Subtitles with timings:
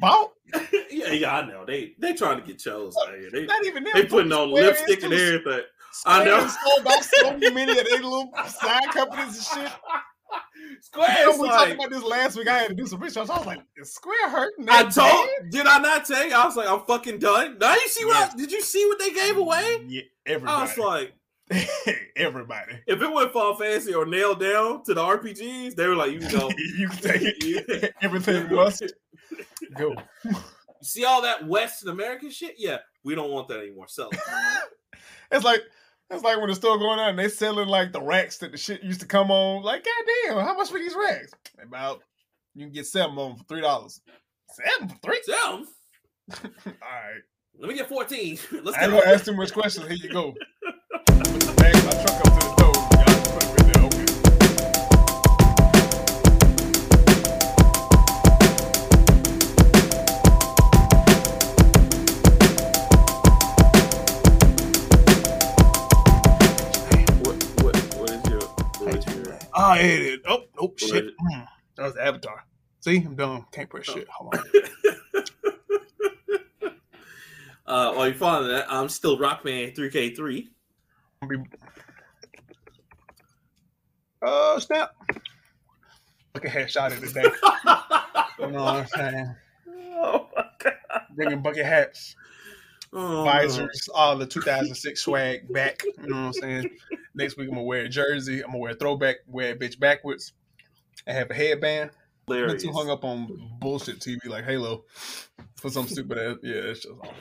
[0.00, 0.32] bought.
[0.90, 1.64] yeah, yeah, I know.
[1.64, 3.30] They they trying to get chose out here.
[3.30, 3.92] They Not even them.
[3.94, 5.64] they putting on Square lipstick and is- everything.
[6.06, 6.46] I know.
[6.46, 9.72] Square sold off so many of their little side companies and shit.
[10.82, 12.48] Square You know, is we like, talked about this last week.
[12.48, 13.28] I had to do some research.
[13.28, 14.68] I was like, is Square hurting?
[14.68, 15.28] I that told.
[15.42, 15.50] bad?
[15.50, 16.32] Did I not tell you?
[16.34, 17.58] I was like, I'm fucking done.
[17.58, 18.32] Now you see what?
[18.32, 19.84] I, did you see what they gave away?
[19.88, 20.56] Yeah, everybody.
[20.56, 21.12] I was like,
[22.16, 22.78] everybody.
[22.86, 26.20] if it went Final Fantasy or Nailed Down to the RPGs, they were like, you
[26.20, 26.50] can go.
[26.76, 27.94] you can take it.
[28.02, 28.82] Everything must
[29.76, 29.94] go.
[30.24, 30.34] You
[30.82, 32.54] see all that Western American shit?
[32.58, 33.88] Yeah, we don't want that anymore.
[33.88, 34.18] Sell it.
[35.32, 35.62] It's like
[36.10, 38.58] it's like when the store going on and they selling like the racks that the
[38.58, 39.62] shit used to come on.
[39.62, 41.32] Like, goddamn, how much for these racks?
[41.62, 42.02] About
[42.54, 44.00] you can get seven of them for three dollars.
[44.50, 45.20] Seven for three?
[45.24, 45.66] Sell 'em.
[46.66, 47.20] All right.
[47.58, 48.38] Let me get 14.
[48.62, 49.86] Let's I gonna ask too much questions.
[49.86, 50.34] Here you go.
[72.80, 73.44] See, I'm done.
[73.52, 74.08] Can't press shit.
[74.08, 74.42] Hold on.
[77.66, 80.48] uh, while you're following that, I'm still Rockman 3K3.
[84.22, 84.92] Oh snap!
[86.34, 87.30] Look at headshot the today.
[88.38, 89.34] You know what I'm saying?
[89.98, 91.02] oh my god.
[91.14, 92.16] Bringing bucket hats,
[92.94, 95.82] Oh, visors, all the 2006 swag back.
[95.84, 96.70] You know what I'm saying?
[97.14, 98.40] Next week I'm gonna wear a jersey.
[98.40, 100.32] I'm gonna wear a throwback, wear a bitch backwards,
[101.06, 101.90] I have a headband.
[102.30, 103.28] I'm too hung up on
[103.60, 104.84] bullshit TV like Halo
[105.56, 106.36] for some stupid ass.
[106.42, 107.14] Yeah, it's just awful.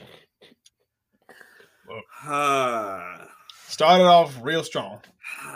[2.24, 3.28] Ah.
[3.70, 5.00] Started off real strong,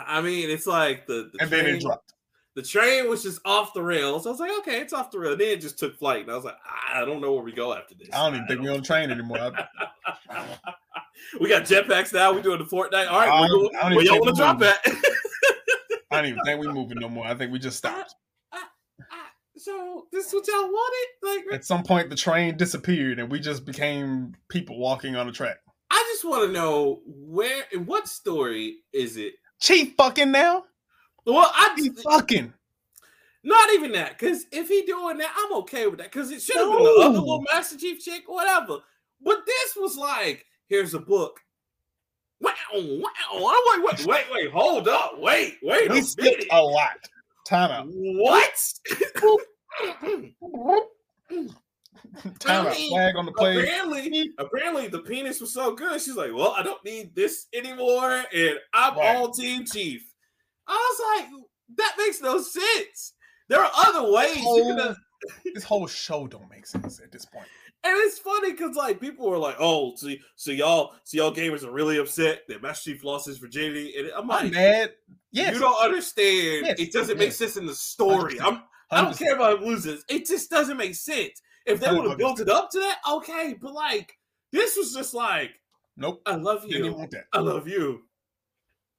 [0.06, 2.14] I mean, it's like the, the and then it dropped.
[2.54, 4.26] the train was just off the rails.
[4.26, 5.36] I was like, okay, it's off the rail.
[5.36, 6.56] Then it just took flight, and I was like,
[6.92, 8.08] I don't know where we go after this.
[8.12, 9.52] I don't even think we're on the train anymore.
[11.40, 12.32] We got jetpacks now.
[12.32, 13.08] We're doing the Fortnite.
[13.08, 14.80] All right, I where y'all want to drop we're at?
[16.10, 17.26] I don't even think we're moving no more.
[17.26, 18.14] I think we just stopped.
[19.56, 21.08] so this is what y'all wanted?
[21.22, 25.32] Like, At some point, the train disappeared, and we just became people walking on the
[25.32, 25.58] track.
[25.90, 29.34] I just want to know where and what story is it?
[29.60, 30.64] Chief fucking now.
[31.26, 32.52] Well, I He fucking.
[33.42, 36.56] not even that because if he doing that, I'm okay with that because it should
[36.56, 38.78] have been the other little Master Chief chick, whatever.
[39.22, 41.40] But this was like, here's a book.
[42.40, 43.10] Wow, wow.
[43.32, 46.98] I'm like, wait, wait, wait, hold up, wait, wait We skipped a lot.
[47.46, 47.86] Time out.
[47.88, 48.52] What?
[52.38, 52.76] Time out.
[52.76, 53.58] mean, Flag on the play.
[53.62, 56.00] apparently, apparently the penis was so good.
[56.00, 59.16] She's like, well, I don't need this anymore, and I'm Right.
[59.16, 60.02] all Team Chief.
[60.66, 61.40] I was like,
[61.76, 63.12] that makes no sense.
[63.48, 64.96] There are other ways could have.
[65.54, 67.46] This whole show don't make sense at this point.
[67.82, 71.64] And it's funny because like people were like, "Oh, so, so y'all, so y'all gamers
[71.64, 74.92] are really upset that Master Chief lost his virginity," and I'm I'm like, mad.
[75.32, 75.54] Yes.
[75.54, 76.66] "You don't understand.
[76.66, 78.40] Yes, It doesn't make sense in the story.
[78.40, 79.18] I'm, I don't 100%.
[79.18, 79.98] care about him losing.
[80.08, 81.40] It just doesn't make sense.
[81.66, 83.54] If they would have built it up to that, okay.
[83.60, 84.16] But like,
[84.52, 85.50] this was just like,
[85.96, 86.20] Nope.
[86.26, 86.92] I love Didn't you.
[86.94, 87.24] want that.
[87.32, 88.02] I love you.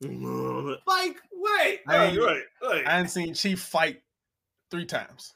[0.02, 2.86] Like, wait, I ain't- wait, wait.
[2.88, 4.02] I seen Chief fight
[4.72, 5.34] three times.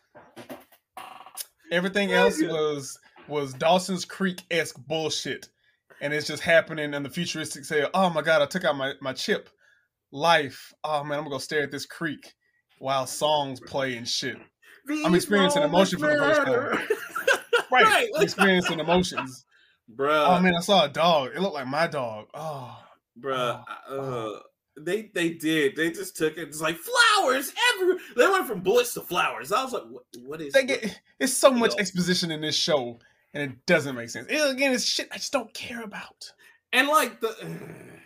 [1.72, 2.98] Everything else was
[3.28, 5.50] was Dawson's Creek esque bullshit,
[6.02, 8.94] and it's just happening in the futuristic say, "Oh my god, I took out my
[9.02, 9.50] my chip,
[10.12, 10.74] life.
[10.84, 12.34] Oh man, I'm gonna go stare at this creek
[12.80, 14.38] while songs play and shit."
[15.06, 16.88] I'm experiencing emotion for the first time.
[17.72, 18.06] moments matter.
[18.06, 18.24] Right, Right.
[18.24, 19.46] experiencing emotions.
[19.94, 20.38] Bruh.
[20.38, 21.32] Oh man, I saw a dog.
[21.36, 22.28] It looked like my dog.
[22.34, 22.78] Oh,
[23.20, 24.40] Bruh, Oh, uh,
[24.82, 25.76] they they did.
[25.76, 26.48] They just took it.
[26.48, 27.98] It's like flowers everywhere.
[28.16, 29.52] They went from bullets to flowers.
[29.52, 30.54] I was like, what, what is?
[30.54, 31.78] they get it's so much Yo.
[31.80, 33.00] exposition in this show,
[33.34, 34.28] and it doesn't make sense.
[34.30, 36.32] It, again, it's shit I just don't care about.
[36.72, 37.36] and like the.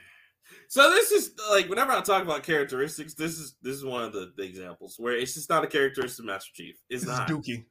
[0.70, 4.12] So this is like whenever I talk about characteristics, this is this is one of
[4.12, 6.76] the, the examples where it's just not a characteristic of Master Chief.
[6.90, 7.28] It's This is not.
[7.30, 7.66] Dookie.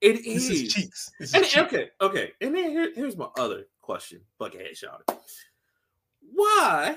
[0.00, 0.48] It is.
[0.48, 1.10] is cheeks.
[1.18, 1.56] This is And, cheeks.
[1.58, 2.32] okay, okay.
[2.40, 5.02] And then here, here's my other question, Buckethead shot.
[6.32, 6.96] Why,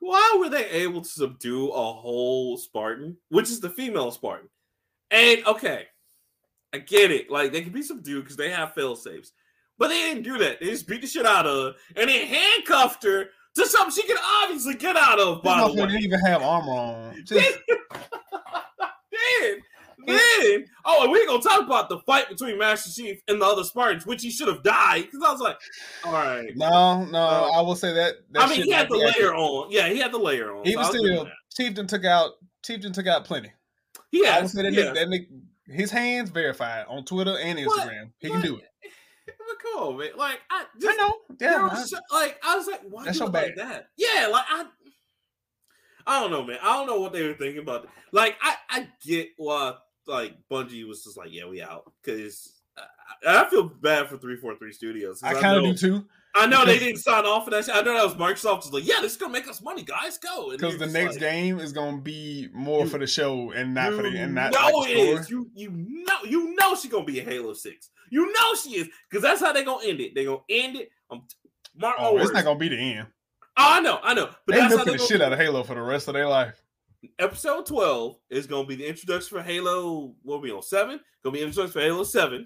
[0.00, 4.48] why were they able to subdue a whole Spartan, which is the female Spartan?
[5.10, 5.86] And okay,
[6.72, 7.30] I get it.
[7.30, 9.32] Like they can be subdued because they have fail saves,
[9.78, 10.60] but they didn't do that.
[10.60, 13.26] They just beat the shit out of her and then handcuffed her
[13.56, 15.42] to something she can obviously get out of.
[15.42, 17.14] By the way, didn't even have armor on.
[17.24, 17.58] Just,
[20.08, 23.44] then, oh, and we ain't gonna talk about the fight between Master Chief and the
[23.46, 25.04] other Spartans, which he should have died.
[25.04, 25.58] Because I was like,
[26.04, 26.50] all right.
[26.56, 28.14] no, no, Uh, I will say that.
[28.32, 29.16] that I mean, he had the accurate.
[29.22, 29.70] layer on.
[29.70, 30.64] Yeah, he had the layer on.
[30.66, 31.28] so I'll give him still.
[31.56, 32.32] Chieftain took out.
[32.64, 33.52] Chieftain took out plenty.
[34.10, 34.84] he I would say that, yeah.
[34.86, 35.26] nigga, that nigga,
[35.66, 37.80] his hands verified on Twitter and What?
[37.88, 38.10] Instagram.
[38.18, 38.46] He can What?
[38.46, 38.64] do it.
[39.62, 40.10] come on, man.
[40.16, 41.14] Like I, I just, know.
[41.40, 43.88] Yeah, was so- like I was like, why That's do your it like that?
[43.96, 44.64] Yeah, like I,
[46.06, 46.58] I don't know, man.
[46.62, 47.86] I don't know what they were thinking about.
[48.12, 49.74] Like I, I get why
[50.08, 52.54] like Bungie was just like, yeah, we out because.
[52.76, 52.84] I
[53.26, 55.20] I feel bad for 343 studios.
[55.22, 56.04] I kind of do too.
[56.34, 57.64] I know they didn't sign off for that.
[57.64, 57.74] Shit.
[57.74, 60.18] I know that was Microsoft was like, yeah, this is gonna make us money, guys.
[60.18, 60.50] Go.
[60.52, 63.94] Because the next like, game is gonna be more You- for the show and not
[63.94, 65.30] for the and not no, like it is.
[65.30, 67.90] You you know you know she gonna be a Halo Six.
[68.10, 70.14] You know she is because that's how they gonna end it.
[70.14, 70.90] They gonna end it.
[71.10, 71.22] Um,
[71.76, 73.08] mark Oh, it's not gonna be the end.
[73.56, 74.28] Oh, I know, I know.
[74.46, 76.62] But They milking the gonna shit out of Halo for the rest of their life.
[77.18, 80.14] Episode twelve is gonna be the introduction for Halo.
[80.22, 81.00] What are we on seven?
[81.22, 82.44] Gonna be introduction for Halo Seven,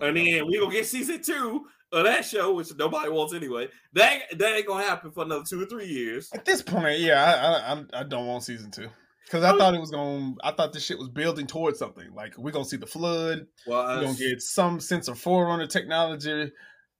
[0.00, 3.68] and then we're gonna get season two of that show, which nobody wants anyway.
[3.92, 6.28] That ain't- that ain't gonna happen for another two or three years.
[6.34, 7.68] At this point, yeah, I I,
[8.00, 8.88] I'm- don't want season two
[9.24, 9.58] because I Oh.
[9.58, 10.34] thought it was gonna.
[10.42, 12.12] I thought this shit was building towards something.
[12.14, 13.46] Like we're gonna see the flood.
[13.66, 16.50] Well, We're gonna get some sense of forerunner technology.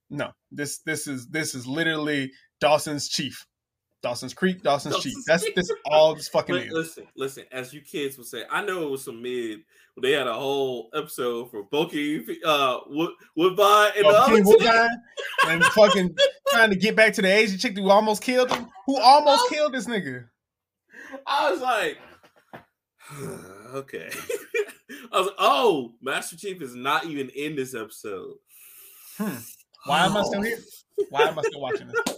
[0.09, 2.31] No, this this is this is literally
[2.61, 3.45] Dawson's Chief,
[4.07, 5.11] Dawson's Creek, Dawson's, Chief.
[5.13, 5.55] Dawson's That's Chief.
[5.55, 6.71] this all this fucking But is.
[6.71, 7.43] listen, listen.
[7.51, 9.59] As you kids would say, I know it was some mid.
[10.01, 14.49] They had a whole episode for Boki, uh, Wood, Woodbine, and the other King two.
[14.51, 14.89] Woodbine
[15.47, 16.15] and fucking
[16.51, 18.67] trying to get back to the Asian chick who almost killed him.
[18.85, 19.49] Who almost Oh.
[19.51, 20.25] killed this nigga?
[21.25, 21.97] I was like,
[23.73, 24.09] okay.
[25.11, 28.35] I was like, oh, Master Chief is not even in this episode.
[29.17, 29.35] Hmm.
[29.85, 30.59] Why am I still here?
[31.09, 32.17] Why am I still watching this?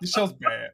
[0.00, 0.70] This show's bad,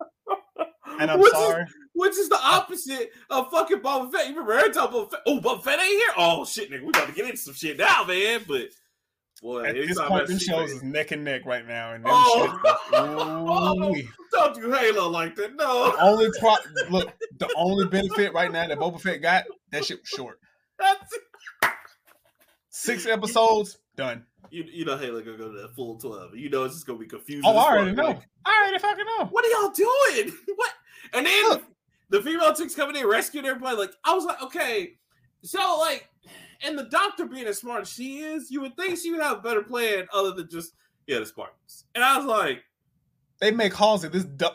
[1.00, 1.62] and I'm which sorry.
[1.64, 4.24] Is, which is the opposite of fucking Boba Fett.
[4.28, 5.20] You remember every time Boba Fett?
[5.26, 6.08] Oh, Boba Fett ain't here.
[6.16, 8.42] Oh shit, nigga, we got to get into some shit now, man.
[8.46, 8.68] But
[9.42, 12.60] boy, At this point, them shows is neck and neck right now, and them Oh.
[12.64, 12.74] shit.
[12.96, 14.08] Oh, ooh-wee.
[14.32, 15.54] Don't do Halo like that.
[15.56, 15.92] No.
[15.92, 16.56] The only pro-
[16.90, 20.38] look, the only benefit right now that Boba Fett got, that shit was short.
[20.78, 21.12] That's
[22.70, 24.24] Six episodes, done.
[24.54, 26.34] You, you know Halo gonna go to that full twelve.
[26.36, 27.42] You know it's just gonna be confusing.
[27.44, 28.04] Oh, I already know.
[28.04, 29.26] Like, I already fucking know.
[29.26, 30.32] what are y'all doing?
[30.56, 30.72] What?
[31.12, 31.64] And then Look.
[32.10, 33.76] the female chicks coming in rescuing everybody.
[33.76, 34.94] Like I was like, okay,
[35.42, 36.08] so like,
[36.64, 39.38] and the doctor being as smart as she is, you would think she would have
[39.38, 40.72] a better plan other than just
[41.06, 41.84] yeah the Spartans.
[41.94, 42.62] And I was like,
[43.40, 44.52] They make Halsey this dumb,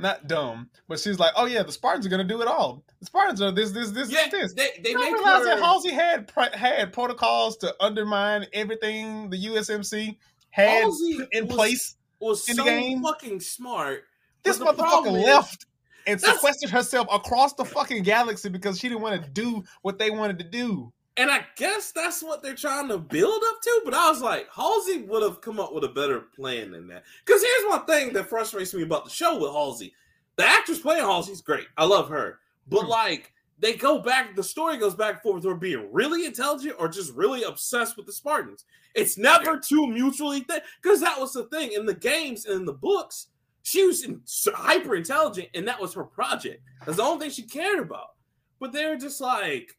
[0.00, 2.82] not dumb, but she's like, oh yeah, the Spartans are gonna do it all.
[3.00, 4.52] The Spartans are this, this, this, yeah, this.
[4.54, 5.58] they they You don't that.
[5.58, 10.16] Halsey had had protocols to undermine everything the USMC
[10.50, 11.96] had Halsey in was- place.
[12.20, 13.02] was in the so game.
[13.02, 14.04] fucking smart.
[14.42, 15.66] This motherfucker problem is- left
[16.06, 19.98] and That's- sequestered herself across the fucking galaxy because she didn't want to do what
[19.98, 20.92] they wanted to do.
[21.20, 23.82] And I guess that's what they're trying to build up to.
[23.84, 27.04] But I was like, Halsey would have come up with a better plan than that.
[27.26, 29.92] Because here's one thing that frustrates me about the show with Halsey.
[30.36, 31.66] The actress playing Halsey's great.
[31.76, 32.38] I love her.
[32.68, 32.88] But Hmm.
[32.88, 36.76] like they go back, the story goes back and forth with her being really intelligent
[36.78, 38.64] or just really obsessed with the Spartans.
[38.94, 40.60] It's never two mutually thing.
[40.80, 43.26] Because that was the thing in the games and in the books.
[43.62, 44.22] She was in,
[44.54, 46.62] hyper intelligent, and that was her project.
[46.86, 48.14] That's the only thing she cared about.
[48.58, 49.76] But they're just like,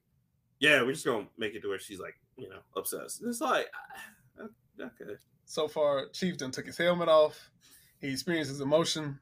[0.61, 3.21] yeah, we're just gonna make it to where she's like, you know, obsessed.
[3.21, 3.67] And it's like,
[4.39, 4.45] ah,
[4.79, 5.15] okay,
[5.45, 7.49] So far, Chief done took his helmet off.
[7.99, 9.19] He experienced his emotion.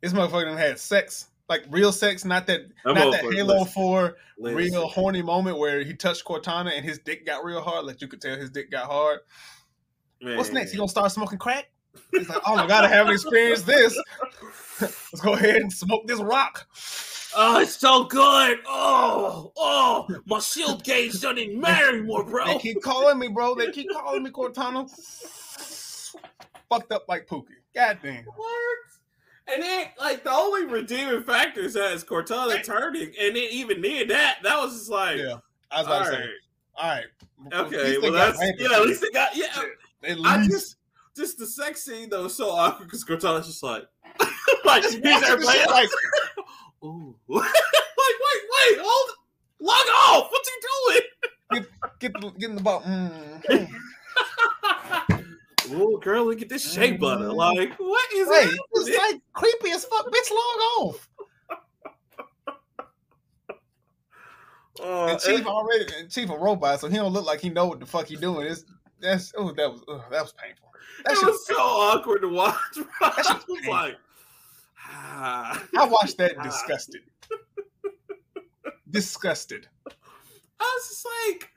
[0.00, 4.16] This motherfucker done had sex, like real sex, not that, That not that Halo Four
[4.36, 7.84] Listen, real horny moment where he touched Cortana and his dick got real hard.
[7.84, 9.20] Like you could tell his dick got hard.
[10.20, 10.72] What's next?
[10.72, 11.70] He gonna start smoking crack?
[12.10, 13.96] He's like, oh my god, I haven't experienced this.
[14.80, 16.66] Let's go ahead and smoke this rock.
[17.34, 18.58] Oh, it's so good.
[18.66, 22.44] Oh, oh, my shield gauge doesn't matter anymore, bro.
[22.46, 23.54] They keep calling me, bro.
[23.54, 24.90] They keep calling me Cortana.
[26.70, 27.46] Fucked up like Pookie.
[27.74, 28.24] God damn.
[28.26, 29.00] Works.
[29.52, 33.80] And then, like, the only redeeming factor is that it's Cortana turning, and then even
[33.82, 35.36] then, that that was just like, Yeah.
[35.70, 36.30] I was all about to right, say.
[36.76, 37.04] All right.
[37.52, 38.70] Okay, least well, that's rampant.
[38.70, 38.76] yeah.
[38.76, 39.62] At least they got yeah.
[40.04, 40.50] At I least.
[40.50, 40.76] just
[41.16, 43.82] just the sex scene though was so awkward because Cortana's just like,
[44.64, 46.46] like he's watching there the playing shit like, like,
[46.84, 49.10] ooh, like wait, wait, hold,
[49.60, 49.86] log
[50.22, 50.28] off.
[50.30, 50.54] What's he
[50.90, 51.64] doing?
[52.00, 52.80] get the, get in the ball.
[52.82, 53.68] Mm, mm.
[55.72, 57.26] Ooh, girl, look at this shea butter.
[57.26, 57.34] Mhm.
[57.36, 58.60] Like, what is Wait, it?
[58.72, 60.06] it's like creepy as fuck.
[60.06, 61.08] Bitch, log off.
[64.80, 67.48] Uh, And Chief and- already, and Chief a robot, so he don't look like he
[67.50, 68.46] know what the fuck he doing.
[68.46, 68.64] It's
[69.00, 70.68] that's oh that was that was painful.
[71.04, 72.56] That it was so awkward to watch.
[72.74, 72.84] Bro.
[73.00, 73.72] That was painful.
[73.72, 73.96] like.
[74.92, 75.62] Ah.
[75.76, 76.42] I watched that ah.
[76.42, 77.02] disgusted.
[78.90, 79.68] disgusted.
[79.86, 81.50] I was just like,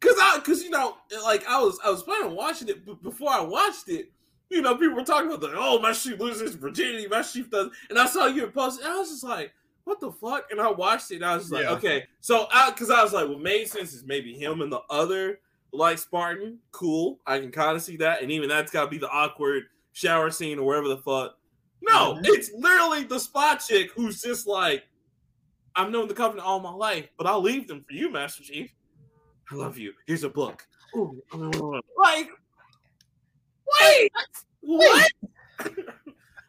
[0.00, 3.02] cause I, cause you know, like I was, I was planning on watching it, but
[3.02, 4.10] before I watched it,
[4.50, 7.70] you know, people were talking about the, oh, my sheep loses virginity, my sheep does,
[7.88, 9.52] and I saw you post, and I was just like,
[9.84, 10.50] what the fuck?
[10.50, 11.72] And I watched it, and I was just like, Yeah.
[11.72, 14.82] okay, so I, cause I was like, what made sense is maybe him and the
[14.90, 15.38] other
[15.72, 17.20] like Spartan, cool.
[17.26, 20.30] I can kind of see that, and even that's got to be the awkward shower
[20.30, 21.36] scene or wherever the fuck.
[21.82, 24.84] No, it's literally the spot chick who's just like,
[25.74, 28.70] I've known the Covenant all my life, but I'll leave them for you, Master Chief.
[29.50, 29.92] I love you.
[30.06, 30.66] Here's a book.
[30.96, 32.28] Ooh, uh, like,
[33.80, 34.12] wait,
[34.60, 35.10] what?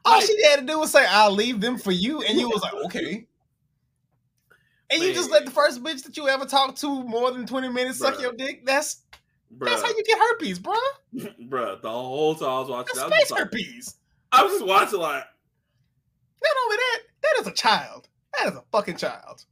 [0.03, 2.49] All Like- she had to do was say, "I'll leave them for you," and you
[2.49, 3.27] was like, "Okay."
[4.89, 7.69] And you just let the first bitch that you ever talked to more than twenty
[7.69, 8.65] minutes suck your dick.
[8.65, 9.03] That's
[9.59, 10.75] that's how you get herpes, bruh.
[11.49, 13.95] bruh, the whole time I was watching, That's I was, space like, herpes.
[14.33, 15.23] I was just watching like,
[16.43, 18.07] Not only that, that is a child.
[18.37, 19.45] That is a fucking child.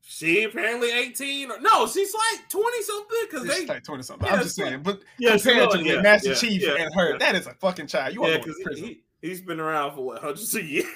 [0.00, 4.26] she apparently 18 or no, she's like 20 something because She's they like twenty something.
[4.26, 7.18] yeah, I'm just saying, but yeah, compared to yeah, Master yeah, Chief yeah, and her,
[7.18, 8.14] that is a fucking child.
[8.14, 8.84] You yeah, because prison.
[8.84, 10.86] he, he's been around for what hundreds of years.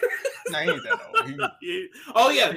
[0.48, 1.00] nah, he ain't that
[1.40, 1.52] old.
[1.60, 1.88] He.
[2.14, 2.52] Oh yeah,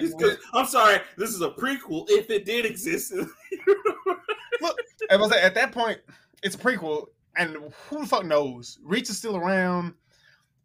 [0.53, 1.00] I'm sorry.
[1.17, 3.13] This is a prequel if it did exist.
[4.62, 4.77] Look,
[5.10, 6.00] I was like, at that point,
[6.43, 7.07] it's a prequel,
[7.38, 7.57] and
[7.89, 8.79] who the fuck knows?
[8.83, 9.93] Reach is still around.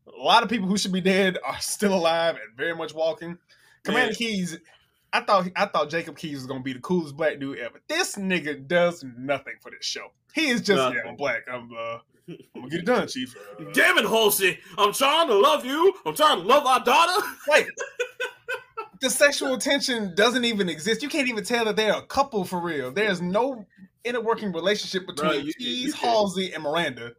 [0.07, 3.39] A lot of people who should be dead are still alive and very much walking.
[3.85, 4.15] Commander Man.
[4.15, 4.59] Keyes,
[5.13, 7.81] I thought I thought Jacob Keyes was gonna be the coolest black dude ever.
[7.89, 10.13] This nigga does nothing for this show.
[10.35, 11.43] He is just yeah, I'm black.
[11.51, 11.99] I'm uh,
[12.29, 13.35] I'm gonna get it done, Chief.
[13.59, 14.59] Uh, Damn it, Halsey!
[14.77, 15.95] I'm trying to love you.
[16.05, 17.27] I'm trying to love our daughter.
[17.49, 17.69] Like
[19.01, 21.03] the sexual tension doesn't even exist.
[21.03, 22.91] You can't even tell that they're a couple for real.
[22.93, 23.65] There's no
[24.05, 27.13] inner working relationship between Bro, you- Keyes, you Halsey, and Miranda.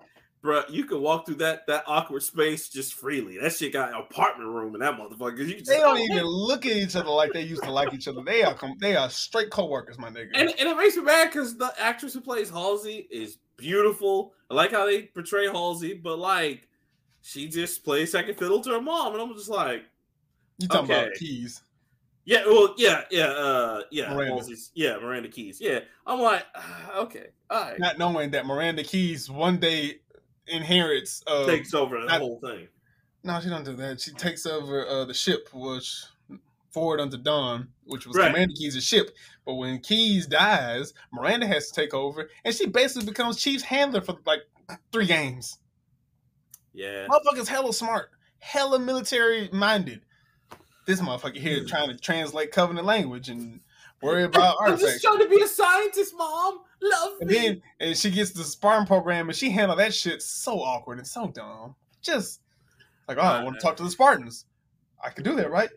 [0.44, 3.38] Bruh, you can walk through that that awkward space just freely.
[3.39, 5.39] That shit got an apartment room in that motherfucker.
[5.39, 8.08] You just, They don't even look at each other like they used to like each
[8.08, 8.22] other.
[8.24, 10.29] They are com- they are straight co-workers, my nigga.
[10.36, 14.34] And, and it makes me mad because the actress who plays Halsey is beautiful.
[14.51, 16.67] I like how they portray Halsey, but like
[17.22, 19.84] she just plays second fiddle to her mom, and I'm just like,
[20.60, 21.13] you talking about.
[21.15, 21.62] Keyes?
[22.25, 24.44] yeah, well, yeah, yeah, uh, yeah, Miranda.
[24.75, 25.79] Yeah, Miranda Keyes, yeah.
[26.06, 26.46] I'm like,
[26.96, 30.00] okay, all right, Not knowing that Miranda Keyes one day
[30.48, 31.24] inherits.
[31.27, 32.68] Uh, takes over the not- whole thing.
[33.24, 34.01] no, she don't do that.
[34.01, 36.04] She takes over uh, the ship, which
[36.72, 38.27] forward unto Dawn, which was Right.
[38.32, 39.10] Commander Keyes' ship.
[39.46, 44.01] But when Keyes dies, Miranda has to take over, and she basically becomes Chief's handler
[44.01, 44.42] for like
[44.92, 45.58] three games.
[46.74, 50.01] Yeah, Motherfucker's hella smart, hella military minded.
[50.86, 53.62] This motherfucker here trying to translate Covenant language and
[54.01, 56.60] worry about I'm just trying to be a scientist, mom.
[56.82, 57.36] Love And me.
[57.38, 61.08] then and she gets the Spartan program and she handled that shit so awkward and
[61.08, 61.76] so dumb.
[62.02, 62.42] Just
[63.08, 64.46] like, oh, I want to talk to the Spartans.
[65.04, 65.70] I can do that, right?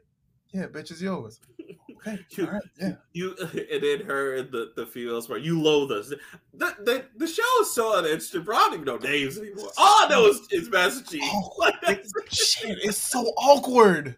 [0.52, 1.38] Yeah, bitch is yours.
[1.61, 2.92] Okay, all right, yeah.
[3.12, 6.09] You and then her and the the females where you loathe us.
[6.09, 6.19] The,
[6.85, 8.57] the the show is so uninteresting, bro.
[8.57, 9.71] I don't even know names anymore.
[9.78, 11.23] All I know is it's Master Chief.
[11.25, 14.16] Oh, Like, It's, shit, it's so awkward.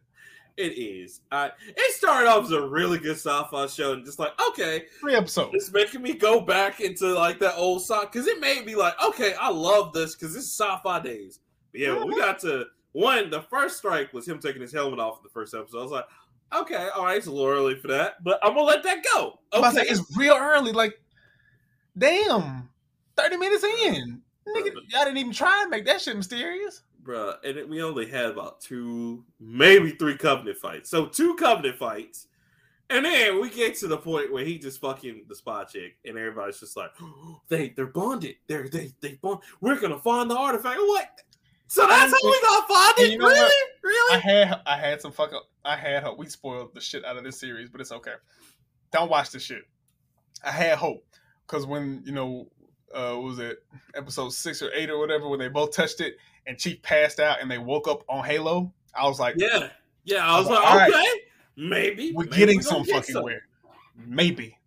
[0.57, 1.21] It is.
[1.31, 5.15] I it started off as a really good sci-fi show, and just like okay, Three
[5.15, 5.55] episodes.
[5.55, 8.95] it's making me go back into like that old sci because it made me like
[9.03, 11.41] okay, I love this because this is sci-fi days.
[11.73, 12.17] But yeah, we uh-huh.
[12.17, 15.55] got to one, the first strike was him taking his helmet off in the first
[15.55, 15.79] episode.
[15.79, 16.05] I was like,
[16.55, 19.39] okay, all right, it's a little early for that, but I'm gonna let that go.
[19.55, 20.73] Okay, say, it's real early.
[20.73, 21.01] Like,
[21.97, 22.69] damn,
[23.17, 26.83] thirty minutes in, nigga, y'all didn't even try and make that shit mysterious.
[27.05, 30.89] Bruh, and it- we only had about two, maybe three covenant fights.
[30.91, 32.29] So two covenant fights.
[32.91, 36.19] And then we get to the point where he just fucking the spot chick, and
[36.19, 36.91] everybody's just like,
[37.49, 38.37] they they're bonded.
[38.49, 39.41] They're they they bond.
[39.61, 40.79] We're gonna find the artifact.
[40.79, 41.09] What?
[41.69, 43.13] So that's how we gonna find it?
[43.13, 43.41] you know really?
[43.81, 44.13] what?
[44.13, 45.49] I had I had some fuck up.
[45.65, 46.19] I had hope.
[46.19, 48.15] We spoiled the shit out of this series, but it's okay.
[48.93, 49.63] Don't watch this shit.
[50.45, 51.07] I had hope
[51.47, 52.49] because when you know,
[52.95, 56.17] uh, what was it episode six or eight or whatever, when they both touched it
[56.47, 59.69] and Chief passed out and they woke up on Halo, I was like, Yeah.
[60.05, 60.91] Yeah, I was All like, right.
[60.91, 61.21] okay,
[61.57, 63.23] maybe we're maybe getting we some get fucking some.
[63.25, 63.43] where.
[63.97, 64.59] Maybe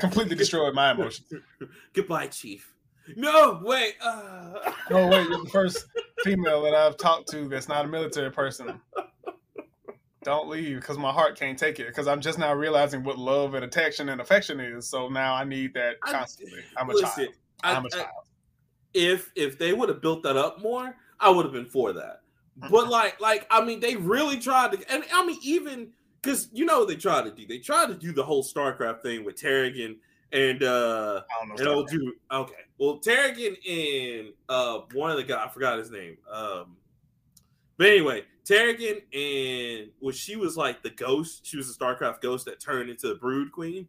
[0.00, 1.32] completely destroyed my emotions.
[1.92, 2.72] Goodbye, Chief.
[3.16, 3.94] No, wait.
[4.02, 4.72] Uh...
[4.90, 5.86] No, wait, you're the first
[6.24, 8.80] female that I've talked to that's not a military person.
[10.28, 11.86] Don't leave because my heart can't take it.
[11.86, 14.86] Because I'm just now realizing what love and attention and affection is.
[14.86, 16.60] So now I need that constantly.
[16.76, 17.34] I'm a Listen, child.
[17.64, 18.26] I- I'm a I- child.
[18.92, 22.20] if if they would have built that up more, I would have been for that.
[22.70, 26.66] But like, like I mean, they really tried to, and I mean, even because you
[26.66, 27.46] know what they tried to do.
[27.46, 29.96] They tried to do the whole StarCraft thing with Kerrigan
[30.32, 31.54] and uh I don't know.
[31.56, 32.14] and old dude.
[32.30, 36.18] Okay, well, Kerrigan and uh one of the guy I forgot his name.
[36.30, 36.76] Um,
[37.78, 41.46] but anyway, Kerrigan and well, she was like the ghost.
[41.46, 43.86] She was a StarCraft ghost that turned into the Brood Queen.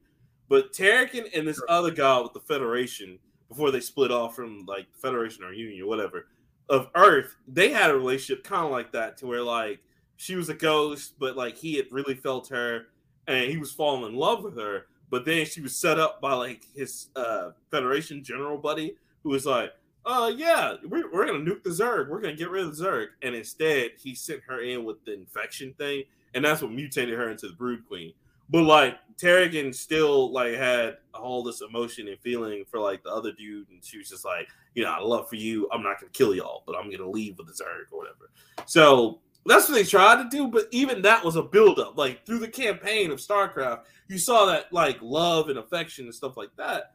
[0.50, 4.92] But Kerrigan and this other guy with the Federation before they split off from like
[4.92, 6.28] the Federation or Union or whatever
[6.70, 9.80] of Earth, they had a relationship kind of like that to where like
[10.18, 12.88] she was a ghost, but like he had really felt her
[13.28, 14.88] and he was falling in love with her.
[15.10, 19.46] But then she was set up by like his uh Federation general buddy, who was
[19.46, 19.72] like,
[20.10, 22.10] "Uh, yeah, we're, we're gonna nuke the Zerg.
[22.10, 25.14] We're gonna get rid of the Zerg." And instead, he sent her in with the
[25.14, 28.14] infection thing, and that's what mutated her into the Brood Queen.
[28.50, 33.32] But like Kerrigan still like had all this emotion and feeling for like the other
[33.32, 35.70] dude, and she was just like, you know, I love for you.
[35.72, 38.32] I'm not gonna kill y'all, but I'm gonna leave with the Zerg or whatever.
[38.66, 41.98] So that's what they tried to do, but even that was a buildup.
[41.98, 46.36] Like through the campaign of StarCraft, you saw that like love and affection and stuff
[46.36, 46.94] like that.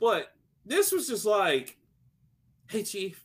[0.00, 0.32] But
[0.64, 1.76] this was just like,
[2.70, 3.24] hey Chief,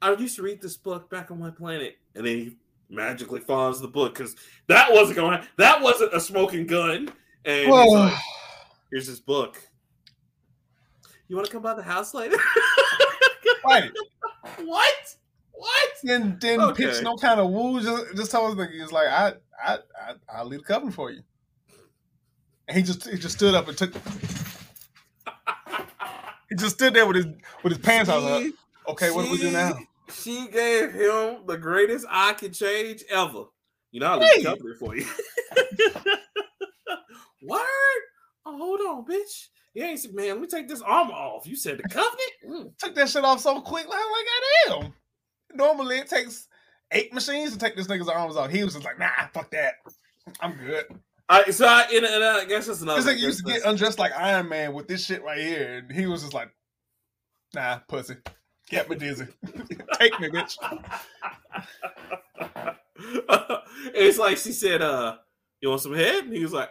[0.00, 2.56] I used to read this book back on my planet, and then he
[2.88, 4.36] magically finds the book because
[4.68, 5.42] that wasn't going.
[5.56, 7.10] That wasn't a smoking gun.
[7.44, 8.14] And Well, like,
[8.90, 9.60] here's this book.
[11.28, 12.36] You want to come by the house later?
[13.64, 13.90] right.
[14.62, 15.16] what?
[15.52, 15.90] What?
[16.04, 17.80] Didn't didn't pitch no kind of woo.
[17.82, 19.32] Just just told us he was like, I
[19.62, 21.22] I I I'll leave the coven for you.
[22.68, 23.92] And he just he just stood up and took.
[26.50, 27.26] He just stood there with his
[27.62, 28.42] with his pants out.
[28.88, 29.78] Like, She- okay, what do we do now?
[30.12, 33.44] She gave him the greatest I can change ever.
[33.90, 34.28] You know, I'll Hey.
[34.36, 35.06] leave the company for you.
[37.42, 38.02] Word?
[38.46, 39.48] Oh, hold on, bitch.
[39.74, 41.46] You ain't said, man, let me take this armor off.
[41.46, 42.32] You said the covenant?
[42.48, 42.78] Mm.
[42.78, 43.86] Took that shit off so quick.
[43.86, 44.26] Like, like
[44.80, 44.92] goddamn.
[45.54, 46.48] Normally it takes
[46.92, 48.50] eight machines to take this nigga's arms off.
[48.50, 49.74] He was just like, nah, fuck that.
[50.40, 50.86] I'm good.
[51.30, 53.02] All right, so I, and, and I guess that's another.
[53.02, 55.78] This nigga I used to get undressed like Iron Man with this shit right here,
[55.78, 56.48] and he was just like,
[57.54, 58.16] nah, pussy.
[58.70, 59.26] Get me dizzy.
[59.98, 60.56] Take me, bitch.
[63.94, 65.16] it's like she said, uh,
[65.60, 66.24] you want some head?
[66.24, 66.70] And he was like,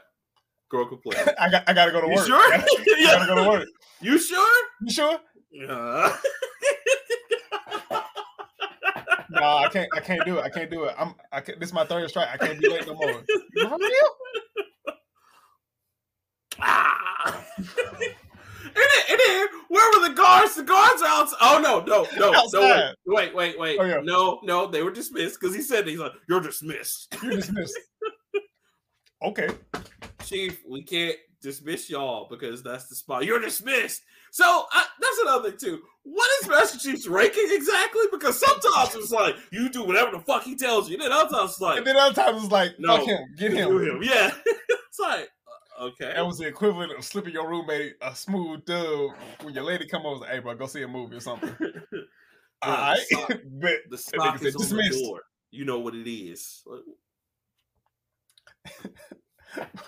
[0.69, 1.17] girl can play.
[1.39, 2.27] I got I gotta go to You work.
[2.27, 2.37] sure?
[2.53, 2.65] I
[3.05, 3.67] gotta go to work.
[4.01, 4.65] You sure?
[4.81, 5.19] You sure?
[5.67, 6.15] Uh,
[9.29, 9.89] No, I can't.
[9.93, 10.41] I can't do it.
[10.43, 10.95] I can't do it.
[10.97, 11.13] I'm.
[11.31, 12.29] I can't, this is my third strike.
[12.31, 13.23] I can't be late no more.
[13.55, 14.95] You for real?
[16.59, 17.43] ah.
[18.75, 20.55] And, then, where were the guards?
[20.55, 21.37] The guards are outside.
[21.41, 22.37] Oh no, no, no, no!
[22.39, 22.93] Outside.
[23.05, 23.77] Wait, wait, wait, wait!
[23.79, 23.99] Oh, yeah.
[24.03, 27.77] No, no, they were dismissed because he said he's like, "You're dismissed, You're dismissed.
[29.23, 29.49] Okay.
[30.23, 30.61] Chief.
[30.69, 33.25] We can't dismiss y'all because that's the spot.
[33.25, 35.81] You're dismissed." So I, that's another thing too.
[36.03, 38.03] What is Master Chief's ranking exactly?
[38.11, 41.29] Because sometimes it's like you do whatever the fuck he tells you, and then other
[41.29, 42.97] times it's like And then other times it's like, No.
[42.97, 43.77] fuck him, get him.
[43.81, 43.99] him.
[44.03, 45.29] Yeah, it's like
[45.79, 46.13] okay.
[46.13, 49.11] That was the equivalent of slipping your roommate a smooth dub
[49.41, 50.23] when your lady come over.
[50.23, 51.55] and say, Hey, bro, go see a movie or something.
[52.61, 53.79] All right, sock- bet.
[53.89, 55.21] The That stock nigga said is on the door.
[55.51, 56.63] You know what it is.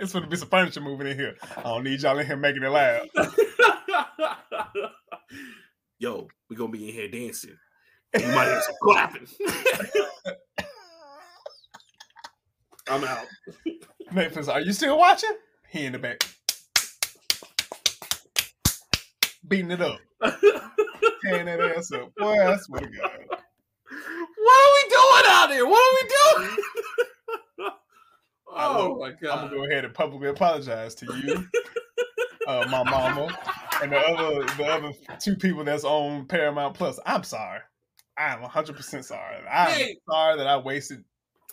[0.00, 1.36] it's going to be some furniture moving in here.
[1.56, 3.08] I don't need y'all in here making it loud.
[6.00, 7.56] Yo, we gonna be in here dancing.
[8.18, 9.26] You might hear some clapping.
[12.90, 13.26] I'm out.
[14.12, 15.36] Netflix, are you still watching?
[15.68, 16.22] He in the back.
[19.46, 20.00] Beating it up.
[21.24, 22.14] Tearing that ass up.
[22.16, 23.10] Boy, I swear to God.
[24.36, 25.66] What are we doing out here?
[25.66, 27.70] What are we doing?
[28.50, 29.38] oh my God.
[29.38, 31.46] I'm gonna go ahead and publicly apologize to you,
[32.46, 33.28] uh, my mama,
[33.82, 36.98] and the other the other two people that's on Paramount Plus.
[37.06, 37.60] I'm sorry.
[38.16, 39.36] I'm 100 percent sorry.
[39.50, 39.96] I'm Hey.
[40.08, 41.04] sorry that I wasted.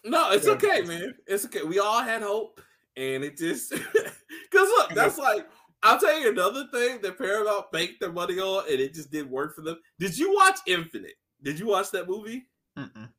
[0.06, 1.16] No, it's okay, man.
[1.26, 1.64] It's okay.
[1.64, 2.62] We all had hope,
[2.96, 5.48] and it just because look, that's like
[5.82, 9.32] I'll tell you another thing that Paramount banked their money on, and it just didn't
[9.32, 9.78] work for them.
[10.00, 11.16] Did you watch Infinite?
[11.42, 12.48] Did you watch that movie?
[12.78, 13.10] Mm-mm.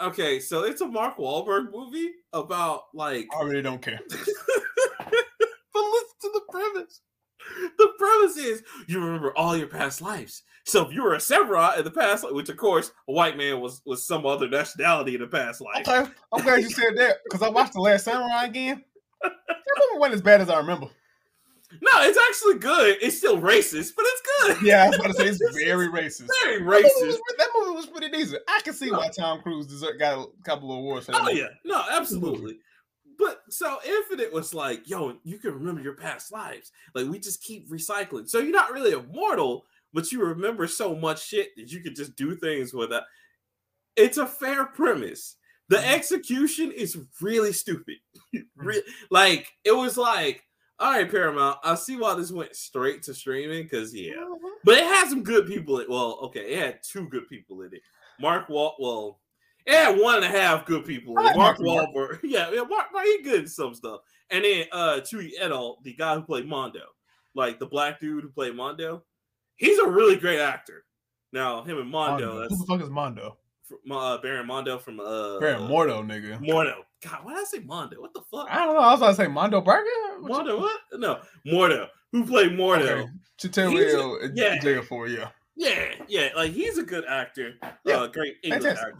[0.00, 4.00] Okay, so it's a Mark Wahlberg movie about like I really don't care.
[4.08, 4.20] but
[5.74, 7.02] listen to the premise.
[7.78, 10.42] The premise is you remember all your past lives.
[10.64, 13.60] So if you were a samurai in the past, which of course a white man
[13.60, 15.88] was was some other nationality in the past life.
[15.88, 18.84] Okay, I'm glad you said that because I watched the Last Samurai again.
[19.22, 20.86] That movie wasn't as bad as I remember.
[21.82, 22.96] No, it's actually good.
[23.00, 24.22] It's still racist, but it's
[24.58, 24.62] good.
[24.66, 26.26] Yeah, I was about to say it's very racist.
[26.42, 27.06] Very That movie, racist.
[27.06, 28.42] was, that movie was pretty decent.
[28.48, 29.68] I can see why Tom Cruise
[30.00, 31.20] got a couple of awards for that.
[31.20, 31.38] Oh movie.
[31.38, 32.58] yeah, no, absolutely.
[33.20, 36.72] But so Infinite was like, yo, you can remember your past lives.
[36.94, 38.28] Like we just keep recycling.
[38.28, 42.16] So you're not really immortal, but you remember so much shit that you could just
[42.16, 43.04] do things with that.
[43.96, 45.36] It's a fair premise.
[45.68, 45.92] The Mhm.
[45.94, 47.96] execution is really stupid.
[48.56, 50.42] Re- like it was like,
[50.78, 51.58] all right, Paramount.
[51.62, 54.38] I see why this went straight to streaming because yeah, Mhm.
[54.64, 55.78] but it had some good people.
[55.80, 57.82] In, well, okay, it had two good people in it.
[58.18, 58.76] Mark Walt.
[58.80, 59.19] Well,
[59.66, 61.14] had one and a half good people.
[61.14, 62.20] Like Mark Wahlberg.
[62.24, 62.62] Yeah, yeah.
[62.62, 64.00] Mark, Mark, he good in some stuff.
[64.30, 66.80] And then uh Chewy Edel, the guy who played Mondo,
[67.34, 69.02] like the black dude who played Mondo.
[69.56, 70.84] He's a really great actor.
[71.32, 72.26] Now him and Mondo.
[72.28, 72.40] Mondo.
[72.40, 73.36] That's Who the fuck is Mondo?
[73.64, 76.38] fr- uh, Baron Mondo from uh Baron Mordo, nigga.
[76.40, 76.74] Mordo.
[77.02, 78.00] God, why did I say Mondo?
[78.00, 78.46] What the fuck?
[78.50, 78.80] I don't know.
[78.80, 79.84] I was about to say Mondo Burger.
[80.20, 80.80] What Mondo, what?
[80.94, 81.88] No, Mordo.
[82.12, 83.02] Who played Mordo?
[83.02, 83.06] Okay.
[83.40, 84.58] Chitel He's a- Will, yeah.
[84.58, 85.28] jail for yeah.
[85.56, 87.54] Yeah, yeah, like he's a good actor.
[87.84, 88.94] Yeah, Uh, great English actor.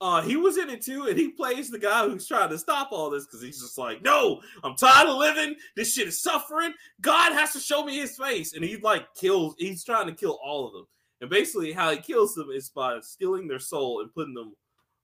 [0.00, 2.88] Uh, he was in it too, and he plays the guy who's trying to stop
[2.92, 5.56] all this because he's just like, "No, I'm tired of living.
[5.74, 6.74] This shit is suffering.
[7.00, 9.54] God has to show me His face." And he like kills.
[9.58, 10.86] He's trying to kill all of them.
[11.22, 14.54] And basically, how he kills them is by stealing their soul and putting them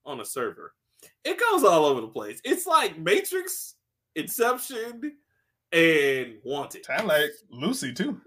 [0.05, 0.75] on a server.
[1.25, 2.41] It goes all over the place.
[2.45, 3.77] It's like Matrix,
[4.15, 5.13] Inception,
[5.73, 6.85] and Wanted.
[6.85, 8.21] Sound like Lucy too.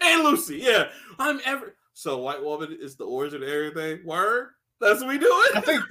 [0.00, 0.58] and Lucy.
[0.58, 0.88] Yeah,
[1.20, 4.04] I'm ever so white woman is the origin of everything.
[4.04, 4.50] Word,
[4.82, 5.48] that's what we doing.
[5.54, 5.82] I think.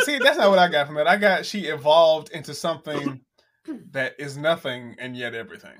[0.00, 1.06] see, that's not what I got from it.
[1.06, 3.20] I got she evolved into something
[3.92, 5.76] that is nothing and yet everything.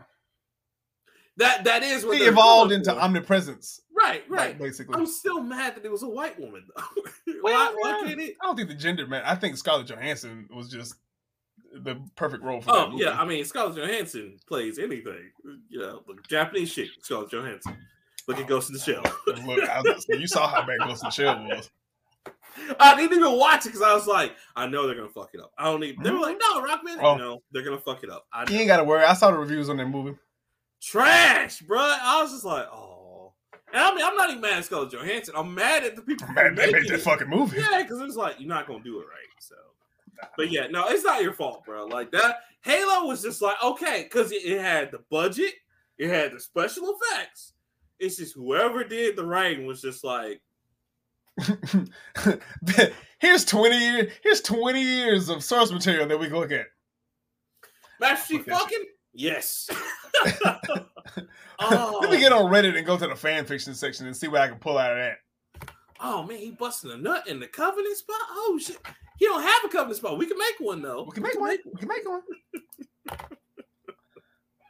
[1.36, 3.00] that that is what She evolved into for.
[3.00, 4.58] omnipresence, right, like, right.
[4.58, 4.94] basically.
[4.96, 6.64] I'm still mad that it was a white woman
[7.40, 8.36] why, why can't it?
[8.42, 9.22] I don't think the gender man.
[9.24, 10.94] I think Scarlett Johansson was just
[11.72, 15.30] the perfect role for that Oh yeah, I mean Scarlett Johansson plays anything.
[15.68, 16.88] You know, the Japanese shit.
[17.02, 17.76] Scarlett Johansson.
[18.26, 19.02] Look at Ghost in the Shell.
[19.26, 21.70] Look, I was, you saw how bad Ghost in the Shell was.
[22.80, 25.40] I didn't even watch it because I was like, I know they're gonna fuck it
[25.40, 25.52] up.
[25.58, 25.96] I don't need.
[26.02, 26.98] They were like, no, Rockman.
[27.02, 27.16] Oh.
[27.16, 28.26] No, they're gonna fuck it up.
[28.32, 29.04] I You ain't got to worry.
[29.04, 30.16] I saw the reviews on that movie.
[30.82, 31.78] trash, bro.
[31.80, 33.32] I was just like, oh.
[33.72, 35.34] And I mean, I'm not even mad at Scarlett Johansson.
[35.36, 37.00] I'm mad at the people who Man, they made that it.
[37.02, 37.58] fucking movie.
[37.58, 39.28] Yeah, because it's like you're not gonna do it right.
[39.40, 39.56] So,
[40.36, 41.84] but yeah, no, it's not your fault, bro.
[41.86, 45.52] Like that, Halo was just like okay, because it, it had the budget,
[45.98, 47.52] it had the special effects.
[47.98, 50.40] It's just whoever did the writing was just like,
[53.18, 54.12] here's twenty years.
[54.22, 56.66] Here's twenty years of source material that we can look at.
[58.00, 59.68] Master Chief Fuck fucking yes.
[61.60, 64.28] oh, Let me get on Reddit and go to the fan fiction section and see
[64.28, 65.70] what I can pull out of that.
[66.00, 68.20] oh man, he busting a nut in the covenant spot.
[68.30, 68.78] Oh shit,
[69.18, 70.18] he don't have a covenant spot.
[70.18, 71.04] We can make one though.
[71.04, 71.56] We can make one.
[71.64, 72.22] We can make one.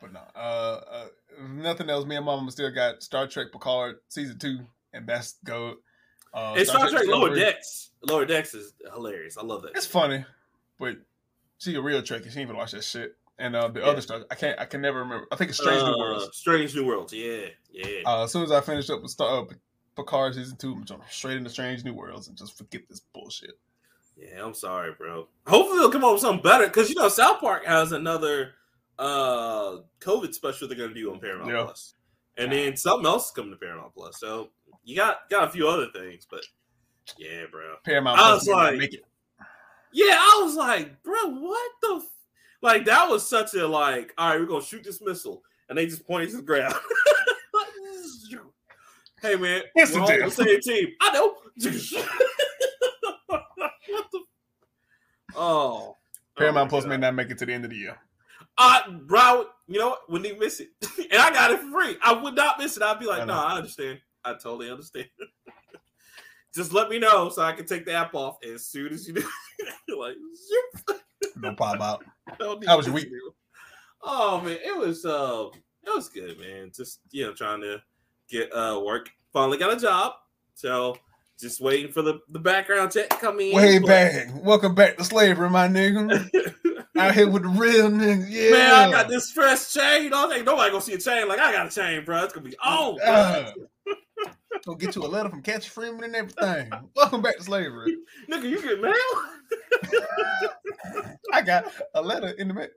[0.00, 1.06] but no, uh, uh,
[1.50, 2.06] nothing else.
[2.06, 4.58] Me and Mama still got Star Trek Picard season two,
[4.92, 5.76] and that's go.
[6.34, 7.34] Uh, And Star Trek Lower.
[7.34, 7.90] Decks.
[8.02, 9.36] Lower Decks is hilarious.
[9.38, 9.72] I love that.
[9.76, 10.24] It's funny,
[10.78, 10.96] but
[11.58, 12.30] she a real Trekkie.
[12.30, 13.16] She even watch that shit.
[13.40, 13.86] And uh, the Yeah.
[13.86, 14.58] other stuff, I can't.
[14.60, 15.26] I can never remember.
[15.32, 16.36] I think it's Strange New Uh, Worlds.
[16.36, 17.12] Strange New Worlds.
[17.12, 18.02] Yeah, yeah.
[18.04, 19.54] Uh, as soon as I finish up with Star uh,
[19.96, 23.58] Picard season two, I'm jumping straight into Strange New Worlds and just forget this bullshit.
[24.16, 25.28] Yeah, I'm sorry, bro.
[25.46, 28.54] Hopefully they'll come up with something better because you know South Park has another
[28.98, 31.62] uh COVID special they're gonna do on Paramount Yeah.
[31.64, 31.94] Plus,
[32.36, 34.18] and then something else is coming to Paramount Plus.
[34.18, 34.50] So
[34.88, 36.42] you got got a few other things, but
[37.18, 37.74] yeah, bro.
[37.84, 39.04] Paramount I Plus was like- make it.
[39.92, 41.96] Yeah, I was like, bro, what the?
[41.96, 42.08] F-?
[42.62, 44.14] Like that was such a like.
[44.16, 46.74] All right, we're gonna shoot this missile, and they just pointed to the ground.
[49.22, 50.88] hey man, Yes, we're on the same team.
[51.02, 51.34] I know.
[53.26, 54.20] what the?
[55.36, 55.96] Oh,
[56.36, 56.90] Paramount oh Plus God.
[56.90, 57.98] may not make it to the end of the year.
[58.56, 60.10] I, bro, you know what?
[60.10, 60.68] Wouldn't even miss it,
[61.12, 61.96] and I got it for free.
[62.02, 62.82] I would not miss it.
[62.82, 64.00] I'd be like, no, I understand.
[64.28, 65.06] I totally understand.
[66.54, 69.14] Just let me know so I can take the app off as soon as you
[69.14, 69.24] do.
[69.98, 70.16] like,
[70.86, 71.00] zoop.
[71.36, 72.04] No pop out.
[72.66, 73.08] How was your week?
[74.02, 75.48] Oh man, it was uh
[75.84, 76.70] it was good, man.
[76.74, 77.82] Just you know, trying to
[78.28, 79.10] get uh work.
[79.32, 80.14] Finally got a job.
[80.54, 80.96] So
[81.38, 83.54] just waiting for the, the background check to come in.
[83.54, 84.28] Way but- back.
[84.42, 86.54] Welcome back to slavery, my nigga.
[86.96, 88.26] Out here with the real niggas.
[88.28, 88.50] Yeah.
[88.50, 90.06] Man, I got this fresh chain.
[90.06, 92.24] I don't think nobody gonna see a chain like I got a chain, bro.
[92.24, 92.96] It's gonna be on.
[92.96, 93.04] bro.
[93.04, 93.52] Uh,
[94.64, 96.70] Gonna get you a letter from Catch Freeman and everything.
[96.94, 97.96] Welcome back to slavery.
[98.30, 98.92] Nigga, you get mail?
[101.32, 102.68] I got a letter in the mail.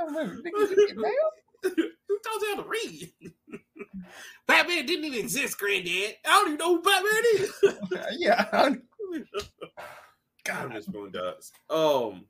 [0.00, 1.12] Nigga, you get mail?
[1.62, 3.12] Who told you how to read?
[4.46, 6.14] Batman didn't even exist, granddad.
[6.24, 7.52] I don't even know who Batman is.
[8.18, 8.46] yeah.
[8.52, 8.76] I-
[10.44, 11.50] God, I miss Boondocks.
[11.70, 12.26] Um,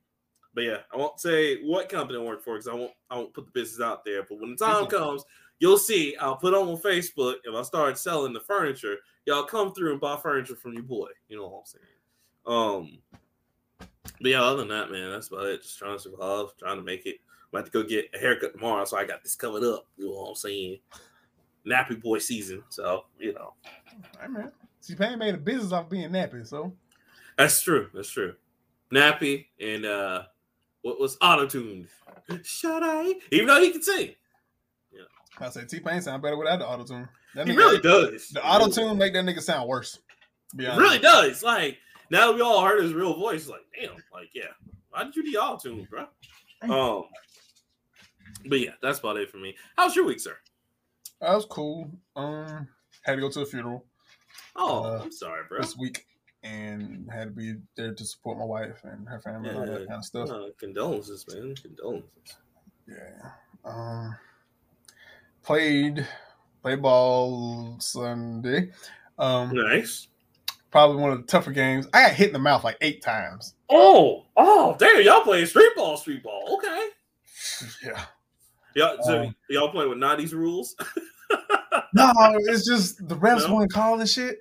[0.54, 3.34] but yeah, I won't say what company I work for because I won't I won't
[3.34, 4.22] put the business out there.
[4.22, 5.22] But when the time comes,
[5.58, 6.16] you'll see.
[6.16, 8.96] I'll put on Facebook if I start selling the furniture.
[9.24, 11.08] Y'all come through and buy furniture from your boy.
[11.28, 11.84] You know what I'm saying?
[12.46, 12.98] Um,
[14.20, 15.62] but yeah, other than that, man, that's about it.
[15.62, 17.16] Just trying to survive, trying to make it.
[17.52, 19.86] I'm about to go get a haircut tomorrow, so I got this covered up.
[19.96, 20.78] You know what I'm saying?
[21.66, 23.54] Nappy boy season, so you know
[24.20, 24.52] Hey, man.
[24.86, 26.72] T Pain made a business off being nappy, so
[27.36, 27.88] that's true.
[27.92, 28.34] That's true.
[28.92, 30.22] Nappy and uh,
[30.82, 31.88] what was auto tuned?
[32.44, 33.14] Should I?
[33.32, 34.14] Even though he can sing,
[35.40, 37.08] I say T Pain sound better without the auto tune.
[37.34, 38.28] That he nigga- really does.
[38.30, 39.98] The auto tune make that nigga sound worse.
[40.56, 41.42] to It really does.
[41.42, 41.78] Like
[42.10, 44.44] now that we all heard his real voice, like damn, like yeah,
[44.90, 46.06] why did you need auto tune, bro?
[46.62, 47.04] Um,
[48.46, 49.54] but yeah, that's about it for me.
[49.76, 50.36] How's your week, sir?
[51.20, 51.90] That was cool.
[52.14, 52.68] Um,
[53.02, 53.84] had to go to a funeral
[54.54, 55.60] Oh, Uh, I'm sorry, bro.
[55.60, 56.06] this week,
[56.42, 59.80] and had to be there to support my wife and her family and all that
[59.82, 59.86] Yeah.
[59.86, 60.30] kind of stuff.
[60.30, 61.54] Uh, condolences, man.
[61.56, 62.36] Condolences.
[62.88, 63.30] Yeah.
[63.64, 64.16] Um,
[65.46, 66.06] played
[66.62, 68.70] played ball Sunday.
[69.18, 70.08] Um, Nice.
[70.70, 71.86] probably one of the tougher games.
[71.94, 73.54] I got hit in the mouth like eight times.
[73.70, 75.02] Oh, oh, damn!
[75.02, 76.58] Y'all playing street ball, street ball.
[76.58, 76.88] Okay.
[77.84, 78.04] Yeah.
[78.74, 80.76] Y'all, so Um, y'all playing with Nadi's rules?
[81.94, 83.54] No, it's just the refs No?
[83.56, 84.40] weren't calling shit.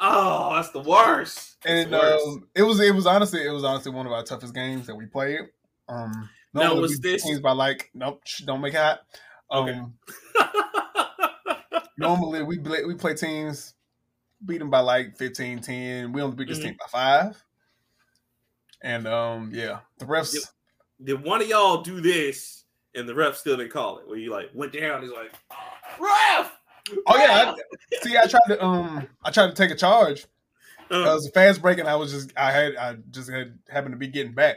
[0.00, 1.56] oh, that's the worst.
[1.62, 2.26] That's And the worst.
[2.26, 4.96] um, it was it was honestly it was honestly one of our toughest games that
[4.96, 5.40] we played.
[5.88, 9.00] Um, normally was this- teams by like nope, don't make hot.
[9.50, 9.80] Um, Okay.
[11.98, 13.74] normally we play, we play teams
[14.44, 16.62] beat them by like 15 10 we only beat this Mhm.
[16.62, 17.44] team by five
[18.82, 20.36] and um yeah the refs.
[21.02, 24.08] Did one of y'all do this and the ref still didn't call it?
[24.08, 25.32] Where you like went down, he's like,
[25.98, 26.52] ref.
[27.06, 27.54] oh yeah!
[27.54, 27.56] I,
[28.02, 30.26] see i tried to um i tried to take a charge
[30.90, 33.56] it Uh, was a fast break and i was just i had i just had
[33.68, 34.56] happened to be getting back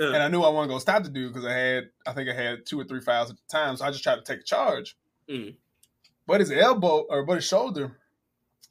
[0.00, 2.30] uh, and i knew i wasn't going stop the dude because i had i think
[2.30, 4.40] i had two or three fouls at the time so i just tried to take
[4.40, 4.96] a charge
[5.28, 5.56] Mm.
[6.26, 7.98] but his elbow or but his shoulder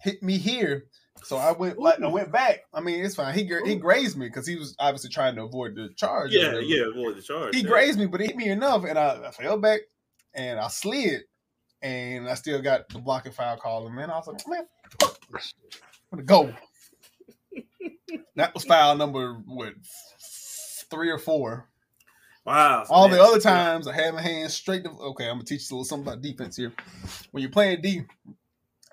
[0.02, 0.86] hit me here
[1.24, 2.66] so I went like I went back.
[2.74, 3.34] I mean, it's fine.
[3.34, 6.32] He he grazed me because he was obviously trying to avoid the charge.
[6.34, 7.56] yeah, yeah, avoid the charge.
[7.56, 7.68] he yeah.
[7.68, 9.82] grazed me, but he hit me enough, and I, I fell back,
[10.34, 11.22] and I slid,
[11.82, 13.88] and I still got the blocking foul call.
[13.88, 14.68] And man, I was like, man,
[15.00, 15.82] fuck this shit.
[16.12, 17.62] I'm gonna go.
[18.36, 19.74] that was foul number what
[20.92, 21.70] three or four.
[22.46, 22.86] Wow.
[22.90, 24.84] All the other times, I had my hands straight.
[24.84, 26.72] To, okay, I'm gonna teach you a little something about defense here.
[27.32, 28.04] When you're playing D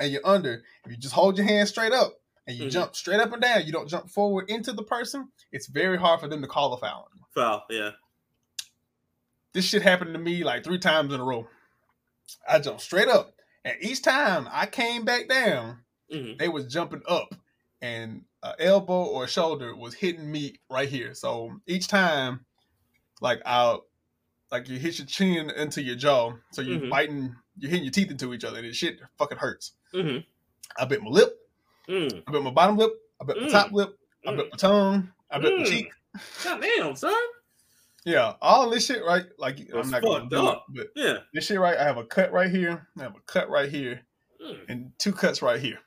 [0.00, 2.14] and you're under, if you just hold your hands straight up
[2.46, 2.70] and you Mhm.
[2.70, 5.30] jump straight up and down, you don't jump forward into the person.
[5.52, 7.10] It's very hard for them to call a foul.
[7.34, 7.90] Foul, yeah.
[9.52, 11.46] This shit happened to me like three times in a row.
[12.48, 13.34] I jumped straight up,
[13.66, 16.38] and each time I came back down, Mhm.
[16.38, 17.34] they was jumping up,
[17.82, 21.14] and a elbow or a shoulder was hitting me right here.
[21.14, 22.46] So each time,
[23.22, 23.78] like I,
[24.50, 26.90] like you hit your chin into your jaw, so you're Mhm.
[26.90, 29.72] biting, you're hitting your teeth into each other, and it shit fucking hurts.
[29.94, 30.26] Mhm.
[30.76, 31.38] I bit my lip,
[31.88, 32.22] Mm.
[32.26, 33.50] I bit my bottom lip, I bit my Mm.
[33.50, 34.36] top lip, I Mm.
[34.36, 35.68] bit my tongue, I bit my Mm.
[35.68, 35.92] cheek.
[36.44, 37.14] God damn, son.
[38.04, 39.26] Yeah, all this shit right.
[39.38, 41.18] Like I'm That's not gonna do it, but Yeah.
[41.32, 41.78] this shit right.
[41.78, 44.04] I have a cut right here, I have a cut right here,
[44.44, 44.64] Mm.
[44.68, 45.78] and two cuts right here.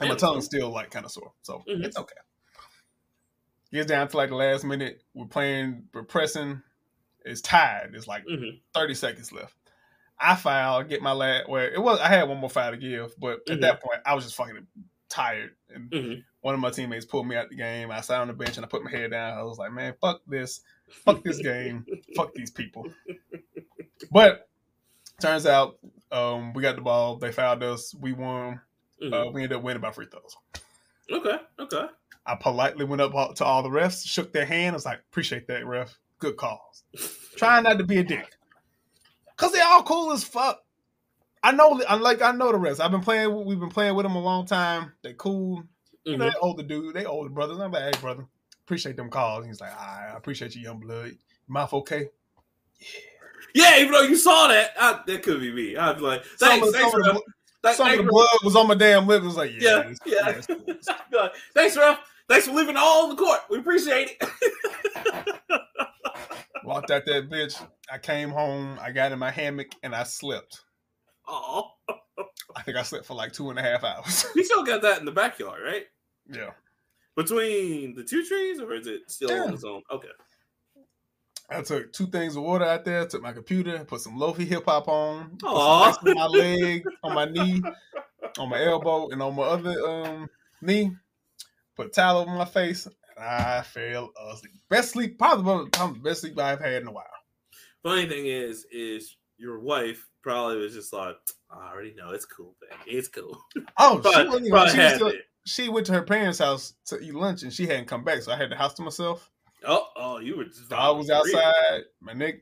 [0.00, 1.84] And my tongue's still like kind of sore, so Mhm.
[1.84, 2.14] it's okay.
[3.72, 5.02] Gets down to like the last minute.
[5.14, 6.62] We're playing, we're pressing.
[7.24, 7.90] It's tied.
[7.94, 8.60] It's like Mhm.
[8.74, 9.54] 30 seconds left.
[10.18, 11.48] I foul, get my last.
[11.48, 11.98] Well, it was.
[12.00, 13.54] I had one more foul to give, but Mhm.
[13.54, 14.66] at that point, I was just fucking
[15.08, 15.54] tired.
[15.68, 16.24] And Mhm.
[16.40, 17.90] one of my teammates pulled me out of the game.
[17.90, 19.36] I sat on the bench and I put my head down.
[19.36, 22.86] I was like, man, fuck this, fuck this game, fuck these people.
[24.10, 24.48] But
[25.20, 25.78] turns out,
[26.12, 27.16] um, we got the ball.
[27.16, 27.94] They fouled us.
[27.94, 28.60] We won.
[29.02, 29.12] Mhm.
[29.12, 30.36] Uh, we ended up winning by free throws.
[31.10, 31.38] okay.
[31.58, 31.86] Okay.
[32.26, 34.74] I politely went up to all the refs, shook their hand.
[34.74, 35.96] I was like, appreciate that, ref.
[36.18, 36.84] Good calls.
[37.36, 38.26] Trying not to be a dick.
[39.36, 40.60] Cause they all cool as fuck.
[41.42, 42.80] I know I like I know the refs.
[42.80, 44.92] I've been playing we've been playing with them a long time.
[45.02, 45.62] They cool.
[46.04, 46.32] You know, Mhm.
[46.32, 47.58] they older dude, they older brothers.
[47.60, 48.24] I'm like, hey brother,
[48.64, 49.44] appreciate them calls.
[49.46, 51.12] He's like, I appreciate you, young blood.
[51.48, 52.08] Mouth okay?
[52.80, 52.86] Yeah,
[53.76, 55.76] Yeah, even though you saw that, I, that could be me.
[55.76, 57.20] I'd be like, Some thanks, the- thanks, some of the, ref.
[57.22, 57.30] bl-
[57.64, 59.22] Th- some of the blood was on my damn lips.
[59.24, 60.40] It was like, yeah, Yeah, yeah.
[60.46, 60.56] cool.
[60.88, 61.98] I'd be like, thanks, ref.
[62.28, 63.40] Thanks for leaving all on the court.
[63.48, 65.36] We appreciate it.
[66.64, 67.64] Walked out that bitch.
[67.92, 68.78] I came home.
[68.80, 70.60] I got in my hammock and I slept.
[71.28, 71.70] Oh,
[72.56, 74.26] I think I slept for like two and a half hours.
[74.34, 75.84] you still got that in the backyard, right?
[76.30, 76.50] yeah.
[77.16, 79.44] Between the two trees, or is it still Yeah.
[79.44, 79.82] on its own?
[79.90, 80.08] Okay.
[81.48, 84.64] I took two things of water out there, took my computer, put some lofi hip
[84.66, 87.62] hop on, put some ice on my leg, on my knee,
[88.38, 90.28] on my elbow, and on my other um
[90.60, 90.90] knee.
[91.76, 94.52] Put a towel over my face, and I fell asleep.
[94.70, 97.04] Best sleep, probably, the best sleep I've had in a while.
[97.82, 101.16] Funny thing is, is your wife probably was just like,
[101.50, 102.96] I already know it's cool, baby.
[102.98, 103.38] It's cool.
[103.78, 105.12] Oh, she, wasn't even- she, was still-
[105.44, 108.32] she went to her parents' house to eat lunch, and she hadn't come back, so
[108.32, 109.30] I had the house to myself.
[109.66, 110.68] Oh, oh, you were just.
[110.68, 111.82] Dog was outside.
[112.00, 112.36] My neck,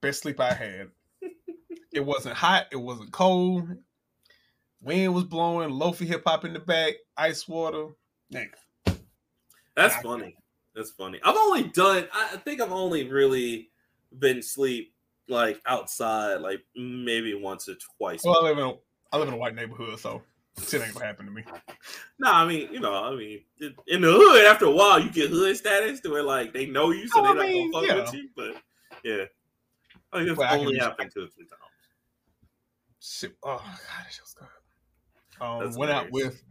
[0.00, 0.88] best sleep I had.
[1.92, 2.66] it wasn't hot.
[2.72, 3.68] It wasn't cold.
[4.82, 5.70] Wind was blowing.
[5.70, 6.94] Lofi hip hop in the back.
[7.16, 7.88] Ice water.
[8.32, 8.98] Nigga.
[9.74, 10.08] That's Gotcha.
[10.08, 10.36] funny.
[10.74, 11.20] That's funny.
[11.22, 12.08] I've only done.
[12.12, 13.70] I I think I've only really
[14.18, 14.94] been sleep
[15.28, 18.22] like outside, like maybe once or twice.
[18.24, 18.72] Well, I live in a,
[19.12, 20.22] I live in a white neighborhood, so
[20.66, 21.44] shit ain't gonna happen to me.
[22.18, 23.40] no, I mean, you know, I mean,
[23.86, 26.90] in the hood, after a while, you get hood status to where like they know
[26.90, 28.02] you, so Oh, they're I not mean, gonna fuck yeah.
[28.04, 28.28] with you.
[28.34, 28.62] But
[29.04, 29.24] yeah,
[30.12, 31.60] I think it's But only respect- happened two or three times.
[33.00, 33.32] Shit.
[33.42, 35.44] Oh god, this was good.
[35.44, 36.42] Um, That's went out with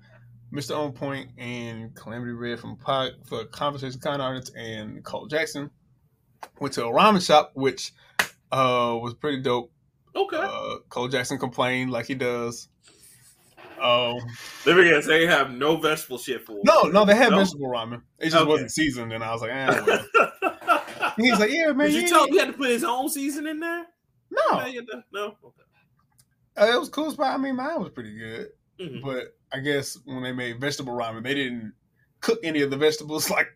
[0.53, 0.77] Mr.
[0.77, 5.69] On Point and Calamity Red from Pod for Conversation Con Artists and Cole Jackson.
[6.59, 7.93] Went to a ramen shop, which
[8.51, 9.71] uh, was pretty dope.
[10.15, 10.37] Okay.
[10.37, 12.67] Uh, Cole Jackson complained like he does.
[13.81, 14.17] Um,
[14.65, 15.07] Let me guess.
[15.07, 16.59] They have no vegetable shit for.
[16.63, 17.37] no, no, they had No?
[17.39, 18.01] vegetable ramen.
[18.19, 18.45] It just Okay.
[18.47, 20.83] wasn't seasoned, and I was like, eh, well.
[21.17, 21.87] He's like, yeah, man.
[21.87, 23.85] Did you you tell him he had to put his own season in there?
[24.29, 24.65] no, No.
[24.67, 25.25] you had to- No.
[25.43, 25.63] Okay.
[26.57, 27.33] uh, it was cool spot.
[27.33, 29.01] I mean, mine was pretty good, Mhm.
[29.01, 31.73] but I guess when they made vegetable ramen, they didn't
[32.21, 33.47] cook any of the vegetables like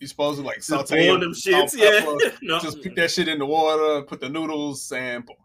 [0.00, 1.74] you supposed to, like saute them, them shits.
[1.76, 2.30] Yeah.
[2.42, 2.58] no.
[2.58, 5.36] Just put that shit in the water, put the noodles, and boom.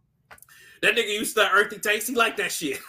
[0.81, 2.07] That nigga used to earthy taste.
[2.07, 2.79] He like that shit.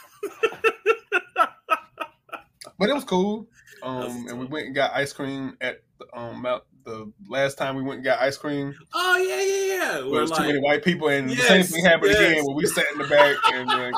[2.81, 3.47] But it was cool.
[3.83, 6.63] Um, and we went and got ice cream at the, um Mount.
[6.85, 10.01] The last time we went and got ice cream, Oh yeah, yeah, yeah.
[10.01, 12.21] there was too many white people, and the same thing happened yes.
[12.21, 13.93] again where we sat in the back, and then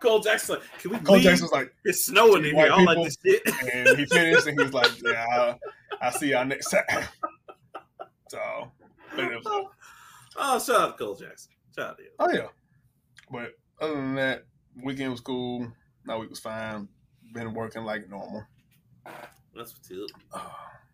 [0.00, 1.24] Cole Jackson, like, can we Cole leave?
[1.24, 2.64] Jackson was like, It's snowing in here.
[2.64, 3.42] I don't like this shit.
[3.72, 5.56] and he finished, and he was like, "Yeah,
[6.00, 7.04] I, I see y'all next time."
[8.28, 8.38] So,
[9.16, 9.70] was, oh,
[10.36, 11.52] oh, shout out to Cole Jackson.
[11.76, 12.10] Shout out to him.
[12.18, 12.48] oh yeah.
[13.30, 14.42] But other than that,
[14.82, 15.72] weekend was cool.
[16.04, 16.88] My week was fine.
[17.32, 18.42] Been working like normal.
[19.54, 20.20] That's what's up.
[20.32, 20.85] Oh, yeah.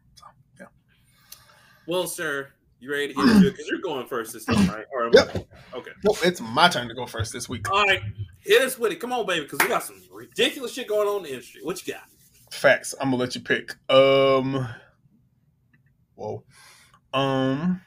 [1.86, 2.48] Well, sir,
[2.80, 3.50] you ready to get into it?
[3.52, 4.86] Because you're going first this time, right?
[4.92, 5.36] Or Yep.
[5.36, 5.90] I- Okay.
[6.04, 7.70] Well, it's my turn to go first this week.
[7.70, 8.02] All right.
[8.40, 8.96] Hit us with it.
[9.00, 11.60] Come on, baby, because we got some ridiculous shit going on in the industry.
[11.64, 12.02] What you got?
[12.50, 12.94] Facts.
[13.00, 13.74] I'm gonna let you pick.
[13.88, 14.68] Um.
[16.14, 16.44] Whoa.
[17.14, 17.80] Um.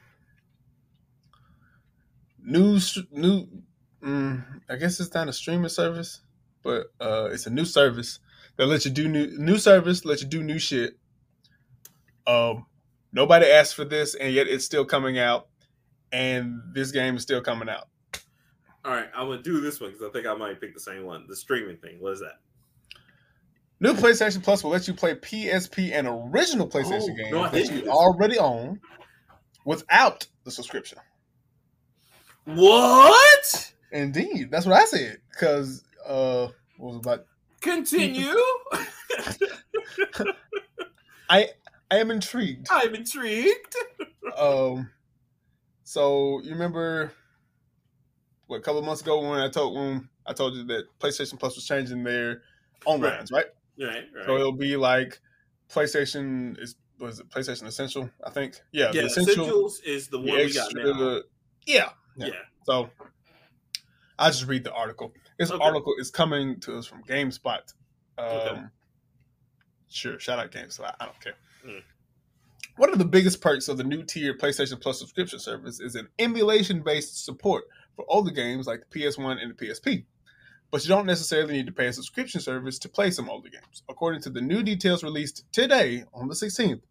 [2.41, 2.79] New
[3.11, 3.47] new.
[4.03, 6.21] Mm, I guess it's not a streaming service,
[6.63, 8.19] but uh, it's a new service
[8.57, 10.97] that lets you do new new service, let you do new shit.
[12.27, 12.65] Um,
[13.15, 15.47] nobody asked for this, and yet it's still coming out,
[16.11, 17.87] and this game is still coming out.
[18.83, 21.05] All right, I'm gonna do this one because I think I might pick the same
[21.05, 21.25] one.
[21.27, 21.99] The streaming thing.
[21.99, 22.39] What is that?
[23.79, 27.71] New PlayStation Plus will let you play PSP and original PlayStation Oh, games no, that
[27.71, 28.79] you already own
[29.65, 30.99] without the subscription.
[32.45, 33.73] What?
[33.91, 35.17] Indeed, that's what I said.
[35.31, 36.47] Because uh,
[36.77, 37.25] what was it about?
[37.61, 38.35] Continue.
[41.29, 41.49] I
[41.95, 42.67] I am intrigued.
[42.69, 43.75] I'm intrigued.
[44.37, 44.89] Um,
[45.85, 47.13] so you remember
[48.47, 51.39] what a couple of months ago when I told when I told you that PlayStation
[51.39, 52.41] Plus was changing their
[52.85, 53.45] onlines, right?
[53.79, 54.25] Right, right.
[54.25, 55.21] So it'll be like
[55.71, 58.09] PlayStation is was it PlayStation Essential?
[58.25, 58.59] I think.
[58.73, 59.43] Yeah, yeah, the Essential.
[59.43, 61.21] Essentials is the the one we got now.
[61.65, 62.27] yeah, Yeah.
[62.27, 62.33] yeah.
[62.63, 62.89] So
[64.19, 65.13] I just read the article.
[65.39, 65.63] This Okay.
[65.63, 67.61] article is coming to us from GameSpot.
[68.17, 68.61] Um, Okay.
[69.87, 70.93] Sure, shout out GameSpot.
[70.99, 71.35] I don't care.
[71.65, 71.81] Mm.
[72.77, 76.09] One of the biggest perks of the new tier PlayStation Plus subscription service is an
[76.19, 77.63] emulation based support
[77.95, 80.05] for older games like the PS1 and the PSP.
[80.71, 83.83] But you don't necessarily need to pay a subscription service to play some older games.
[83.87, 86.81] According to the new details released today on the 16th,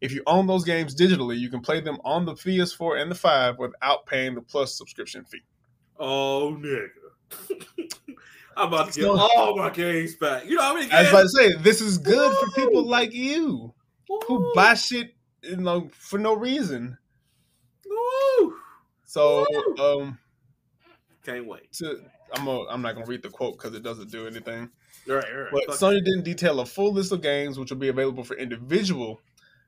[0.00, 3.16] if you own those games digitally, you can play them on the PS4 and the
[3.16, 5.42] 5 without paying the Plus subscription fee.
[5.98, 6.88] Oh nigga.
[8.56, 10.44] I'm about to get all my games back.
[10.46, 11.08] You know how many I was games?
[11.08, 13.74] about to say, this is good for people like you
[14.26, 14.52] who Woo!
[14.54, 16.98] buy shit you know, for no reason.
[17.86, 18.54] Woo!
[19.04, 19.76] So, Woo!
[19.78, 20.18] um,
[21.24, 21.72] Can't wait.
[21.74, 22.00] to
[22.32, 24.70] I'm a, I'm not gonna read the quote because it doesn't do anything.
[25.08, 25.50] All right, all right.
[25.52, 28.36] But Fuck Sony didn't detail a full list of games which will be available for
[28.36, 29.20] individual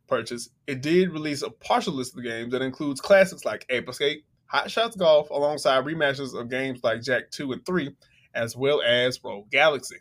[0.07, 0.51] purchase.
[0.67, 4.71] It did release a partial list of games that includes classics like Ape Escape, Hot
[4.71, 7.97] Shots Golf, alongside rematches of games like Jak 2 and 3,
[8.35, 9.97] as well as Rogue Galaxy.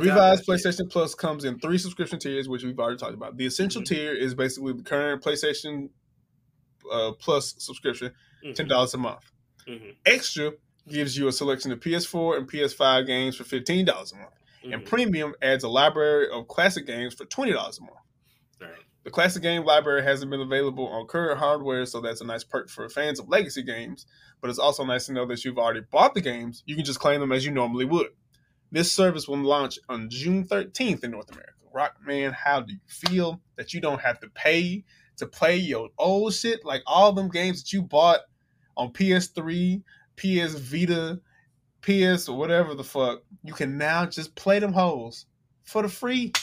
[0.00, 0.46] The I revised.
[0.46, 3.36] PlayStation Plus comes in three subscription tiers, which we've already talked about.
[3.36, 3.86] The essential Mhm.
[3.86, 5.90] tier is basically the current PlayStation
[6.90, 8.12] uh, Plus subscription,
[8.44, 9.32] Mhm, ten dollars a month.
[9.66, 10.52] mhm, Extra
[10.88, 14.82] gives you a selection of PS4 and PS5 games for fifteen dollars a month, and
[14.82, 14.86] mhm.
[14.86, 17.96] Premium adds a library of classic games for twenty dollars a month.
[18.60, 18.70] Right.
[19.02, 22.68] The classic game library hasn't been available on current hardware, so that's a nice perk
[22.68, 24.06] for fans of legacy games.
[24.40, 27.00] But it's also nice to know that you've already bought the games; you can just
[27.00, 28.08] claim them as you normally would.
[28.76, 31.54] This service will launch on June 13th in North America.
[31.74, 34.84] Rockman, how do you feel that you don't have to pay
[35.16, 38.20] to play your old shit like all them games that you bought
[38.76, 39.82] on PS3,
[40.16, 41.18] PS Vita,
[41.80, 43.22] PS or whatever the fuck?
[43.42, 45.24] You can now just play them holes
[45.64, 46.34] for the free.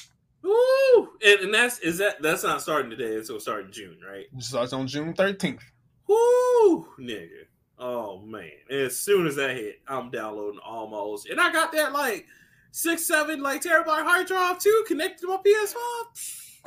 [0.41, 1.09] Woo!
[1.23, 3.13] And, and that's is that that's not starting today.
[3.13, 4.25] It's gonna start in June, right?
[4.35, 5.61] It starts on June 13th.
[6.07, 7.45] Woo, nigga.
[7.85, 8.49] Oh man!
[8.69, 11.33] As soon as that hit, I'm downloading all my old shit.
[11.33, 12.25] And I got that like
[12.71, 16.61] six, seven like terabyte hard drive too, connected to my PS5.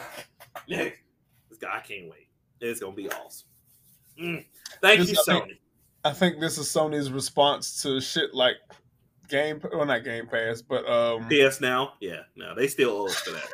[0.69, 0.93] Nigga,
[1.49, 2.29] this guy, I can't wait.
[2.61, 3.49] It's gonna be awesome.
[4.21, 4.45] Mm.
[4.83, 5.59] Thank This- you, I think- Sony.
[6.05, 8.57] I think this is Sony's response to shit like
[9.29, 13.17] Game, well, not Game Pass, but um, PS Now, yeah, no, they still owe us
[13.17, 13.49] for that.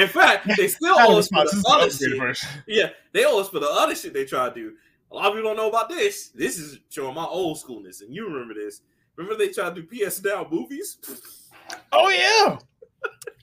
[0.00, 2.16] In fact, they still owe us for the other shit.
[2.18, 2.48] version.
[2.66, 4.72] Yeah, they owe us for the other shit they try to do.
[5.10, 6.28] A lot of people don't know about this.
[6.28, 8.82] This is showing my old schoolness, and you remember this.
[9.16, 10.98] Remember they tried to do PS Now movies?
[11.92, 12.58] Oh yeah,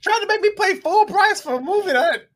[0.02, 2.28] trying to make me pay full price for a movie that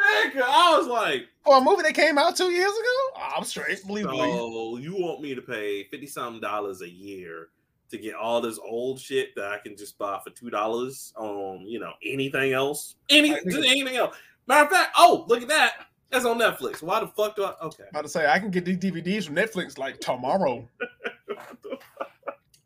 [0.00, 3.22] Nigga, I was like, for a movie that came out two years ago.
[3.36, 4.18] I'm straight, believe me.
[4.18, 7.48] so you want me to pay fifty something dollars a year
[7.90, 11.66] to get all this old shit that I can just buy for two dollars on
[11.66, 14.16] you know anything else, any just anything else.
[14.46, 16.82] Matter of fact, oh look at that, that's on Netflix.
[16.82, 17.54] Why the fuck do I?
[17.62, 20.68] Okay, About to say I can get these DVDs from Netflix like tomorrow.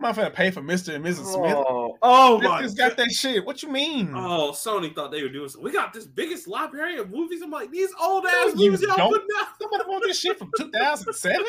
[0.01, 0.95] I'm not gonna pay for Mr.
[0.95, 1.32] and Mrs.
[1.32, 1.55] Smith.
[1.57, 3.45] oh, oh my Netflix got that shit.
[3.45, 4.12] What you mean?
[4.14, 5.64] Oh, Sony thought they were doing something.
[5.64, 7.40] We got this biggest library of movies.
[7.42, 9.12] I'm like, these old ass you movies y'all don't.
[9.12, 9.47] putting out.
[9.61, 11.42] Somebody want this shit from 2007?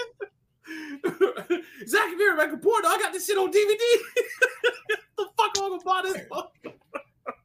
[1.87, 3.77] Zach and Mary Rebecca Porter, I got this shit on DVD.
[5.17, 6.73] the fuck am I gonna buy this?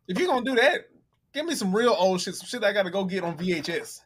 [0.07, 0.83] If you're gonna do that,
[1.35, 4.01] give me some real old shit, some shit I gotta go get on VHS.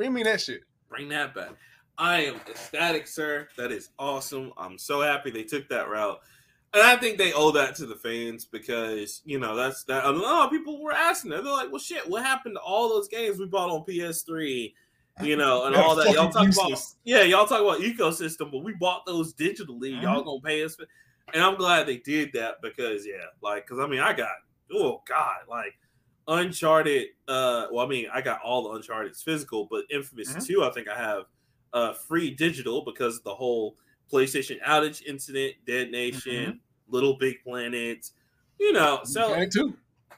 [0.00, 0.62] Bring me that shit.
[0.88, 1.50] Bring that back.
[1.98, 3.46] I am ecstatic, sir.
[3.58, 4.50] That is awesome.
[4.56, 6.18] I'm so happy they took that route.
[6.72, 10.10] And I think they owe that to the fans because, you know, that's that a
[10.10, 11.32] lot of people were asking.
[11.32, 14.72] They're like, well shit, what happened to all those games we bought on PS3?
[15.20, 16.14] You know, and all that.
[16.14, 20.00] Y'all fucking talk about yeah, y'all talk about ecosystem, but we bought those digitally.
[20.00, 20.24] Y'all mm-hmm.
[20.24, 20.86] gonna pay us for
[21.34, 24.30] and I'm glad they did that because yeah, like because I mean I got
[24.72, 25.74] oh god, like
[26.30, 30.46] Uncharted, uh well, I mean, I got all the Uncharted's physical, but Infamous Mhm.
[30.46, 31.24] 2, I think I have
[31.72, 33.76] uh free digital because of the whole
[34.10, 38.10] PlayStation outage incident, Dead Nation, Little Big Planet,
[38.58, 39.00] you know.
[39.04, 39.34] So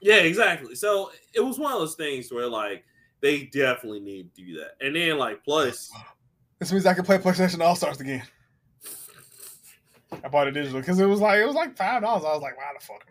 [0.00, 0.74] yeah, exactly.
[0.74, 2.84] So it was one of those things where like
[3.20, 4.76] they definitely need to do that.
[4.80, 5.90] And then like plus
[6.58, 8.22] This means I can play PlayStation All Stars again.
[10.24, 12.24] I bought it digital because it was like it was like five dollars.
[12.24, 13.04] I was like, why the fuck?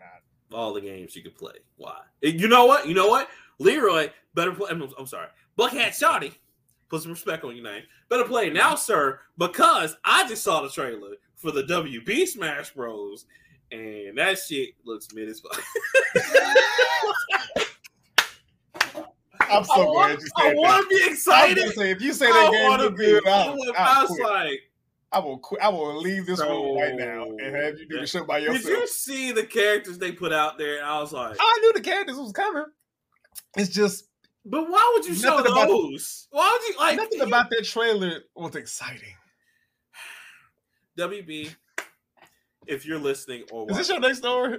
[0.54, 1.54] All the games you could play.
[1.76, 2.00] Why?
[2.20, 2.86] You know what?
[2.88, 3.28] You know what?
[3.58, 4.68] Leroy better play.
[4.70, 5.28] I'm, I'm sorry.
[5.58, 6.34] Buckhead Shotty.
[6.88, 7.82] Put some respect on your name.
[8.08, 13.24] Better play now, sir, because I just saw the trailer for the WB Smash Bros.
[13.70, 15.62] And that shit looks mid as fuck.
[19.40, 20.56] I'm so I glad want, you I said that.
[20.56, 21.72] want to be I excited.
[21.74, 23.04] say, if you say I that game want to look be.
[23.06, 23.30] good, I
[23.76, 24.22] I'll, was quit.
[24.26, 24.60] like,
[25.14, 25.60] I will quit.
[25.60, 28.58] I will leave this room right now and have you do the show by yourself.
[28.62, 28.80] did yourself.
[28.82, 30.82] you see the characters they put out there?
[30.84, 32.64] I was like, I knew the characters was coming.
[33.56, 34.04] It's just
[34.44, 36.26] but why would you show Nothing about- those?
[36.30, 39.14] Why would you like nothing about that trailer was exciting.
[40.98, 41.54] WB?
[42.66, 44.58] If you're listening or Is this your next story?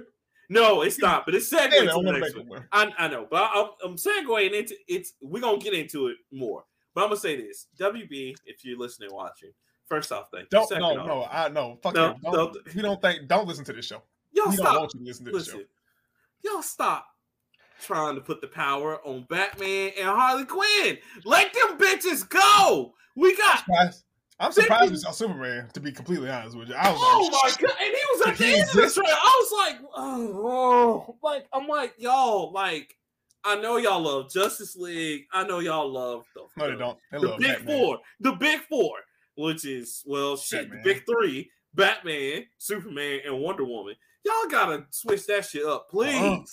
[0.50, 1.24] No, it's not.
[1.24, 2.48] But it's segueing Damn it, to I the next one.
[2.48, 2.68] one.
[2.70, 5.14] I, I know, but I, I'm, I'm segueing into it's.
[5.22, 6.64] We're gonna get into it more.
[6.94, 9.52] But I'm gonna say this: WB, if you're listening, watching.
[9.88, 10.48] First off, thank you.
[10.50, 12.74] Don't Second no off, no I no fuck No, no, don't, don't.
[12.74, 14.02] we don't think don't listen to this show.
[14.32, 14.78] y'all we stop.
[14.80, 15.60] want you to listen to this show.
[16.44, 17.06] Y'all stop
[17.82, 20.98] trying to put the power on Batman and Harley Quinn.
[21.24, 22.94] Let them bitches go.
[23.16, 23.58] We got.
[23.60, 24.04] Surprised-
[24.40, 25.68] I'm surprised we saw Superman.
[25.74, 27.76] To be completely honest with you, I was Oh my god!
[27.80, 29.14] And he was at the end of the trailer.
[29.16, 32.96] I was like, oh, oh, like I'm like y'all, like
[33.44, 35.26] I know y'all love Justice League.
[35.32, 36.98] I know y'all love the no, they don't.
[37.12, 37.78] They the love big Batman.
[37.78, 38.96] four, the big four,
[39.36, 40.82] which is well, shit, Batman.
[40.82, 43.94] the big three: Batman, Superman, and Wonder Woman.
[44.24, 46.14] Y'all gotta switch that shit up, please.
[46.14, 46.44] Uh-uh.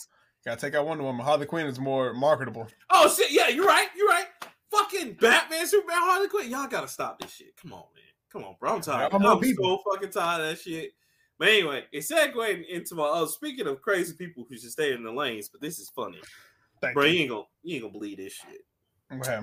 [0.43, 1.25] Gotta take out Wonder Woman.
[1.25, 2.67] Harley Quinn is more marketable.
[2.89, 4.25] Oh shit, yeah, you're right, you're right.
[4.71, 6.49] Fucking Batman, Superman, Harley Quinn.
[6.49, 7.55] Y'all gotta stop this shit.
[7.61, 8.03] Come on, man.
[8.31, 8.75] Come on, bro.
[8.75, 9.13] I'm tired.
[9.13, 10.93] I'm I'm so fucking tired of that shit.
[11.37, 13.03] But anyway, it's segueing into my.
[13.03, 16.21] Uh, speaking of crazy people who should stay in the lanes, but this is funny,
[16.81, 17.05] Thank bro.
[17.05, 17.11] you.
[17.11, 18.61] You ain't gonna, you ain't gonna believe this shit.
[19.11, 19.41] Okay.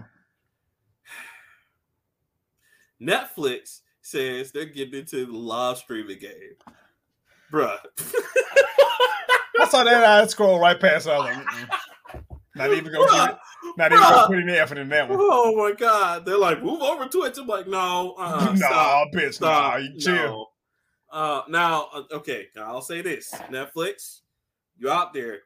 [3.01, 6.57] Netflix says they're getting into the live streaming game,
[7.53, 7.79] bruh.
[9.61, 10.05] I saw that.
[10.05, 11.07] I scrolled right past.
[11.07, 11.11] it.
[11.11, 11.69] I was like, Mm-mm.
[12.55, 13.39] not even gonna give it.
[13.77, 15.19] Not even gonna put any effort in that one.
[15.21, 16.25] Oh my god!
[16.25, 17.37] They're like, move over Twitch.
[17.39, 19.41] I'm like, no, uh, nah, bitch.
[19.41, 20.15] Nah, you chill.
[20.15, 20.47] No.
[21.11, 24.21] Uh, now, uh, okay, I'll say this: Netflix,
[24.77, 25.41] you out there?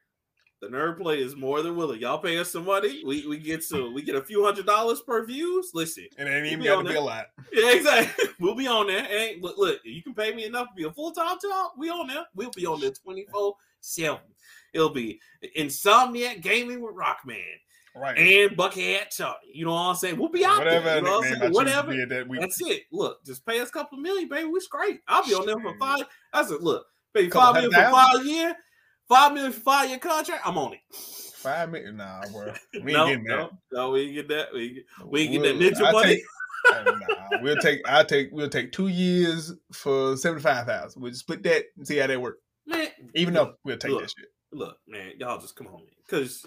[0.63, 2.01] The Nerd Plate is more than willing.
[2.01, 3.03] Y'all pay us some money.
[3.05, 3.93] We we get some.
[3.93, 5.73] We get a few hundred dollars per views.
[5.75, 7.27] Listen, And it ain't even be got to be a lot.
[7.53, 8.27] yeah, exactly.
[8.41, 9.05] We'll be on there.
[9.11, 9.81] Ain't look, look.
[9.85, 11.73] You can pay me enough to be a full time job.
[11.77, 12.25] We on there.
[12.35, 14.21] We'll be on there twenty four seven.
[14.73, 15.21] It'll be
[15.57, 17.43] Insomniac Gaming with Rockman
[17.95, 18.17] Right.
[18.17, 19.37] and Buckhead Charlie.
[19.53, 20.17] You know what I'm saying?
[20.17, 20.97] We'll be out Whatever there.
[20.99, 21.41] You know what I'm nickname I saying?
[21.41, 22.07] choose to Whatever.
[22.07, 22.41] that.
[22.41, 22.83] That's it.
[22.91, 24.49] Look, just pay us a couple million, baby.
[24.49, 25.01] We straight.
[25.09, 26.05] I'll be on there for five.
[26.33, 26.63] That's it.
[26.63, 28.57] Look, pay Couple five million for five year,
[29.15, 30.47] five million five year contract.
[30.47, 30.81] I'm on it.
[30.95, 31.93] Five minutes.
[31.95, 32.53] Nah, bro.
[32.75, 33.37] We ain't no, getting that.
[33.37, 34.49] no, no, we ain't get that.
[34.55, 36.09] We ain't get, we ain't get that We'll- I money.
[36.17, 36.25] take-
[36.73, 37.81] Uh, nah, we'll take.
[37.89, 38.29] I'll take.
[38.31, 41.03] We'll take two years for seventy five thousand.
[41.03, 42.39] We'll just split that and see how that work.
[42.67, 42.87] Man,
[43.17, 44.29] Even look, though we'll take look, that shit.
[44.53, 45.87] look, man, y'all just come on, man.
[46.07, 46.47] Because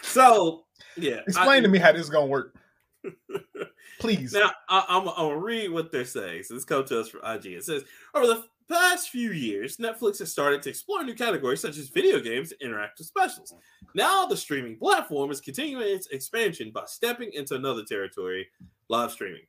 [0.00, 0.64] so
[0.96, 2.56] yeah, Explain to me how this is gonna work,
[4.00, 4.32] please.
[4.32, 6.44] Now I, I'm, I'm gonna read what they're saying.
[6.44, 7.46] So this comes to us from IG.
[7.46, 7.84] It says
[8.14, 12.20] over the past few years, Netflix has started to explore new categories such as video
[12.20, 13.54] games and interactive specials.
[13.94, 18.48] Now the streaming platform is continuing its expansion by stepping into another territory,
[18.88, 19.42] live streaming.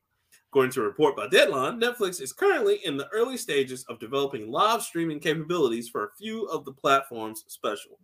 [0.50, 4.50] According to a report by Deadline, Netflix is currently in the early stages of developing
[4.50, 7.98] live streaming capabilities for a few of the platform's special.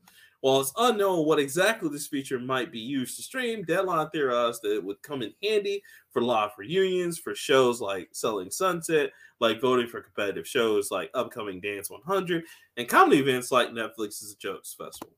[0.45, 4.75] While it's unknown what exactly this feature might be used to stream, Deadline theorized that
[4.75, 9.87] it would come in handy for live reunions, for shows like Selling Sunset, like voting
[9.87, 12.45] for competitive shows like upcoming Dance 100,
[12.77, 15.15] and comedy events like Netflix's Jokes Festival.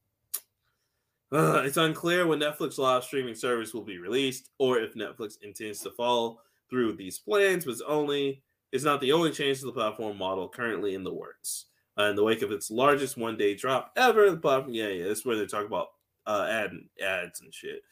[1.33, 5.81] Uh, it's unclear when Netflix live streaming service will be released, or if Netflix intends
[5.81, 6.39] to follow
[6.71, 10.49] through these plans, but it's only it's not the only change to the platform model
[10.49, 11.65] currently in the works.
[11.99, 15.09] Uh, in the wake of its largest one day drop ever, the platform, yeah, yeah,
[15.09, 15.89] that's where they talk about
[16.27, 16.73] uh ad
[17.03, 17.83] ads and shit.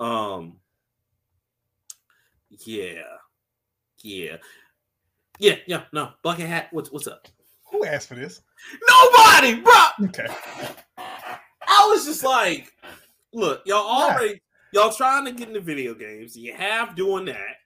[0.00, 0.56] Um,
[2.64, 3.02] yeah,
[4.02, 4.36] yeah,
[5.38, 5.82] yeah, yeah.
[5.92, 6.68] No, bucket hat.
[6.70, 7.28] What's what's up?
[7.70, 8.40] Who asked for this?
[8.88, 9.74] Nobody, bro.
[10.04, 10.26] Okay.
[10.96, 12.72] I was just like,
[13.32, 14.40] look, y'all already
[14.72, 16.36] y'all trying to get into video games.
[16.36, 17.56] You have doing that.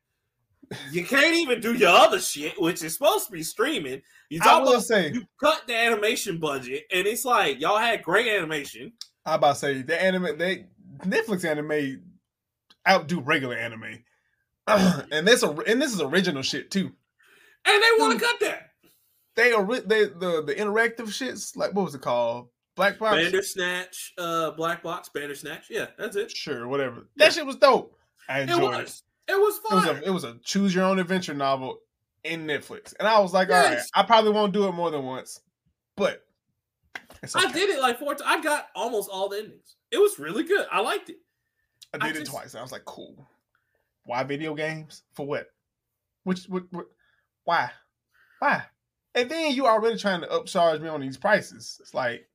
[0.91, 4.03] You can't even do your other shit, which is supposed to be streaming.
[4.29, 5.11] You I talk will about say.
[5.11, 8.93] you cut the animation budget, and it's like y'all had great animation.
[9.25, 10.37] I about to say the anime.
[10.37, 10.67] They
[11.01, 12.03] Netflix anime
[12.87, 14.05] outdo regular anime,
[14.67, 16.93] and this and this is original shit too.
[17.65, 18.71] And they want to cut that.
[19.37, 22.49] They are they the the interactive shits like what was it called?
[22.77, 23.17] Black Box.
[23.17, 25.67] Bandersnatch, uh, Black Box, Bandersnatch.
[25.69, 26.31] Yeah, that's it.
[26.31, 27.09] Sure, whatever.
[27.17, 27.27] Yeah.
[27.27, 27.97] That shit was dope.
[28.29, 28.83] I enjoyed it.
[28.83, 29.03] was.
[29.29, 29.97] It was It was fun.
[29.97, 31.79] a it was a choose your own adventure novel
[32.25, 35.05] in Netflix, and I was like, all right, I probably won't do it more than
[35.05, 35.41] once,
[35.97, 36.25] but
[37.23, 38.23] it's I did it like four times.
[38.25, 39.77] I got almost all the endings.
[39.91, 40.67] It was really good.
[40.71, 41.17] I liked it.
[41.95, 42.55] I I did it just- twice.
[42.55, 43.27] I was like, cool.
[44.05, 45.03] Why video games?
[45.15, 45.49] For what?
[46.25, 46.87] Which, what, what?
[47.45, 47.71] Why?
[48.39, 48.63] Why?
[49.15, 51.79] And then you are already trying to upcharge me on these prices.
[51.81, 52.28] It's like,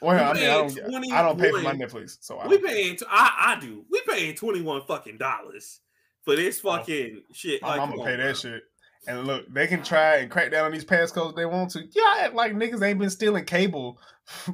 [0.00, 1.78] well, I mean, I don't, I don't pay for my 21.
[1.78, 2.98] Netflix, so I We paying.
[3.08, 3.84] I I do.
[3.90, 5.80] We paying twenty one fucking dollars
[6.24, 7.62] for this oh, fucking shit.
[7.62, 8.32] my Like, mama come pay on, that bro.
[8.34, 8.62] shit.
[9.06, 11.80] And look, they can try and crack down on these passcodes if they want to.
[11.80, 13.98] Yeah, act like niggas ain't been stealing cable.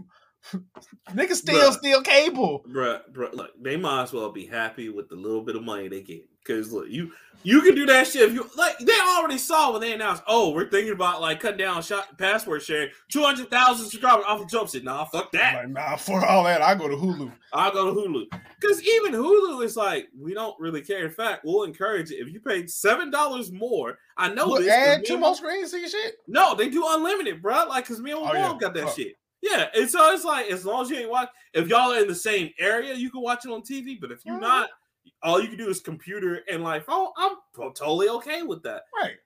[1.11, 1.75] niggas still Bruh.
[1.79, 2.65] steal cable.
[2.69, 5.89] Bruh, bruh, look, they might as well be happy with the little bit of money
[5.89, 6.23] they get.
[6.47, 7.13] Cause look, you
[7.43, 8.79] you can do that shit if you like.
[8.79, 12.63] They already saw when they announced, oh, we're thinking about like cutting down shot password
[12.63, 14.71] sharing, two hundred thousand subscribers off of jump.
[14.71, 15.55] Shit, nah, fuck that.
[15.55, 17.31] Like, nah, for all that, I go to Hulu.
[17.53, 18.25] I'll go to Hulu.
[18.61, 21.05] Because even Hulu is like, we don't really care.
[21.05, 22.17] In fact, we'll encourage it.
[22.17, 24.71] If you pay seven dollars more, I know Look, this.
[24.73, 26.17] add two more screens to your shit.
[26.27, 27.67] No, they do unlimited, bro.
[27.69, 28.59] Like, cause me and my Oh, mom yeah.
[28.61, 28.93] got that Oh.
[28.95, 29.17] shit.
[29.43, 32.07] Yeah, and so it's like as long as you ain't watch, if y'all are in
[32.09, 33.99] the same area, you can watch it on TV.
[33.99, 34.69] But if you're not,
[35.23, 37.09] all you can do is computer and like phone.
[37.17, 37.37] I'm
[37.75, 38.83] totally okay with that.
[39.03, 39.17] Right.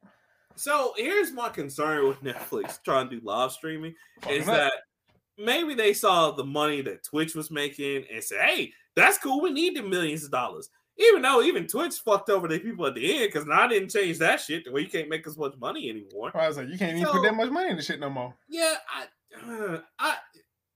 [0.56, 3.94] So here's my concern with Netflix trying to do live streaming
[4.28, 4.54] is up.
[4.54, 4.72] that
[5.38, 9.40] maybe they saw the money that Twitch was making and said, "Hey, that's cool.
[9.40, 12.94] We need the millions of dollars." Even though even Twitch fucked over the people at
[12.94, 15.36] the end because now I didn't change that shit the way you can't make as
[15.36, 16.30] much money anymore.
[16.36, 18.08] I was like, you can't even So- put that much money in the shit no
[18.10, 18.32] more.
[18.48, 20.14] Yeah, I, uh, I,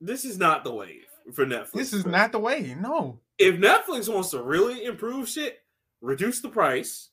[0.01, 1.71] this is not the wave for Netflix.
[1.73, 2.75] This is not the way.
[2.81, 3.21] No.
[3.39, 5.59] If Netflix wants to really improve shit,
[6.01, 7.11] reduce the price,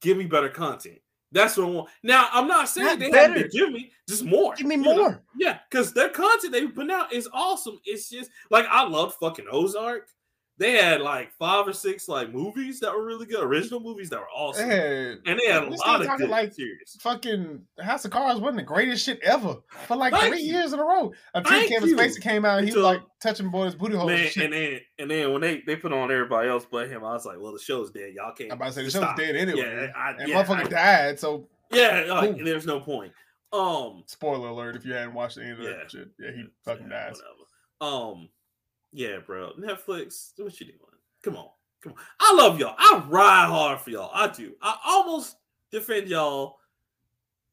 [0.00, 0.98] give me better content.
[1.32, 1.88] That's what I want.
[2.04, 4.54] Now, I'm not saying Not they have to give me just more.
[4.54, 4.96] Give me you know?
[4.96, 5.22] more.
[5.36, 7.80] Yeah, because their content they put out is awesome.
[7.84, 10.06] It's just like I love fucking Ozark.
[10.56, 14.20] They had like five or six like movies that were really good, original movies that
[14.20, 16.96] were awesome, and they had a lot of good like- series.
[17.00, 20.54] fucking House of Cards wasn't the greatest shit ever for like Thank three you.
[20.54, 21.12] years in a row.
[21.34, 21.96] Until Kevin you.
[21.96, 24.10] Spacey came out and he was like touching boys' booty holes.
[24.12, 24.44] Man, and shit.
[24.44, 27.26] and then and then when they they put on everybody else but him, I was
[27.26, 28.12] like, well, the show's dead.
[28.14, 28.52] Y'all can't.
[28.52, 29.16] I'm about to say the show's stop.
[29.16, 29.58] dead anyway.
[29.60, 30.68] Yeah, I, and yeah, motherfucker I-
[31.08, 31.18] died.
[31.18, 33.12] So yeah, like, there's no point.
[33.52, 35.88] Um, spoiler alert if you hadn't watched any of that Yeah.
[35.88, 36.08] shit.
[36.20, 37.20] Yeah, he fucking yeah, dies.
[37.80, 37.96] Whatever.
[38.12, 38.28] Um,
[38.94, 39.52] yeah, bro.
[39.58, 40.78] Netflix, what you doing?
[41.22, 41.48] Come on,
[41.82, 41.98] come on.
[42.20, 42.76] I love y'all.
[42.78, 44.10] I ride hard for y'all.
[44.14, 44.54] I do.
[44.62, 45.36] I almost
[45.70, 46.58] defend y'all.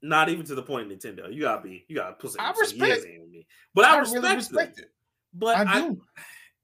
[0.04, 1.34] Not even to the point of Nintendo.
[1.34, 1.86] You gotta be.
[1.88, 3.46] You gotta put some, I respect- years in with me.
[3.74, 4.92] But I, I respect, really respect it.
[5.34, 6.02] But I I, do.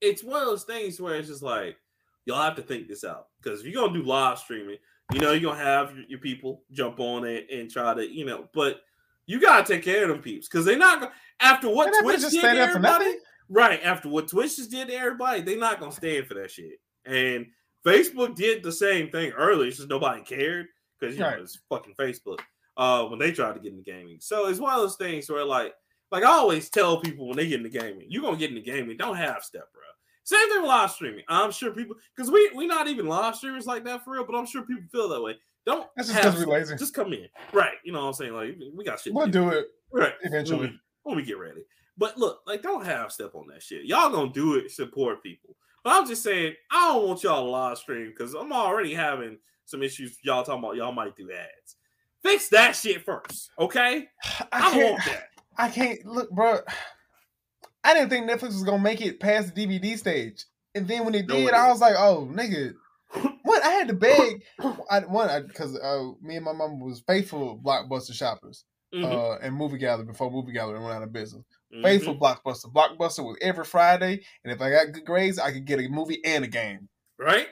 [0.02, 1.78] it's one of those things where it's just like
[2.26, 4.78] y'all have to think this out because if you're gonna do live streaming,
[5.14, 8.26] you know you're gonna have your, your people jump on it and try to, you
[8.26, 8.82] know, but
[9.26, 12.22] you gotta take care of them peeps because they're not gonna after what They're Twitch
[12.22, 13.16] just did stay to for everybody.
[13.50, 16.80] Right after what Twitch just did to everybody, they're not gonna stand for that shit.
[17.06, 17.48] And
[17.86, 20.68] Facebook did the same thing earlier, it's just nobody cared
[21.00, 22.40] because you know it's fucking Facebook.
[22.76, 25.44] Uh, when they tried to get into gaming, so it's one of those things where
[25.44, 25.74] like,
[26.12, 28.98] like I always tell people when they get into gaming, you're gonna get into gaming,
[28.98, 29.82] don't half step, bro.
[30.24, 31.24] Same thing with live streaming.
[31.30, 34.36] I'm sure people because we we not even live streamers like that for real, but
[34.36, 35.38] I'm sure people feel that way.
[35.66, 36.76] Don't That's just 'cause we lazy.
[36.76, 37.76] Just come in, right?
[37.84, 38.34] You know what I'm saying?
[38.34, 39.14] Like we got shit.
[39.14, 40.60] We'll do it right eventually.
[40.60, 41.64] when we, when we get ready.
[41.98, 43.86] But look, like don't half step on that shit.
[43.86, 45.56] Y'all gonna do it, support people.
[45.84, 49.38] But I'm just saying, I don't want y'all to live stream because I'm already having
[49.66, 50.18] some issues.
[50.24, 51.76] Y'all talking about y'all might do ads.
[52.24, 54.08] Fix that shit first, okay?
[54.24, 54.92] I I, can't.
[54.92, 55.24] want that.
[55.58, 56.60] I can't look, bro.
[57.84, 60.46] I didn't think Netflix was gonna make it past the DVD stage,
[60.76, 61.54] and then when it did.
[61.54, 62.74] I was like, "Oh, nigga."
[63.44, 64.44] What I had to beg,
[64.92, 69.56] I, one because uh, me and my mom was faithful blockbuster shoppers Mhm, uh, and
[69.56, 71.46] movie gallery before movie gallery went out of business.
[71.74, 71.84] Mhm.
[71.84, 72.72] Faithful blockbuster.
[72.72, 76.24] Blockbuster was every Friday, and if I got good grades, I could get a movie
[76.24, 77.48] and a game, right?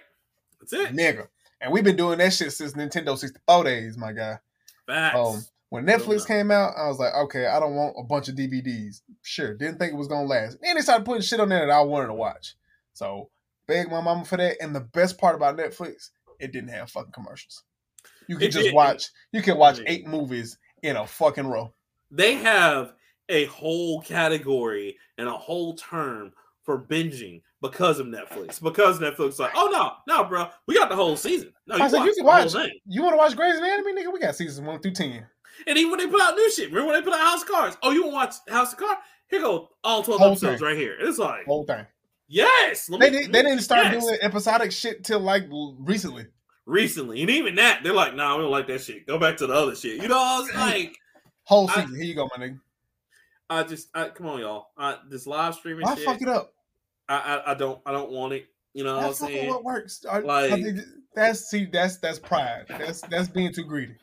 [0.59, 0.95] That's it.
[0.95, 1.28] nigga.
[1.61, 4.39] And we've been doing that shit since Nintendo 64 days, my guy.
[4.88, 5.18] Facts.
[5.18, 8.36] Um, when Netflix came out, I was like, okay, I don't want a bunch of
[8.36, 9.01] DVDs.
[9.24, 10.57] Sure, didn't think it was gonna last.
[10.63, 12.55] And they started putting shit on there that I wanted to watch.
[12.93, 13.30] So
[13.68, 14.57] beg my mama for that.
[14.61, 17.63] And the best part about Netflix, it didn't have fucking commercials.
[18.28, 19.09] You can just watch.
[19.32, 21.74] You can watch eight movies in a fucking row.
[22.11, 22.93] they have
[23.30, 26.32] a whole category and a whole term
[26.64, 28.62] for binging because of Netflix.
[28.62, 31.54] Because Netflix, like, oh no, no, bro, we got the whole season.
[31.68, 32.52] No, I said, watch you can watch.
[32.54, 32.72] thing.
[32.88, 34.12] You want to watch Grey's Anatomy, nigga?
[34.14, 35.26] We got seasons one through ten.
[35.68, 37.48] And even when they put out new shit, remember when they put out House of
[37.48, 37.78] Cards?
[37.82, 39.00] Oh, you want to watch House of Cards?
[39.30, 40.68] Here go all twelve Whole episodes thing.
[40.68, 40.96] right here.
[41.00, 41.86] It's like, Whole thing.
[42.28, 44.04] yes, let They me- did, they didn't start yes.
[44.04, 45.46] doing episodic shit till like
[45.80, 46.26] recently.
[46.66, 49.06] recently, and even that, they're like, nah, we don't like that shit.
[49.08, 50.02] Go back to the other shit.
[50.02, 50.98] You know, I was like,
[51.44, 51.96] Whole I- season.
[51.96, 52.60] Here you go, my nigga.
[53.50, 56.54] I just, I, come on, y'all, I, this live streaming Why shit, fuck it up?
[57.08, 57.16] I,
[57.46, 58.48] I, I don't, I don't want it.
[58.74, 59.50] You know what I'm That's saying?
[59.50, 60.06] what works.
[60.10, 60.80] I- I Like- think
[61.16, 62.66] that's see, that's that's pride.
[62.68, 63.96] That's that's being too greedy.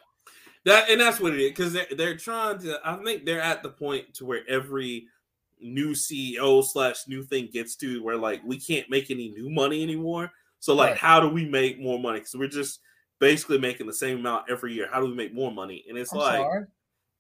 [0.65, 2.81] That and that's what it is because they're, they're trying to.
[2.83, 5.09] I think they're at the point to where every
[5.61, 9.83] new CEO slash new thing gets to where like we can't make any new money
[9.83, 10.31] anymore.
[10.61, 10.99] So like, Right.
[10.99, 12.21] how do we make more money?
[12.21, 12.81] Because we're just
[13.19, 14.89] basically making the same amount every year.
[14.91, 15.85] How do we make more money?
[15.89, 16.65] And it's I'm like, sorry.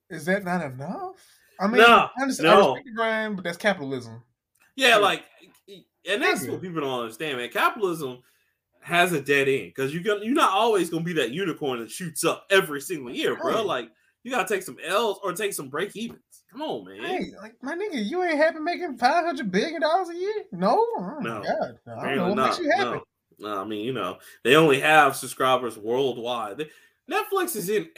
[0.08, 1.16] Is that not enough?
[1.60, 2.68] I mean, No, I, understand, I no.
[2.70, 4.22] respect the grind, but that's capitalism.
[4.76, 5.24] yeah, like,
[6.08, 7.48] and that's what people don't understand, man.
[7.50, 8.18] Capitalism
[8.80, 11.90] has a dead end because you're gonna you're not always gonna be that unicorn that
[11.90, 13.62] shoots up every single year, bro.
[13.64, 13.88] Like,
[14.24, 16.20] you gotta take some L's or take some break evens.
[16.50, 17.00] Come on, man.
[17.00, 20.34] Hey, like my nigga, you ain't happy making five hundred billion dollars a year?
[20.50, 21.42] No, oh, No.
[21.42, 22.46] God, I don't know what not.
[22.46, 22.84] makes you happy.
[22.90, 23.02] No.
[23.38, 26.58] No, I mean, you know, they only have subscribers worldwide.
[26.58, 26.70] They-
[27.12, 27.88] Netflix is in.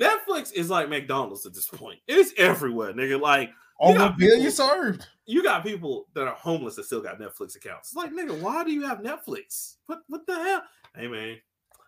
[0.00, 1.98] Netflix is like McDonald's at this point.
[2.08, 3.20] It's everywhere, nigga.
[3.20, 3.50] Like
[3.80, 5.06] Over Yeah, a billion people- served.
[5.26, 7.88] you got people that are homeless that still got Netflix accounts.
[7.88, 9.76] It's like, nigga, why do you have Netflix?
[9.86, 10.62] What what the hell?
[10.94, 11.36] Hey man,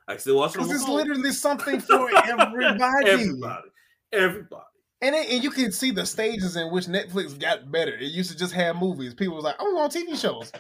[0.09, 0.97] I still watch Because it's phone.
[0.97, 3.07] literally something for everybody.
[3.11, 3.69] Everybody,
[4.13, 4.65] everybody.
[5.03, 7.95] And it, and you can see the stages in which Netflix got better.
[7.95, 9.13] It used to just have movies.
[9.15, 10.51] People was like, "I'm on TV shows."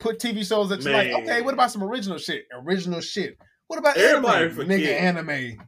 [0.00, 2.44] Put TV shows that you're like, okay, what about some original shit?
[2.52, 3.38] Original shit.
[3.68, 4.56] What about Everybody anime?
[4.56, 4.80] forget.
[4.80, 5.62] Nigga, anime.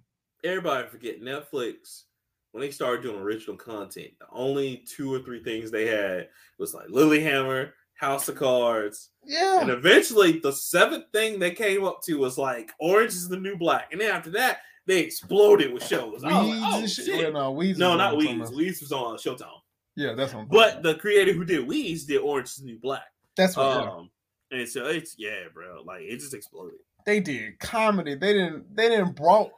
[0.46, 2.04] Everybody forget Netflix
[2.52, 4.10] when they started doing original content.
[4.20, 6.28] The only two or three things they had
[6.58, 9.60] was like Lilyhammer, House of Cards, Yeah.
[9.60, 13.56] and eventually the seventh thing they came up to was like Orange is the New
[13.56, 16.22] Black, and then after that they exploded with shows.
[16.22, 17.18] Weeds like, oh, and shit.
[17.18, 17.78] Well, no, Weeds.
[17.78, 18.52] No, not Weeds.
[18.52, 19.48] Weeds was on Showtime,
[19.96, 20.82] Yeah, that's what I'm but about.
[20.84, 23.02] the creator who did Weeds did Orange is the New Black.
[23.36, 23.90] that's what yeah.
[23.90, 24.10] Um,
[24.52, 25.82] and so it's yeah, bro.
[25.84, 26.78] Like it just exploded.
[27.04, 27.58] they did.
[27.58, 28.14] Comedy.
[28.14, 28.76] They didn't.
[28.76, 29.50] They didn't brought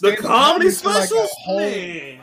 [0.00, 2.20] The comedy to, like, specials, whole- man.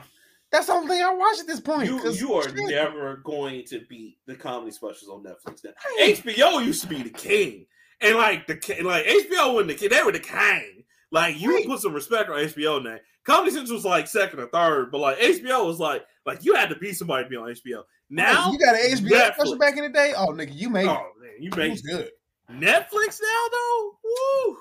[0.51, 1.87] That's the only thing I watch at this point.
[1.87, 5.63] You you are shit, never going to beat the comedy specials on Netflix.
[5.65, 5.71] Now.
[5.99, 7.65] HBO used to be the king,
[7.99, 8.53] and like the
[8.83, 10.83] like HBO wasn't the king; they were the king.
[11.11, 11.65] Like you Right.
[11.65, 12.97] put some respect on HBO now.
[13.25, 16.69] Comedy Central was like second or third, but like HBO was like like you had
[16.69, 17.79] to be somebody to be on HBO.
[17.79, 19.33] Oh, now, you got an HBO Netflix.
[19.33, 20.13] special back in the day.
[20.15, 22.11] Oh, nigga, you made oh man, you made good.
[22.49, 23.97] Netflix now though.
[24.03, 24.57] Woo!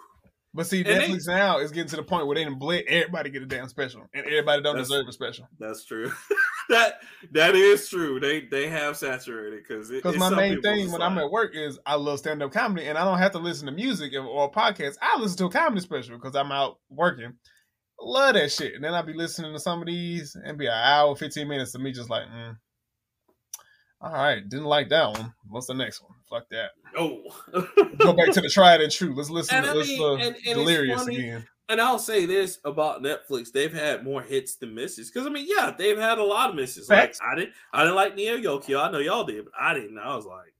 [0.57, 2.84] But see, And they- Netflix now is getting to the point where they didn't bled
[2.86, 5.48] everybody get a damn special, and everybody don't deserve a special.
[5.59, 6.12] That's true.
[6.68, 7.00] that
[7.32, 8.20] that is true.
[8.20, 11.96] They they have saturated because Because my main thing when I'm at work is I
[11.96, 14.96] love stand up comedy, and I don't have to listen to music or- or podcasts.
[15.02, 17.32] I listen to a comedy special because I'm out working.
[18.00, 20.72] Love that shit, and then I'll be listening to some of these and be an
[20.72, 22.57] hour, fifteen minutes of me just like, mm.
[24.00, 25.34] all right, didn't like that one.
[25.48, 26.13] What's the next one?
[26.28, 26.70] Fuck that.
[26.96, 27.22] oh.
[27.98, 29.14] Go back to the tried and true.
[29.14, 31.46] Let's listen And to I let's, mean, uh, and- and it's delirious funny- again.
[31.70, 35.10] And I'll say this about Netflix: they've had more hits than misses.
[35.10, 36.86] Because I mean, yeah, they've had a lot of misses.
[36.88, 37.20] Facts.
[37.20, 38.86] Like I didn't, I didn't like Neo Yokio.
[38.86, 39.98] I know y'all did, but I didn't.
[39.98, 40.52] I was like,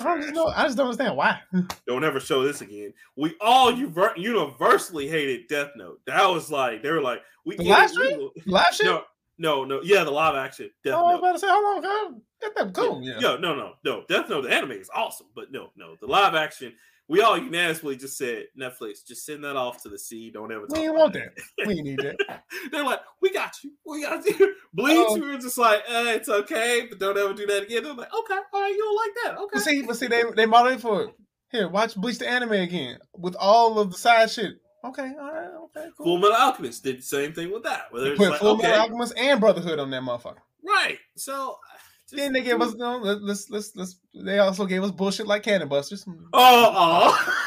[0.00, 0.46] I don't just know.
[0.46, 1.40] I just don't understand why.
[1.86, 2.94] Don't ever show this again.
[3.16, 6.00] We all uver- universally hated Death Note.
[6.06, 8.28] That was like they were like we The get live it, stream?
[8.46, 8.86] Live shit.
[8.86, 9.02] No,
[9.40, 9.80] no, no.
[9.82, 12.22] Yeah, the live action Death oh, I was about to say, hold on, fam.
[12.40, 13.02] That's that cool.
[13.02, 13.18] Yeah.
[13.18, 14.04] Yo, no, no, no.
[14.08, 15.96] Death Note, the anime is awesome, but no, no.
[16.00, 16.74] The live action,
[17.08, 20.30] we all unanimously just said, Netflix, just send that off to the sea.
[20.30, 21.66] Don't ever We want it." that.
[21.66, 22.44] We need that.
[22.70, 23.72] They're like, we got you.
[23.84, 24.54] We got you.
[24.74, 25.14] Bleach, Oh.
[25.14, 27.82] we were just like, eh, it's okay, but don't ever do that again.
[27.82, 29.40] They're like, okay, all right, you don't like that.
[29.42, 29.50] Okay.
[29.54, 31.14] But see, but see, they they modeled for it.
[31.50, 34.54] Here, watch Bleach the anime again with all of the side shit.
[34.82, 36.18] Okay, all right, okay, Full cool.
[36.18, 37.92] Metal Alchemist did the same thing with that.
[37.92, 40.38] Where put like, Full okay, Metal Alchemist and Brotherhood on that motherfucker.
[40.62, 40.98] right.
[41.16, 41.78] So uh,
[42.10, 43.96] just Then they gave us, you know, let's let's let's.
[44.14, 46.04] They also gave us bullshit like Cannon Busters.
[46.08, 47.36] Oh, oh.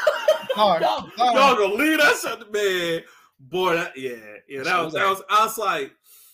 [0.56, 3.02] Y'all, gonna leave that shit to man.
[3.40, 4.12] Boy, that yeah,
[4.48, 5.92] yeah, that was that was I was like,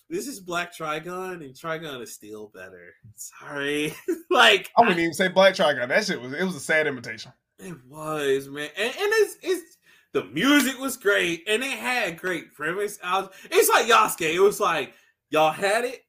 [0.08, 2.94] this is Black Trigun, and Trigun is still better.
[3.16, 3.94] Sorry.
[4.30, 5.88] like I wouldn't even say Black Trigun.
[5.88, 7.32] That shit was it was a sad imitation.
[7.58, 8.68] it was, man.
[8.76, 9.76] And, and it's it's
[10.12, 12.98] the music was great, and it had great premise.
[13.02, 14.34] Was, it's like Yasuke.
[14.34, 14.92] It was like
[15.30, 16.00] y'all had it.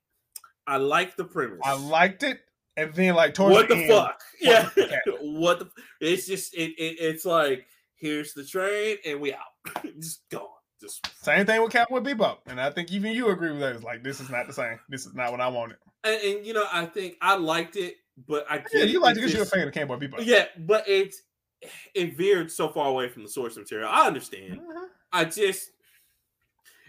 [0.65, 1.59] I liked the premise.
[1.63, 2.39] I liked it,
[2.77, 4.19] and then like towards what the, end, fuck?
[4.39, 4.69] Yeah.
[4.75, 5.69] the what the?
[5.99, 6.97] It's just it, it.
[6.99, 9.39] It's like here's the train, and we out.
[9.99, 10.47] just gone.
[10.81, 13.75] Just Same thing with Cowboy Bebop, and I think even you agree with that.
[13.75, 14.79] It's like this is not the same.
[14.89, 15.77] This is not what I wanted.
[16.03, 17.97] and, and you know, I think I liked it,
[18.27, 20.25] but I Yeah, you like it it because you're a fan of Cowboy Bebop.
[20.25, 21.13] Yeah, but it
[21.93, 23.89] it veered so far away from the source material.
[23.89, 24.59] I understand.
[24.61, 24.87] Mhm.
[25.11, 25.71] I just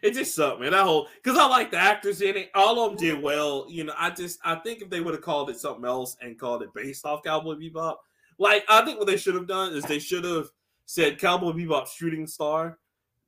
[0.03, 0.73] it just sucked, man.
[0.73, 2.51] That whole because I like the actors in it.
[2.55, 3.67] All of them did well.
[3.69, 6.39] You know, I just I think if they would have called it something else and
[6.39, 7.97] called it based off Cowboy Bebop,
[8.39, 10.49] like I think what they should have done is they should have
[10.87, 12.79] said Cowboy Bebop Shooting Star.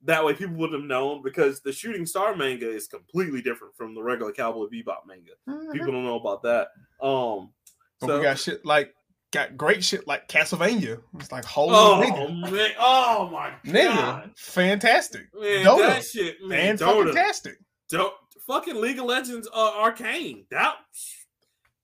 [0.03, 3.95] That way, people would have known because the Shooting Star manga is completely different from
[3.95, 5.31] the regular Cowboy Bebop manga.
[5.47, 5.71] Mhm.
[5.71, 6.69] People don't know about that.
[7.01, 7.53] Um,
[8.01, 8.93] But so we got shit like
[9.35, 10.99] got great shit like Castlevania.
[11.19, 15.87] It's like holy oh nigga, man, oh my nigga, god, fantastic, man, Dota.
[15.87, 16.99] that shit, man, and Dota.
[17.03, 17.57] fucking tastic.
[17.89, 18.13] Don't
[18.47, 20.45] fucking League of Legends uh, Arcane.
[20.51, 20.75] That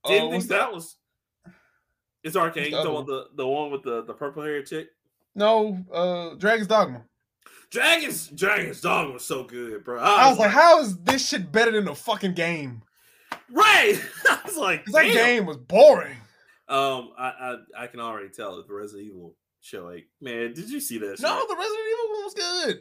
[0.05, 0.73] didn't Oh, think that, that?
[0.73, 0.97] was.
[2.23, 2.71] It's Arcane.
[2.71, 4.89] What's the talking the, the one with the, the purple hair chick?
[5.35, 7.03] No, uh, Dragon's Dogma.
[7.71, 9.99] Dragons Dragons Dogma was so good, bro.
[9.99, 12.81] I was like, how is this shit better than the fucking game?
[13.49, 13.99] right.
[14.29, 16.17] I was like, 'Cause that game was boring.
[16.67, 19.85] Um, I, I I can already tell that the Resident Evil show.
[19.85, 21.19] Like, man, did you see that?
[21.19, 21.47] No, shit?
[21.49, 22.79] the Resident Evil one was good.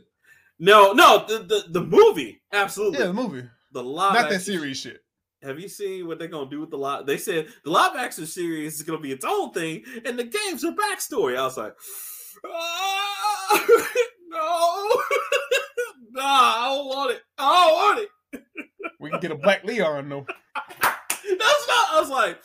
[0.58, 1.24] no, no.
[1.26, 3.00] The, the the movie, absolutely.
[3.00, 5.00] Yeah, the movie, The live not that series shit.
[5.42, 7.06] Have you seen what they're gonna do with the live?
[7.06, 10.64] They said the live action series is gonna be its own thing, and the games
[10.64, 11.36] are backstory.
[11.38, 11.74] I was like,
[12.46, 13.64] "Ah,
[14.28, 15.02] no,
[16.10, 17.22] nah, I don't want it.
[17.38, 18.10] I don't want it.
[19.00, 20.26] We can get a Black Leon though.
[20.54, 21.88] That's not.
[21.92, 22.38] I was like,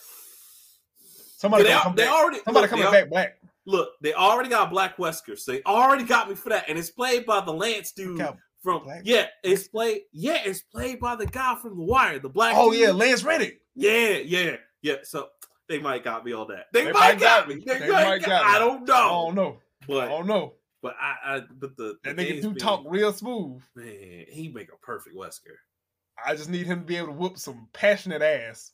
[1.45, 2.13] Somebody they, come they back.
[2.13, 3.37] already Somebody look, coming back black.
[3.67, 6.91] Look, they already got Black Wesker, so they already got me for that, and it's
[6.91, 8.37] played by the Lance dude out.
[8.61, 8.83] from.
[8.83, 10.01] Black yeah, it's played.
[10.13, 12.53] Yeah, it's played by the guy from The Wire, the black.
[12.55, 12.81] Oh dude.
[12.81, 13.59] yeah, Lance Reddick.
[13.73, 14.95] Yeah, yeah, yeah.
[15.03, 15.29] So
[15.67, 16.65] they might got me on that.
[16.73, 17.55] They, They might might got me.
[17.65, 18.55] They, They might got, got me.
[18.55, 18.93] I don't know.
[18.93, 19.99] I don't know.
[19.99, 20.53] I don't know.
[20.83, 23.63] but I, I but the, the That nigga do being- talk real smooth.
[23.75, 25.55] Man, he make a perfect Wesker.
[26.23, 28.71] I just need him to be able to whoop some passionate ass.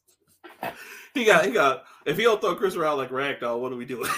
[1.13, 1.83] He got he got.
[2.05, 4.09] If he don't throw Chris around like ragdoll, what are we doing?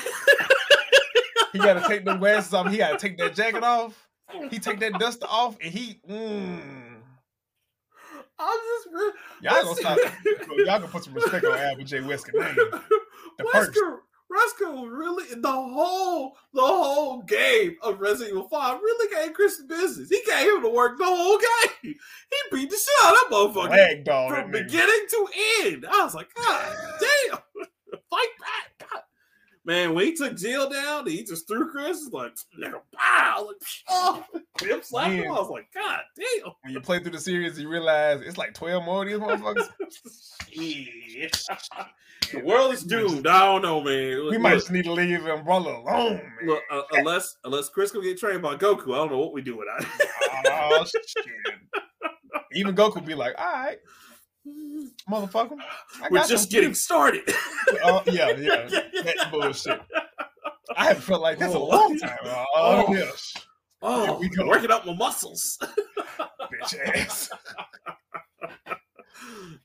[1.54, 2.70] He got to take the glasses off.
[2.70, 4.10] He got to take that jacket off.
[4.50, 6.00] He take that dust off, and he.
[6.10, 6.96] Mm,
[8.40, 9.98] I'm just y'all gonna stop.
[10.58, 12.00] Y'all gonna put some respect on Albert J.
[12.00, 12.82] Wesker name.
[13.38, 13.80] The first.
[14.34, 20.10] Wesker really the whole the whole game of Resident Evil Five really gave Chris business.
[20.10, 21.96] He gave him to work the whole game.
[22.32, 23.70] He beat the shit out of that motherfucker.
[24.30, 25.28] From beginning to
[25.64, 25.86] end.
[25.90, 27.38] I was like, God damn,
[28.10, 28.73] fight back.
[29.66, 29.72] God.
[29.72, 32.04] Man, when he took Jill down, he just threw Chris.
[32.04, 33.56] It's like, nigga, pow, like,
[33.90, 34.24] oh,
[34.62, 35.32] him slapped him.
[35.32, 36.52] I was like, God damn.
[36.62, 39.70] When you play through the series, you realize it's like twelve more of these motherfuckers.
[42.32, 43.28] The world is doomed.
[43.28, 44.28] I don't know, man.
[44.32, 46.32] We might just need to leave Umbrella alone, man.
[46.48, 49.42] look, uh, unless unless Chris can get trained by Goku, I don't know what we
[49.42, 49.88] do with that.
[50.46, 51.26] Oh shit!
[52.54, 53.78] Even Goku be like, "All right,
[55.10, 55.58] motherfucker,
[56.10, 57.24] We're just getting started.
[57.84, 59.82] Oh yeah, yeah, that bullshit.
[60.76, 61.66] I haven't felt like this in a Oh.
[61.68, 62.18] long time.
[62.24, 62.94] Oh, Oh.
[62.94, 63.34] yes,
[63.82, 64.48] Oh, Here we go.
[64.48, 65.58] working up my muscles.
[65.62, 67.30] bitch ass.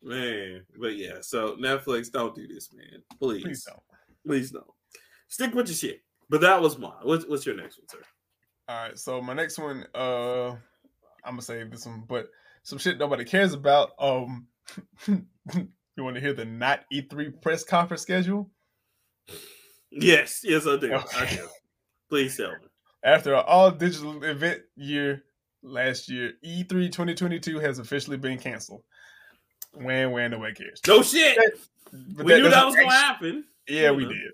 [0.03, 3.03] man, but yeah, so Netflix, don't do this, man.
[3.19, 3.83] Please, Please don't.
[4.27, 4.67] please don't.
[5.29, 6.01] Stick with your shit.
[6.31, 6.93] But that was mine.
[7.03, 7.99] What's, what's your next one, sir?
[8.69, 10.59] All right, so my next one, uh, I'm
[11.35, 12.29] gonna save this one, but
[12.65, 13.91] some shit nobody cares about.
[13.99, 14.47] Um,
[15.09, 18.51] you want to hear the not E3 press conference schedule?
[19.91, 20.95] Yes, yes, I do.
[20.95, 21.49] I do.
[22.09, 22.57] Please tell me.
[23.05, 25.23] After an all digital event year
[25.63, 28.83] last year, E E3 2022 has officially been canceled.
[29.73, 30.81] When, when, nobody cares.
[30.87, 31.39] No shit.
[31.93, 33.45] But we knew that was going to happen.
[33.69, 34.11] Yeah, we know.
[34.11, 34.33] did.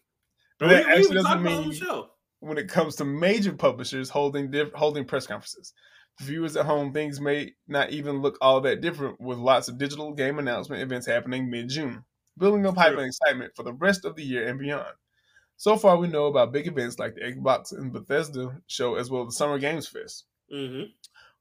[0.58, 2.10] But We, that actually doesn't mean show.
[2.40, 5.72] when it comes to major publishers holding diff- holding press conferences.
[6.20, 10.12] Viewers at home, things may not even look all that different with lots of digital
[10.12, 12.04] game announcement events happening mid June,
[12.38, 14.94] building up hype and excitement for the rest of the year and beyond.
[15.56, 19.22] So far, we know about big events like the Xbox and Bethesda show, as well
[19.22, 20.24] as the Summer Games Fest.
[20.50, 20.82] hmm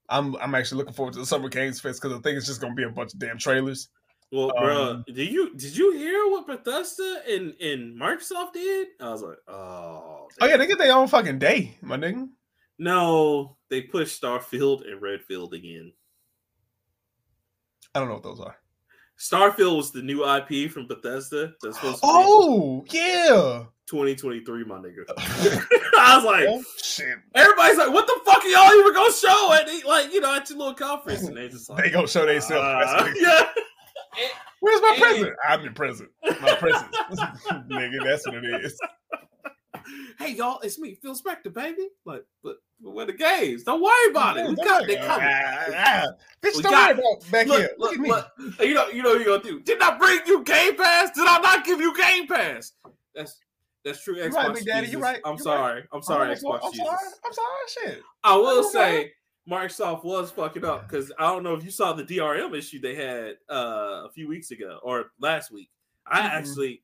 [0.08, 2.60] I'm I'm actually looking forward to the Summer Games Fest because I think it's just
[2.60, 3.88] gonna be a bunch of damn trailers.
[4.32, 8.88] Well, bro, Um, did you did you hear what Bethesda and, and Microsoft did?
[9.00, 12.28] I was like, oh, Oh yeah, they get their own fucking day, my nigga.
[12.78, 15.92] no, they pushed Starfield and Redfall again.
[17.92, 18.54] I don't know what those are.
[19.18, 21.52] Starfield was the new IP from Bethesda.
[21.60, 23.64] That's supposed to be Oh yeah.
[23.88, 25.04] 2023, my nigga.
[25.98, 27.18] I was like, Oh shit.
[27.34, 30.34] everybody's like, what the fuck are y'all even gonna show at the- like you know
[30.36, 31.22] at your little conference?
[31.24, 32.92] And they just like, They gonna show themselves.
[32.92, 33.48] uh, yeah.
[34.60, 35.00] Where's my Hey.
[35.00, 35.32] present?
[35.48, 36.10] I'm the present.
[36.40, 36.92] My present.
[37.68, 38.78] Nigga, that's what it is.
[40.18, 41.88] hey y'all, it's me, Phil Spencer, baby.
[42.04, 43.62] Like, but, but where the games?
[43.64, 44.48] Don't worry about it.
[44.48, 44.84] We got.
[45.00, 46.06] Ah, ah.
[46.42, 47.70] Bitch, don't worry about back Look, here.
[47.78, 48.08] look, Look, at me.
[48.10, 48.28] look.
[48.60, 49.60] You know, you know what you're gonna do.
[49.60, 51.10] Did I bring you Game Pass?
[51.12, 52.72] Did I not give you Game Pass?
[53.14, 53.38] That's
[53.84, 54.16] that's true.
[54.16, 55.84] Xbox right, Big Daddy, you're right, I'm you're sorry.
[55.92, 56.98] I'm sorry, I'm Xbox I'm sorry.
[57.26, 57.48] I'm sorry.
[57.92, 58.02] Shit.
[58.24, 59.12] I will don't say
[59.48, 62.94] Microsoft was fucking up because I don't know if you saw the DRM issue they
[62.94, 65.70] had uh, a few weeks ago or last week.
[66.06, 66.30] I Mhm.
[66.30, 66.82] actually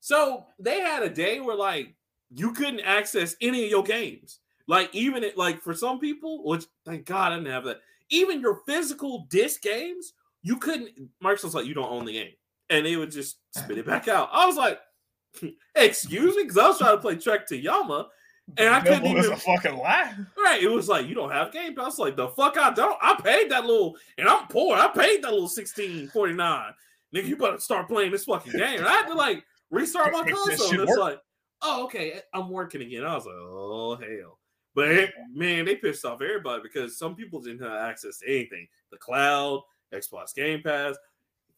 [0.00, 1.94] so they had a day where like
[2.30, 4.40] you couldn't access any of your games.
[4.66, 7.80] Like even it like for some people, which thank God I didn't have that.
[8.10, 10.12] Even your physical disc games,
[10.42, 10.90] you couldn't.
[11.22, 12.32] Microsoft's like you don't own the game,
[12.70, 14.28] and they would just spit it back out.
[14.32, 14.78] I was like,
[15.74, 18.06] excuse me, because I was trying to play Trek to Yomi,
[18.56, 20.14] and I couldn't even a fucking lie.
[20.36, 20.62] Right.
[20.62, 21.98] It was like you don't have Game Pass.
[21.98, 22.96] Like the fuck I don't.
[23.02, 24.76] I paid that little and I'm poor.
[24.76, 26.72] I paid that little 1649.
[27.14, 28.78] Nigga, you better start playing this fucking game.
[28.78, 30.70] And I had to like restart my console.
[30.70, 30.98] And it's work.
[30.98, 31.20] like,
[31.62, 33.04] oh, okay, eh, I'm working again.
[33.04, 34.38] I was like, oh hell.
[34.74, 38.68] But eh, man, they pissed off everybody because some people didn't have access to anything.
[38.90, 40.96] The cloud, Xbox Game Pass,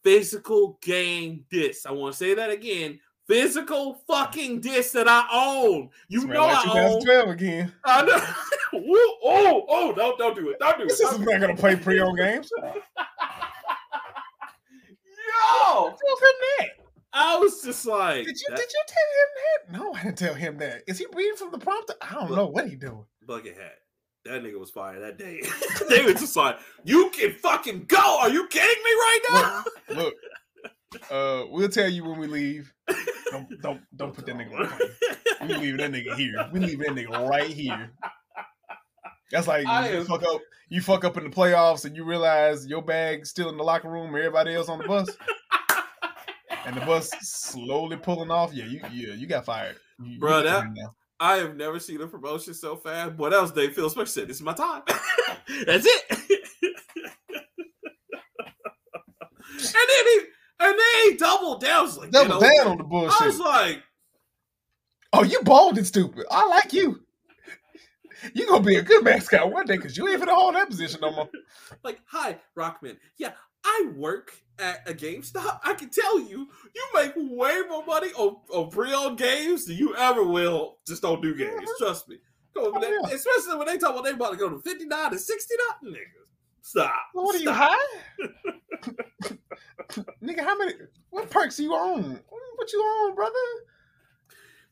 [0.03, 1.87] physical game discs.
[1.87, 3.01] I want to say that again.
[3.27, 5.91] Physical fucking disc that I own.
[6.09, 7.01] You Smell know like I own.
[7.01, 7.73] 2012 again.
[7.85, 8.21] I know.
[8.73, 10.59] Woo, oh, oh, don't, don't do it.
[10.59, 10.89] Don't do it.
[10.89, 12.51] This is Don't- gonna play pre-owned games.
[15.73, 15.97] Yo, him
[16.59, 16.80] that.
[17.13, 19.79] I was just like, Did you that did you tell him that?
[19.85, 20.83] No, I didn't tell him that.
[20.87, 21.95] Is he reading from the prompter?
[22.01, 22.37] I don't Look.
[22.39, 23.05] know what he doing.
[23.27, 23.75] bucket hat.
[24.27, 25.41] That nigga was fired that day.
[25.89, 28.19] they were just like, you can fucking go.
[28.21, 29.65] Are you kidding me right now?
[29.97, 30.15] Look,
[31.11, 32.73] uh, we'll tell you when we leave.
[33.31, 34.55] Don't don't don't put that nigga
[35.41, 35.49] on.
[35.49, 36.49] We leave that nigga here.
[36.53, 37.91] We leave that nigga right here.
[39.31, 40.41] That's like I you fuck up.
[40.69, 43.89] You fuck up in the playoffs and you realize your bag's still in the locker
[43.91, 44.09] room.
[44.15, 45.09] Everybody else on the bus,
[46.67, 48.53] and the bus slowly pulling off.
[48.53, 50.67] Yeah, you yeah you got fired, You- you that-
[51.23, 53.13] I have never seen a promotion so fast.
[53.17, 54.29] What else Dave Phil Spencer said?
[54.29, 54.81] This is my time.
[55.67, 56.03] That's it.
[56.11, 56.21] and
[59.61, 60.19] then he
[60.61, 61.81] and then he doubled down.
[61.81, 63.21] I was like, double down on the bullshit.
[63.21, 63.83] I was like,
[65.13, 66.25] Oh, you bold and stupid.
[66.31, 67.01] I like you.
[68.35, 71.01] You gonna be a good mascot one day because you ain't finna hold that position
[71.03, 71.29] no more.
[71.85, 72.97] like, hi, Rockman.
[73.19, 73.33] Yeah,
[73.65, 75.61] I work at a GameStop.
[75.65, 79.95] I can tell you, you make way more money on, on pre-owned games than you
[79.97, 80.79] ever will.
[80.87, 81.55] Just don't do games.
[81.55, 81.85] Mm-hmm.
[81.85, 82.19] Trust me.
[82.57, 83.15] Oh, there- yeah.
[83.15, 85.93] Especially when they talk about they about to go to 59 to 69.
[85.95, 86.29] Niggas.
[86.63, 86.93] Stop.
[87.13, 87.77] What are you high?
[90.23, 90.73] Nigga, how many
[91.11, 92.21] what perks are you on?
[92.57, 93.33] What you on, brother?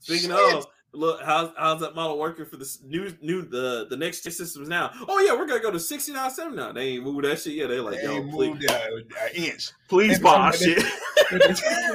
[0.01, 0.55] Speaking Shit.
[0.55, 4.32] of, look, how's how's that model working for this new new the the next gen
[4.32, 4.91] systems now?
[5.09, 6.72] Oh yeah, we're gonna go to 69, seven now.
[6.72, 9.03] They ain't moved that shit Yeah, They're like, They yo, ain't please, an
[9.34, 9.70] inch.
[9.89, 10.84] please They buy talking shit.
[11.30, 11.41] They've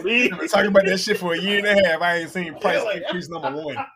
[0.03, 0.51] been Please.
[0.51, 2.01] talking about that shit for a year and a half.
[2.01, 3.77] I ain't seen price Yeah, like- increase number one.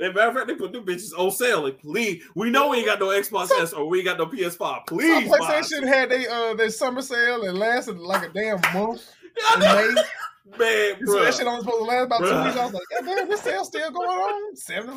[0.00, 1.62] As a matter of fact, they put them bitches on sale.
[1.62, 4.24] Like, please, we know we ain't got no Xbox S or we ain't got no
[4.24, 4.86] PS5.
[4.86, 9.06] Please, PlayStation had they uh their summer sale and lasted like a damn month
[9.48, 9.94] I
[10.56, 10.64] in know.
[10.64, 10.92] May.
[10.98, 12.44] Man, So that shit only supposed to last about two Bruh.
[12.44, 12.56] weeks.
[12.56, 14.54] I was like, God damn, this sale still going on?
[14.56, 14.96] 75%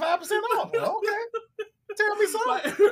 [0.57, 0.71] off.
[0.73, 1.65] Well, okay.
[1.97, 2.85] Tell me something.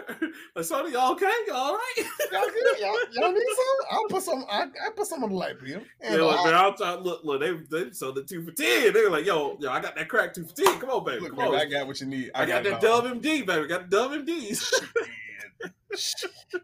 [0.56, 1.32] like, Sony, y'all okay?
[1.46, 1.96] Y'all all right?
[2.32, 2.80] Y'all good?
[2.80, 3.88] Y'all, y'all need some?
[3.92, 4.44] I'll put some.
[4.50, 5.82] I, I put some on the light bill.
[6.02, 7.00] And They're like, I- man, I'm trying.
[7.04, 8.92] Look, look, they they sold the two for ten.
[8.92, 10.80] They were like, yo, yo, I got that crack two for ten.
[10.80, 11.62] Come on, baby, look, come baby, on.
[11.62, 12.32] I got what you need.
[12.34, 12.82] I, got, it that.
[12.82, 13.68] Dub MD, baby.
[13.68, 14.74] Got the Dub MDs.
[14.74, 16.60] Woo.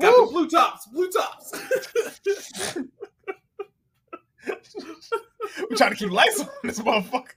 [0.00, 1.52] got the blue tops, blue tops.
[5.68, 7.34] we trying to keep lights on this motherfucker.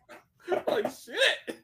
[0.67, 1.59] like shit.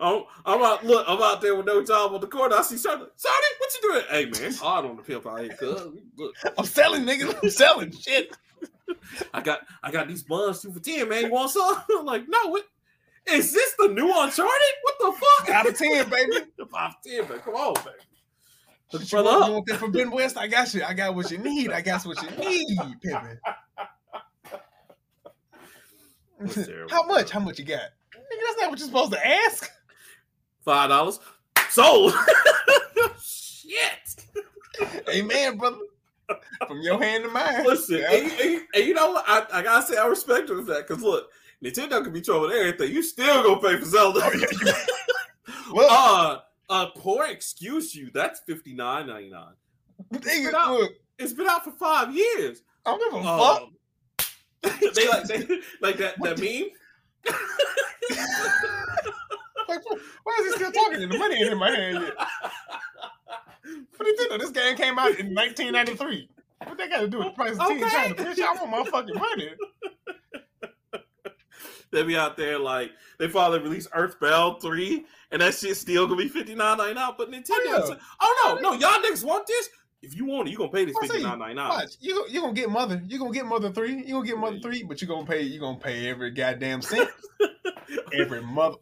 [0.00, 0.84] I'm, I'm out.
[0.84, 2.56] Look, I'm out there with no job on the corner.
[2.56, 3.04] I see Sonny.
[3.16, 4.04] Sonny, what you doing?
[4.10, 5.88] Hey man, it's hard on the pimp out here, cuz.
[6.16, 7.36] Look, I'm selling, nigga.
[7.42, 8.36] I'm selling shit.
[9.34, 11.24] I got I got these buns two for ten, man.
[11.24, 11.82] You want some?
[11.98, 12.64] I'm like, no, what
[13.26, 14.38] is this the new Uncharted?
[14.82, 15.50] What the fuck?
[15.50, 16.46] Out of ten, baby.
[16.70, 17.38] Five ten, man.
[17.40, 17.96] Come on, baby.
[18.92, 19.48] Look, brother you want, up.
[19.48, 20.36] you want that from Ben West?
[20.36, 20.82] I got you.
[20.82, 21.70] I got what you need.
[21.70, 23.38] I got what you need, Pippin.
[26.90, 27.30] How much?
[27.30, 27.80] How much you got?
[28.14, 29.70] Nigga, that's not what you're supposed to ask.
[30.64, 31.18] Five dollars.
[31.68, 32.14] Sold.
[33.22, 34.24] Shit.
[35.14, 35.78] Amen, brother.
[36.66, 37.64] From your hand to mine.
[37.66, 38.12] Listen, Yeah.
[38.12, 39.24] and, and- and you know what?
[39.26, 41.28] I, I gotta say I respect you for that because look,
[41.62, 42.92] Nintendo can be trolling everything.
[42.94, 44.20] You still gonna pay for Zelda.
[44.22, 44.72] Oh, yeah,
[45.72, 46.38] Look, uh,
[46.68, 48.10] uh, poor excuse you.
[48.14, 49.54] That's fifty nine ninety nine.
[50.12, 50.70] nigga, out.
[50.78, 50.92] look.
[51.18, 52.62] It's been out for five years.
[52.86, 53.68] I don't give a fuck.
[54.94, 55.38] They like they,
[55.80, 56.70] like that that meme.
[59.68, 59.84] Like,
[60.24, 61.02] why is he still talking?
[61.02, 62.14] And the money ain't in my hand yet.
[63.96, 66.28] But Nintendo, this game came out in 1993.
[66.64, 67.74] What they got to do with the price of tea?
[67.74, 67.88] Okay.
[67.88, 69.50] Trying to bitch, I want my fucking money.
[71.92, 76.20] they be out there like they finally released Earthbound three, and that shit still gonna
[76.20, 77.12] be fifty nine ninety nine.
[77.16, 77.84] But Nintendo, oh, yeah.
[77.86, 79.70] said, oh no, no, y'all niggas want this?
[80.02, 81.86] If you want it, you gonna pay this fifty nine ninety nine.
[82.00, 83.02] You you gonna get mother.
[83.06, 83.96] You gonna get mother three.
[84.06, 85.42] You gonna get mother three, but you gonna pay.
[85.42, 87.10] You gonna pay every goddamn cent.
[88.18, 88.76] every mother.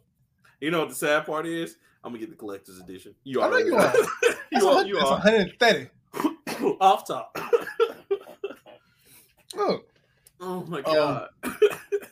[0.61, 1.77] You know what the sad part is?
[2.03, 3.15] I'm gonna get the collector's edition.
[3.25, 3.93] You I know you are.
[4.51, 4.85] you are.
[4.85, 5.19] You are.
[5.19, 5.89] 130.
[6.79, 7.37] Off top.
[9.55, 9.85] Look,
[10.41, 11.27] Oh my Um, god.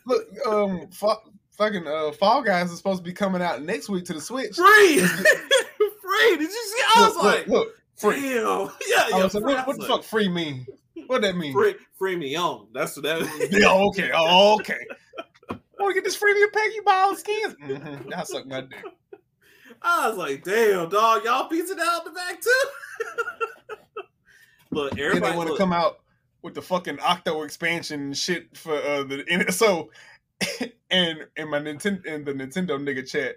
[0.05, 0.27] look.
[0.45, 4.13] Um, fu- fucking uh, Fall Guys is supposed to be coming out next week to
[4.13, 4.55] the Switch.
[4.55, 4.99] Free.
[4.99, 6.37] free.
[6.37, 6.81] Did you see?
[6.95, 8.21] I was look, like, look, look, free.
[8.21, 8.69] damn.
[8.87, 9.23] Yeah, I yeah.
[9.23, 10.65] was like, what, what the fuck free mean?
[11.07, 11.53] What that mean?
[11.53, 12.67] Free, free me on.
[12.73, 14.85] That's what that Yeah, okay, oh, okay.
[15.79, 16.73] Want to get this freebie pack?
[16.73, 17.55] You buy all skins?
[17.63, 18.09] Mm-hmm.
[18.09, 18.83] Y'all suck my dick.
[19.81, 24.05] I was like, damn, dog, y'all piecing out the back too.
[24.71, 25.99] but everybody they want to come out
[26.41, 29.91] with the fucking Octo expansion and shit for uh, the and so
[30.89, 33.35] and and my Nintendo and the Nintendo nigga chat.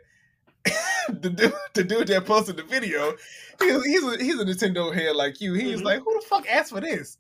[1.21, 3.15] the dude, the dude that posted the video,
[3.61, 5.55] he's he's a, he's a Nintendo head like you.
[5.55, 5.85] He's Mhm.
[5.85, 7.19] like, who the fuck asked for this?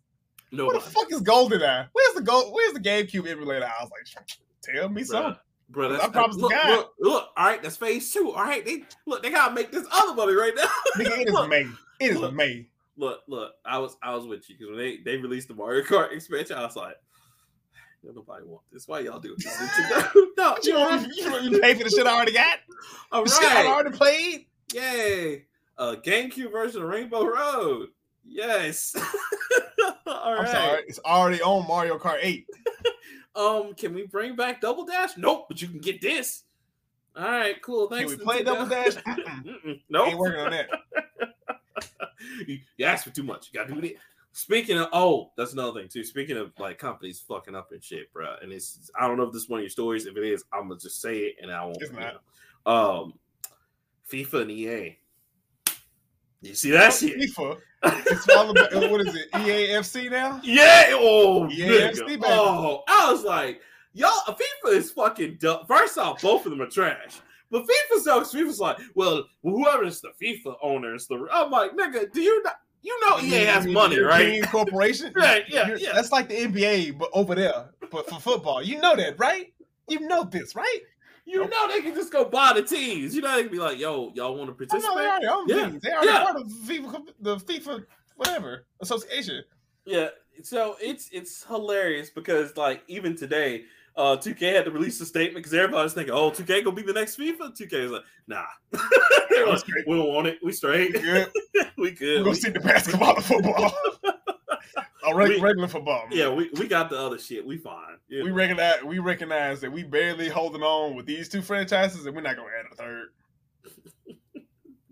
[0.52, 1.88] no, What the fuck is GoldenEye?
[1.92, 2.52] Where's the gold?
[2.52, 3.66] Where's the GameCube emulator?
[3.66, 4.26] I was like,
[4.62, 5.36] tell me something.
[5.68, 6.68] Bro, I promise look, God.
[6.70, 8.32] look, look, all right, that's phase two.
[8.32, 10.64] All right, they look, they gotta make this other money right now.
[10.96, 11.66] Nigga, it is Look, May.
[12.00, 12.34] It is look.
[12.34, 12.66] May.
[12.96, 15.84] look, look, I was I was with you because when they, they released the Mario
[15.84, 16.96] Kart expansion, I was like,
[18.02, 18.88] nobody want this.
[18.88, 19.46] Why y'all doing this?
[20.36, 22.58] No, you don't you even pay for the shit I already got.
[23.12, 24.46] all The shit I already played.
[24.72, 25.44] Yay!
[25.76, 27.88] A GameCube version of Rainbow Road.
[28.24, 28.94] Yes.
[30.06, 30.48] All I'm right.
[30.48, 32.46] sorry, it's already on Mario Kart 8.
[33.36, 35.16] Um, can we bring back Double Dash?
[35.16, 36.44] Nope, but you can get this.
[37.16, 37.88] All right, cool.
[37.88, 38.16] Can Thanks.
[38.16, 38.94] we play Double Dash?
[38.94, 39.80] Mm-mm.
[39.88, 40.08] Nope.
[40.08, 40.68] Ain't working on that.
[42.46, 43.50] you, you asked for too much.
[43.52, 43.96] You gotta do it.
[44.32, 46.04] Speaking of, oh, that's another thing too.
[46.04, 48.36] Speaking of like companies fucking up and shit, bro.
[48.42, 50.06] And it's, I don't know if this is one of your stories.
[50.06, 51.78] If it is, I'm gonna just say it and I won't.
[51.80, 52.22] It's you not.
[52.66, 52.72] know.
[53.02, 53.14] Um,
[54.10, 54.98] FIFA and EA.
[56.42, 57.18] You see that shit?
[57.18, 57.58] FIFA.
[57.82, 59.30] It's all about, what is it?
[59.32, 60.40] EAFC now?
[60.42, 60.86] Yeah.
[60.92, 61.92] Oh, Yeah, nigga.
[61.92, 62.22] FC, baby.
[62.26, 63.60] oh, I was like,
[63.94, 65.64] y'all, FIFA is fucking dumb.
[65.66, 67.20] First off, both of them are trash.
[67.50, 68.32] But FIFA sucks.
[68.32, 71.26] FIFA's like, well, whoever is the FIFA owner is the.
[71.32, 72.56] I'm like, nigga, do you not?
[72.82, 74.20] You know EA has money, right?
[74.22, 75.12] European Corporation?
[75.16, 75.92] Right, yeah, You're- yeah.
[75.94, 78.62] That's like the NBA, but over there, but for football.
[78.62, 79.52] You know that, right?
[79.88, 80.80] You know this, right?
[81.26, 83.14] You know they can just go buy the teams.
[83.14, 85.20] You know they can be like, yo, y'all want to I know participate?
[85.20, 85.78] they already Yeah.
[85.80, 86.24] They already yeah.
[86.24, 87.84] part of FIFA, the FIFA,
[88.16, 89.44] whatever, association.
[89.84, 90.08] Yeah,
[90.42, 93.64] so it's it's hilarious because like even today,
[93.96, 96.92] uh 2K had to release a statement because everybody's thinking, oh, 2K gonna be the
[96.92, 97.56] next FIFA.
[97.56, 98.44] 2K is like, nah,
[99.30, 99.86] They're like, straight.
[99.86, 100.38] we don't want it.
[100.42, 100.92] We straight.
[100.94, 101.00] We
[102.00, 103.72] we're gonna see the basketball and football.
[105.02, 106.06] Oh, reg- We- regular football.
[106.08, 106.18] man.
[106.18, 107.44] yeah, we, we got the other shit.
[107.46, 107.96] We fine.
[108.10, 108.22] Yeah.
[108.22, 112.20] we recognize we recognize that we barely holding on with these two franchises, and we're
[112.20, 113.08] not gonna add a third.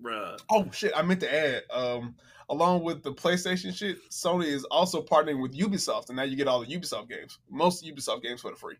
[0.02, 0.38] Bruh.
[0.50, 0.92] Oh shit!
[0.96, 1.62] I meant to add.
[1.70, 2.14] Um,
[2.48, 6.48] along with the PlayStation shit, Sony is also partnering with Ubisoft, and now you get
[6.48, 7.38] all the Ubisoft games.
[7.50, 8.76] Most Ubisoft games for the free.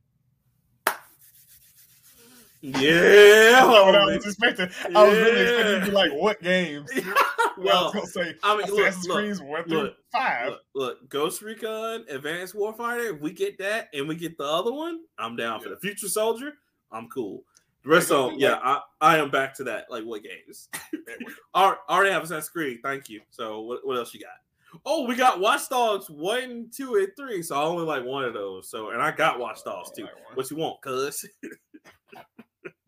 [2.60, 3.64] Yeah.
[3.66, 4.68] What I was expecting.
[4.94, 6.90] I was really expecting you to be like, "What games?"
[7.58, 10.48] well, I was gonna say I mean, Assassin's look, Creed one through look, five.
[10.48, 13.14] look, look, Ghost Recon, Advanced Warfighter.
[13.14, 16.08] If we get that and we get the other one, I'm down for the Future
[16.08, 16.54] Soldier.
[16.90, 17.44] I'm cool.
[17.88, 19.86] The rest Like, of them, like- yeah, I, I am back to that.
[19.88, 20.68] Like, what games?
[21.54, 22.80] I already have Assassin's Creed.
[22.82, 23.22] Thank you.
[23.30, 24.80] So, what, what else you got?
[24.84, 27.42] Oh, we got Watch Dogs 1, 2, and 3.
[27.42, 28.68] So, I only like one of those.
[28.70, 30.02] So, and I got Watch Dogs too.
[30.02, 30.12] Like.
[30.34, 31.24] What you want, cuz?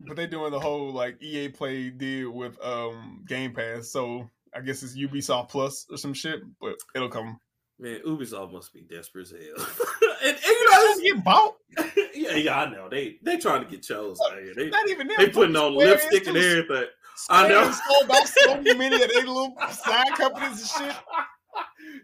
[0.01, 4.61] but they doing the whole like EA Play deal with um Game Pass, so I
[4.61, 7.39] guess it's Ubisoft Plus or some shit, but it'll come.
[7.79, 9.67] Man, Ubisoft must be desperate as hell.
[10.23, 11.55] and, and you know, Doesn't get bought.
[12.15, 12.89] yeah, yeah, I know.
[12.89, 14.19] They they trying to get chose.
[14.55, 15.15] They Not even them.
[15.17, 16.85] they putting on Square lipstick and everything.
[17.29, 17.71] I know.
[17.71, 20.95] Square sold off so many of their little side companies and shit.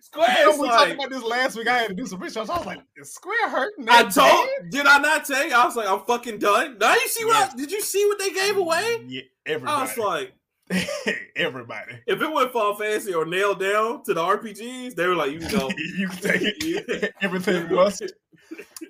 [0.02, 1.68] Square You know, we like, talked about this last week.
[1.68, 2.50] I had to do some research.
[2.50, 3.86] I was like, is Square hurting?
[3.90, 4.14] I told.
[4.16, 4.70] bad?
[4.72, 5.54] Did I not tell you?
[5.54, 6.78] I was like, I'm fucking done.
[6.80, 7.54] Now you see what?
[7.54, 9.06] I, did you see what they gave away?
[9.08, 9.78] Yeah, everybody.
[9.78, 10.34] I was like,
[11.36, 11.94] everybody.
[12.08, 15.40] if it went Final Fantasy or nailed down to the RPGs, they were like, you
[15.40, 15.70] can go.
[15.98, 17.14] you can take it.
[17.22, 18.04] Everything must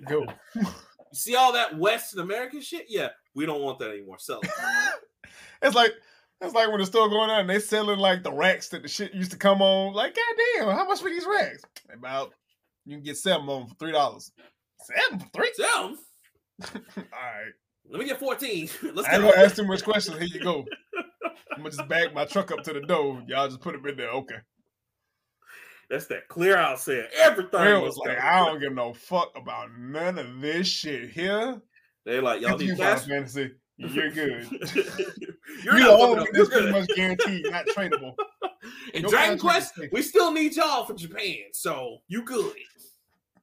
[0.08, 0.26] go.
[0.54, 0.66] You
[1.12, 2.86] see all that Western American shit?
[2.88, 4.18] Yeah, we don't want that anymore.
[4.18, 4.50] Sell it.
[5.62, 5.92] it's like
[6.40, 8.88] it's like when the store going on and they selling like the racks that the
[8.88, 9.92] shit used to come on.
[9.94, 11.62] Like, goddamn, how much for these racks?
[11.92, 12.32] About
[12.86, 14.32] you can get seven of them for three dollars.
[14.82, 15.50] Seven for three?
[15.54, 15.98] Sell 'em.
[16.74, 17.52] All right.
[17.90, 18.68] Let me get 14.
[18.94, 19.30] Let's I ain't go.
[19.30, 20.18] gonna ask too much questions.
[20.18, 20.64] Here you go.
[21.52, 23.22] I'm gonna just back my truck up to the door.
[23.26, 24.10] Y'all just put them in there.
[24.10, 24.36] Okay.
[25.90, 27.60] That's that clear out saying everything.
[27.60, 28.18] Real was like.
[28.20, 31.60] I don't give no fuck about none of this shit here.
[32.04, 33.06] They like y'all you need cash.
[33.06, 34.48] Fantasy, you're good.
[35.64, 38.14] You're you not the fucking only one that's pretty much guaranteed, not tradable.
[38.94, 42.54] In Your Dragon Quest, we still need y'all for Japan, so you good.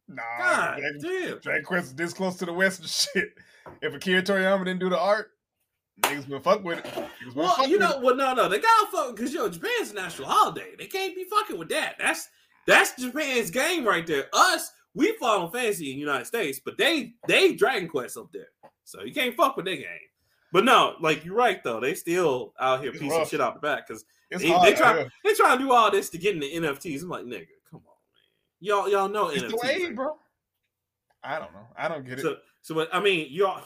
[0.07, 1.39] Nah, God Dragon.
[1.41, 3.33] Dragon Quest is this close to the West and shit.
[3.81, 5.31] If Akira Toriyama didn't do the art,
[6.01, 6.85] niggas would fuck with it.
[6.85, 10.27] Niggas Well, you know, well, no, no, they gotta fuck because yo, Japan's a national
[10.29, 10.71] holiday.
[10.77, 11.95] They can't be fucking with that.
[11.99, 12.29] That's
[12.67, 14.25] that's Japan's game right there.
[14.33, 18.47] Us, we Final Fantasy in the United States, but they they Dragon Quest up there,
[18.83, 19.85] so you can't fuck with their game.
[20.51, 23.29] But no, like you're right though, they still out here It's piecing rough.
[23.29, 24.67] shit out the back because they, hard.
[24.67, 25.07] they try yeah.
[25.23, 27.01] they trying to do all this to get into NFTs.
[27.03, 28.21] I'm like, nigga, come on, man.
[28.59, 29.49] Y'all y'all know It's NFTs.
[29.49, 30.15] the way, bro.
[31.23, 31.67] I don't know.
[31.77, 32.21] I don't get it.
[32.21, 33.63] So, so but I mean, y'all.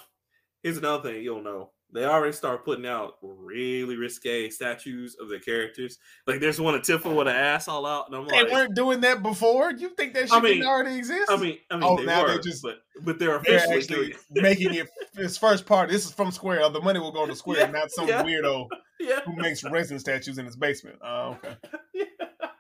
[0.64, 1.70] Here's another thing you'll know.
[1.92, 5.98] They already start putting out really risque statues of their characters.
[6.28, 8.76] Like there's one of Tifa with an ass all out, and I'm they like, weren't
[8.76, 9.72] doing that before.
[9.72, 11.32] You think that shit I mean- didn't already exist?
[11.32, 14.12] I mean, I mean, Oh, they now were, they just- but but they're they're officially
[14.12, 14.18] it.
[14.30, 15.90] making it its first part.
[15.90, 16.70] This is from Square.
[16.70, 18.22] The money will go to Square, Yeah, not some yeah.
[18.24, 18.68] weirdo
[19.00, 21.00] Yeah, who makes resin statues in his basement.
[21.04, 21.56] Oh, okay.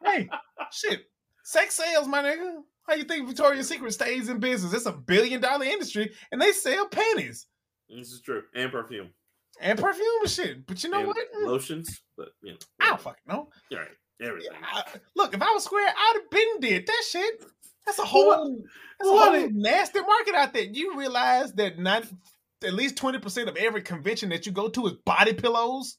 [0.03, 0.27] Hey,
[0.71, 1.03] shit.
[1.43, 2.61] Sex sales, my nigga.
[2.87, 4.73] How you think Victoria's Secret stays in business?
[4.73, 7.45] It's a billion dollar industry, and they sell panties
[7.87, 9.09] This is true, and perfume,
[9.59, 10.65] and perfume and shit.
[10.67, 11.17] But you know and what?
[11.43, 13.49] Lotions, but you know, I don't fucking know.
[13.71, 13.87] all right,
[14.21, 14.51] everything.
[14.63, 14.83] I-
[15.15, 17.43] look, if I was Square, I'd have been did that shit.
[17.85, 18.57] That's a whole, What-
[18.99, 20.63] that's a whole nasty market out there.
[20.63, 22.03] You realize that not
[22.63, 25.97] at least twenty percent of every convention that you go to is body pillows.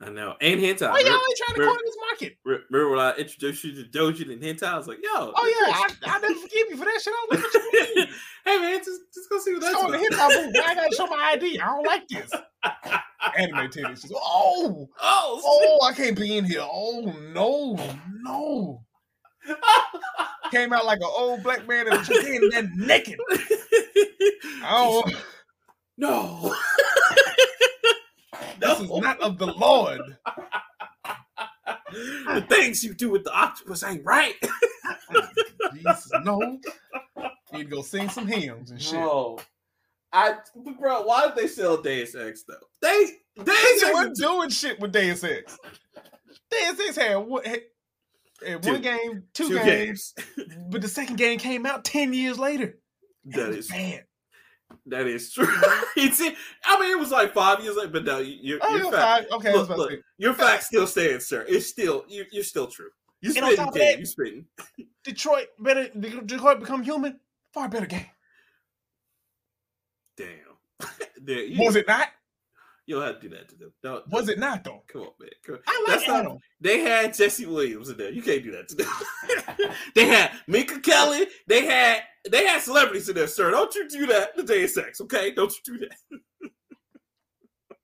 [0.00, 0.90] I know, and hentai.
[0.92, 2.38] Why y'all ain't trying to corner this market?
[2.44, 4.62] remember when I introduced you to Doji and hentai?
[4.62, 7.12] I was like, yo, Oh yeah, I, I never forgive you for that shit.
[7.12, 8.06] I was like, what you mean?
[8.44, 10.00] hey man, just just go see what that's the about.
[10.00, 10.54] hip hop move.
[10.64, 11.58] I gotta show my ID.
[11.58, 12.30] I don't like this.
[13.36, 14.10] Anime titties.
[14.14, 16.62] Oh, Oh, oh, I can't be in here.
[16.62, 17.76] Oh no,
[18.22, 18.82] no.
[20.50, 23.18] Came out like an old black man that was just in there naked.
[24.70, 25.02] Oh,
[25.96, 26.54] no.
[28.58, 30.00] this is not of the Lord.
[32.34, 34.34] the things you do with the octopus ain't right.
[35.72, 36.58] Jesus, no.
[37.52, 38.94] Need to go sing some hymns and shit.
[38.94, 39.38] No.
[40.12, 40.36] I,
[40.78, 42.54] bro, why did they sell Deus Ex though?
[42.80, 45.58] They Deus They Ex weren't doing shit with Deus Ex.
[46.50, 47.60] Deus Ex had one, had,
[48.44, 48.80] had one Two.
[48.80, 50.54] game, two, two games, games.
[50.70, 52.78] but the second game came out ten years later.
[53.26, 54.04] That It bad.
[54.86, 55.46] that is true.
[55.96, 56.20] it's
[56.64, 59.26] I mean, it was like five years later, but no, you- Oh, your you're fact.
[59.32, 61.44] Okay, look, look, your fact still stands, sir.
[61.48, 62.88] It's still you, you're still true.
[63.20, 64.44] You spitting, of You spitting.
[65.04, 65.88] Detroit better.
[65.90, 67.18] Detroit become human.
[67.52, 68.06] Far better game.
[70.18, 70.88] Damn.
[71.22, 72.08] there, you, Was it not?
[72.86, 73.72] You'll have to do that to them.
[73.84, 74.82] No, Was no, it not though?
[74.88, 75.30] Come on, man.
[75.44, 75.60] Come on.
[75.66, 76.38] I like That's not- Adam.
[76.60, 78.10] They had Jesse Williams in there.
[78.10, 79.70] You can't do that to them.
[79.94, 81.26] they had Minka Kelly.
[81.46, 83.50] They had they had celebrities in there, sir.
[83.50, 85.30] Don't you do that to Deus Sex, okay?
[85.32, 86.50] Don't you do that.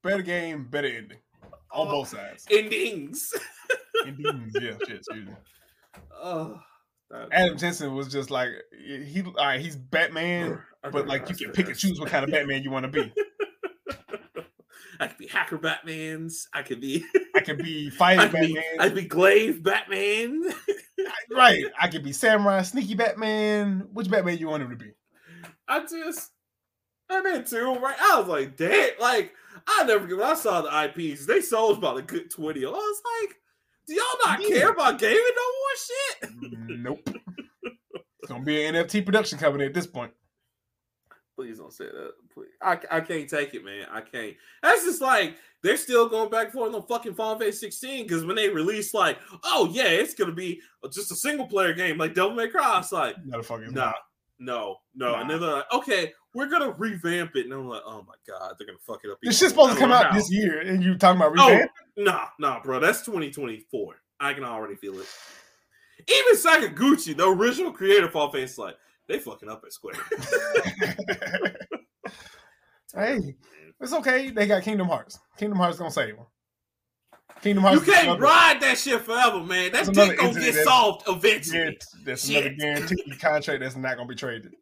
[0.03, 1.17] Better game, better ending
[1.71, 2.45] on both sides.
[2.51, 3.33] Endings.
[4.05, 4.11] Yeah,
[4.85, 5.33] shit, excuse me.
[6.13, 6.59] Oh,
[7.31, 9.23] Adam Jensen was just like he.
[9.23, 10.59] All right, he's Batman,
[10.91, 13.11] but like you can pick and choose what kind of Batman you want to be.
[14.99, 16.47] I could be hacker Batman's.
[16.53, 17.03] I could be.
[17.35, 18.53] I can be I fighting could be.
[18.55, 18.79] Batman.
[18.79, 20.43] I could be Glaive Batman.
[21.31, 21.65] right.
[21.79, 23.87] I could be Samurai Sneaky Batman.
[23.91, 24.91] Which Batman you want him to be?
[25.67, 26.31] I just.
[27.09, 27.95] I did too, right?
[27.99, 28.91] I was like, damn.
[28.99, 29.33] Like,
[29.67, 32.65] I never when I saw the IPs, they sold about a good 20.
[32.65, 33.35] I was like,
[33.87, 34.47] do y'all not Yeah.
[34.47, 36.79] care about gaming no more shit?
[36.79, 37.09] nope.
[38.21, 40.13] It's gonna be an NFT production company at this point.
[41.35, 42.13] Please don't say that.
[42.33, 42.47] Please.
[42.61, 43.87] I, I can't take it, man.
[43.91, 44.35] I can't.
[44.63, 48.25] That's just like they're still going back and forth on fucking Final Fantasy 16 because
[48.25, 50.61] when they release, like, oh yeah, it's gonna be
[50.93, 52.79] just a single player game like Devil May Cry.
[52.79, 53.71] It's like, Motherfuckers.
[53.73, 53.91] nah,
[54.39, 55.11] no, no.
[55.11, 55.21] Nah.
[55.21, 58.55] And then they're like, okay, we're gonna revamp it, and I'm like, oh my god,
[58.57, 59.17] they're gonna fuck it up.
[59.21, 60.13] This even shit's supposed to come out how.
[60.17, 61.71] this year, and you talking about Oh, revamp?
[61.97, 62.79] nah, nah, bro.
[62.79, 63.95] That's 2024.
[64.21, 65.07] I can already feel it.
[66.07, 69.95] Even Sakaguchi, the original creator of Final Fantasy, like they fucking up at Square.
[72.95, 73.35] hey,
[73.79, 74.29] it's okay.
[74.31, 75.19] They got Kingdom Hearts.
[75.37, 76.25] Kingdom Hearts gonna save them.
[77.41, 77.85] Kingdom Hearts.
[77.85, 79.71] You can't another- ride that shit forever, man.
[79.71, 81.57] That That's another dick gonna get that's- solved eventually.
[81.59, 82.45] guarant- That's Shit.
[82.45, 84.53] another guaranteed contract that's not gonna be traded.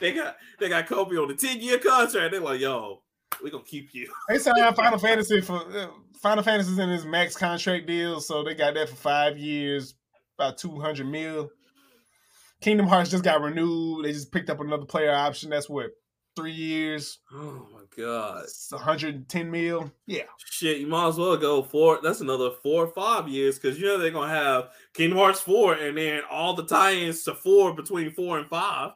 [0.00, 2.32] They got they got Kobe on the 10 year contract.
[2.32, 3.02] They're like, yo,
[3.42, 4.10] we gonna keep you.
[4.28, 5.88] They signed Final Fantasy for uh,
[6.22, 9.94] Final Fantasy's in his max contract deal, so they got that for five years,
[10.38, 11.50] about two hundred mil.
[12.60, 14.04] Kingdom Hearts just got renewed.
[14.04, 15.50] They just picked up another player option.
[15.50, 15.90] That's what
[16.36, 18.44] three years, Oh my god.
[18.44, 19.92] it's one hundred and ten mil.
[20.06, 23.78] Yeah, Shit, you might as well go for that's another four or five years because
[23.78, 27.74] you know they're gonna have Kingdom Hearts 4 and then all the tie-ins to four
[27.74, 28.92] between four and five.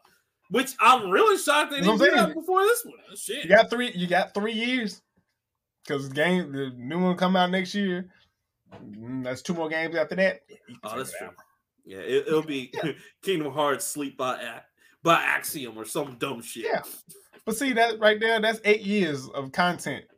[0.51, 3.17] Which I'm really shocked they didn't do that before this one.
[3.17, 3.45] Shit.
[3.45, 3.93] you got three.
[3.95, 5.03] You got three years
[5.87, 8.09] because the game, the new one come out next year.
[8.77, 10.43] Mm, That's two more games after that.
[10.49, 11.27] Yeah, Oh, that's true.
[11.29, 11.35] out.
[11.85, 12.73] Yeah, it, it'll be
[13.23, 14.61] Kingdom Hearts Sleep by
[15.03, 16.67] by Axiom or some dumb shit.
[16.67, 16.83] Yeah.
[17.45, 20.05] But see that right there, that's eight years of content.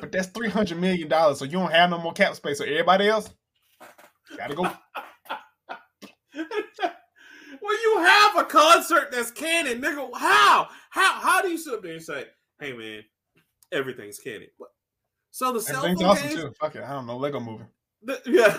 [0.00, 2.58] But that's three hundred million dollars, so you don't have no more cap space.
[2.58, 3.30] So everybody else
[4.36, 4.62] gotta go.
[6.32, 10.68] when you have a concert that's canon, nigga, how?
[10.90, 12.24] How how do you sit up there and say,
[12.60, 13.02] hey man,
[13.72, 14.48] everything's canon?
[14.56, 14.70] What?
[15.30, 16.52] So the cell phone awesome games, too.
[16.58, 17.64] Fuck it, I don't know Lego Movie.
[18.02, 18.58] the, yeah,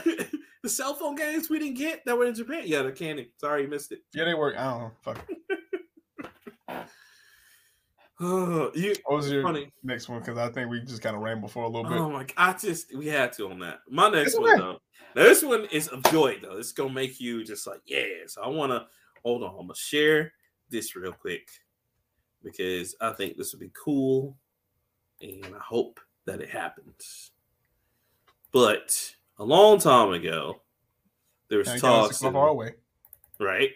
[0.64, 3.27] the cell phone games we didn't get that were in Japan, yeah, they're canon.
[3.38, 3.99] Sorry, you missed it.
[4.14, 4.56] Yeah, they work.
[4.57, 4.91] I don't know.
[5.02, 5.30] Fuck.
[5.30, 5.38] It.
[8.23, 9.72] Oh, you What was your funny.
[9.84, 10.19] next one?
[10.19, 11.98] Because I think we just kind of rambled for a little bit.
[11.98, 12.23] Oh my!
[12.38, 13.80] I just we had to on that.
[13.89, 14.77] My next one though.
[15.15, 16.57] Now, this one is of joy though.
[16.57, 18.06] It's gonna make you just like yeah.
[18.27, 18.85] So I want to
[19.23, 19.49] hold on.
[19.60, 20.34] I'm gonna share
[20.69, 21.49] this real quick
[22.43, 24.38] because I think this would be cool,
[25.19, 27.31] and I hope that it happens.
[28.52, 30.61] But a long time ago,
[31.48, 32.76] there was Ain't talks, so far and- away.
[33.39, 33.72] right?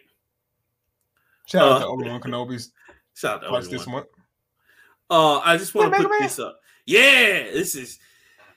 [1.47, 2.71] Shout out Uh, to Obi Wan Kenobi's
[3.13, 3.69] Shout out to Obi-Wan.
[3.71, 4.07] this month.
[5.09, 6.21] Uh, I just want to put Man.
[6.21, 6.59] this up.
[6.85, 7.99] Yeah, this is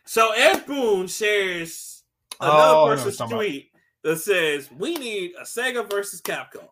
[0.06, 0.32] so.
[0.32, 2.02] Ed Boon shares
[2.40, 3.36] Oh, another know what person's you're about.
[3.36, 6.69] tweet that says, "We need a Sega versus Capcom.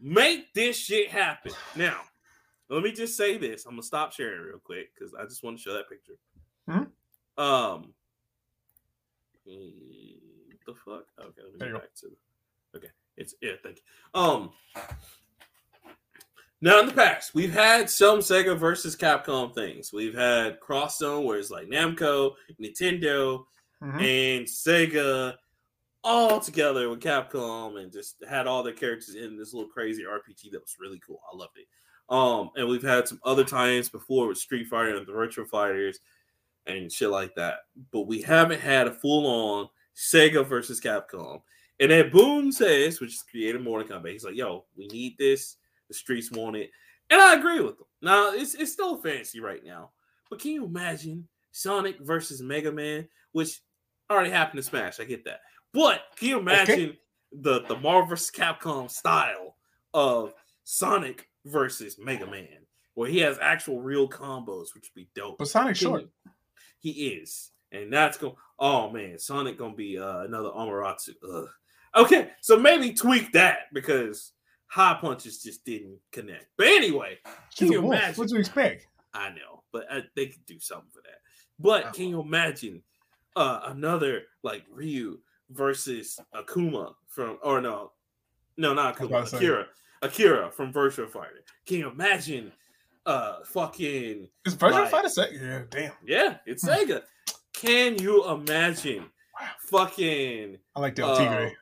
[0.00, 2.02] Make this shit happen." Now,
[2.68, 3.64] let me just say this.
[3.64, 6.18] I'm gonna stop sharing real quick because I just want to show that picture.
[6.68, 7.42] Hmm?
[7.42, 7.94] Um,
[9.46, 9.70] eh,
[10.66, 11.04] the fuck?
[11.20, 11.78] Okay, let me There go you go.
[11.78, 12.06] back to.
[12.76, 13.52] Okay, it's yeah.
[13.62, 14.20] Thank you.
[14.20, 14.50] Um.
[16.60, 19.92] Now in the past, we've had some Sega versus Capcom things.
[19.92, 23.44] We've had Cross Zone, where it's like Namco, Nintendo,
[23.80, 24.02] Mhm.
[24.02, 25.36] and Sega
[26.02, 30.50] all together with Capcom and just had all their characters in this little crazy RPG
[30.50, 31.20] that was really cool.
[31.32, 31.68] I loved it.
[32.08, 36.00] Um, and we've had some other tie-ins before with Street Fighter and the Virtual Fighters
[36.68, 37.60] and shit like that.
[37.92, 41.42] But we haven't had a full-on Sega versus Capcom.
[41.80, 45.56] And then Boon says, which is creator Mortal Kombat, he's like, yo, we need this.
[45.88, 46.70] The streets want it.
[47.10, 47.86] And I agree with him.
[48.02, 49.90] Now, it's, it's still fancy right now.
[50.28, 53.60] But can you imagine Sonic versus Mega Man, which
[54.10, 55.00] already happened in Smash?
[55.00, 55.40] I get that.
[55.72, 56.96] But can you imagine
[57.32, 58.30] the, the Marvel vs.
[58.30, 59.56] Capcom style
[59.94, 60.34] of
[60.64, 65.38] Sonic versus Mega Man, where he has actual real combos, which would be dope.
[65.38, 66.02] But Sonic Can short.
[66.02, 66.10] you-
[66.78, 67.50] He is.
[67.72, 71.10] And that's going oh man, Sonic gonna be uh, another Amaterasu.
[71.28, 71.48] Ugh.
[71.96, 74.32] Okay, so maybe tweak that because
[74.66, 76.46] high punches just didn't connect.
[76.56, 77.18] But anyway,
[77.56, 78.14] can you imagine?
[78.16, 78.86] What you expect?
[79.14, 81.18] I know, but uh, they could do something for that.
[81.58, 82.82] But can you imagine
[83.36, 85.18] uh, another like Ryu
[85.50, 87.92] versus Akuma from, or no,
[88.56, 89.32] no, not I Akuma.
[89.32, 89.66] Akira,
[90.02, 91.44] Akira from Virtual Fighter.
[91.66, 92.52] Can you imagine
[93.08, 95.32] uh, fucking Is Virtual Like- Fighter set?
[95.32, 95.92] Yeah, damn.
[96.06, 96.70] yeah, it's Hmm.
[96.70, 97.02] Sega.
[97.54, 99.10] Can you imagine
[99.40, 99.48] Wow.
[99.60, 101.52] fucking I like Del Uh, Tigre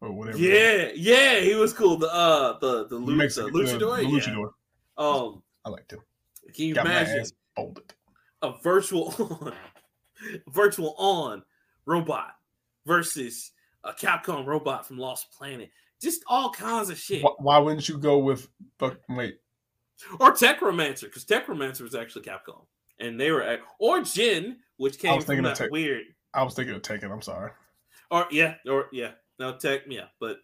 [0.00, 0.38] or whatever.
[0.38, 1.96] yeah, yeah, he was cool.
[1.98, 4.08] The uh the the, the Lu- Mexican, the luchador, the yeah.
[4.10, 4.50] luchador.
[4.98, 6.00] Um, I liked him.
[6.54, 7.24] can you Got imagine
[8.42, 9.52] a virtual on
[10.48, 11.42] virtual on
[11.86, 12.34] robot
[12.86, 13.52] versus
[13.84, 15.70] a Capcom robot from Lost Planet.
[16.00, 17.22] Just all kinds of shit.
[17.22, 18.48] Why, why wouldn't you go with?
[18.78, 19.38] Fuck, wait,
[20.18, 22.64] Or Techromancer, because Techromancer was actually Capcom.
[23.00, 26.04] And they were at, or Jin, which came from that Tech- weird
[26.34, 27.10] I was thinking of taking.
[27.10, 27.50] I'm sorry.
[28.10, 30.38] Or yeah, or yeah, no tech, yeah, but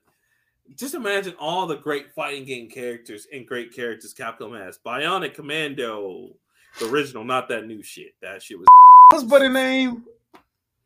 [0.76, 4.78] just imagine all the great fighting game characters and great characters Capcom has.
[4.84, 6.34] Bionic Commando,
[6.78, 8.12] the original, not that new shit.
[8.22, 8.66] That shit was.
[9.10, 10.04] What's buddy name?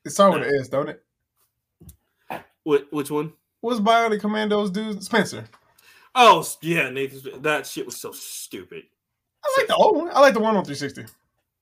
[0.05, 1.03] It's started with an S, don't it?
[2.65, 2.87] What?
[2.93, 3.33] Which one?
[3.61, 5.03] What's Bionic Commandos dude?
[5.03, 5.45] Spencer.
[6.15, 7.43] Oh yeah, Nathan.
[7.43, 8.85] That shit was so stupid.
[9.45, 10.09] I like the old one.
[10.13, 11.13] I like the one on 360.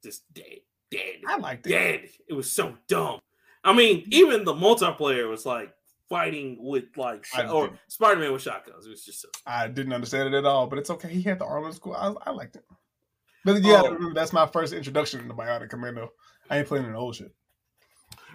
[0.02, 0.44] Just dead,
[0.90, 1.70] dead, I liked it.
[1.70, 2.08] dead.
[2.28, 3.20] It was so dumb.
[3.62, 5.72] I mean, even the multiplayer was like
[6.08, 7.70] fighting with like sh- or.
[7.88, 8.86] Spider Man with shotguns.
[8.86, 9.28] It was just so.
[9.46, 11.08] I didn't understand it at all, but it's okay.
[11.10, 11.94] He had the armor school.
[11.94, 12.64] I, I liked it.
[13.44, 13.92] But yeah, Oh.
[13.92, 16.12] remember, that's my first introduction to Bionic Commando.
[16.50, 17.32] I ain't playing in the old shit.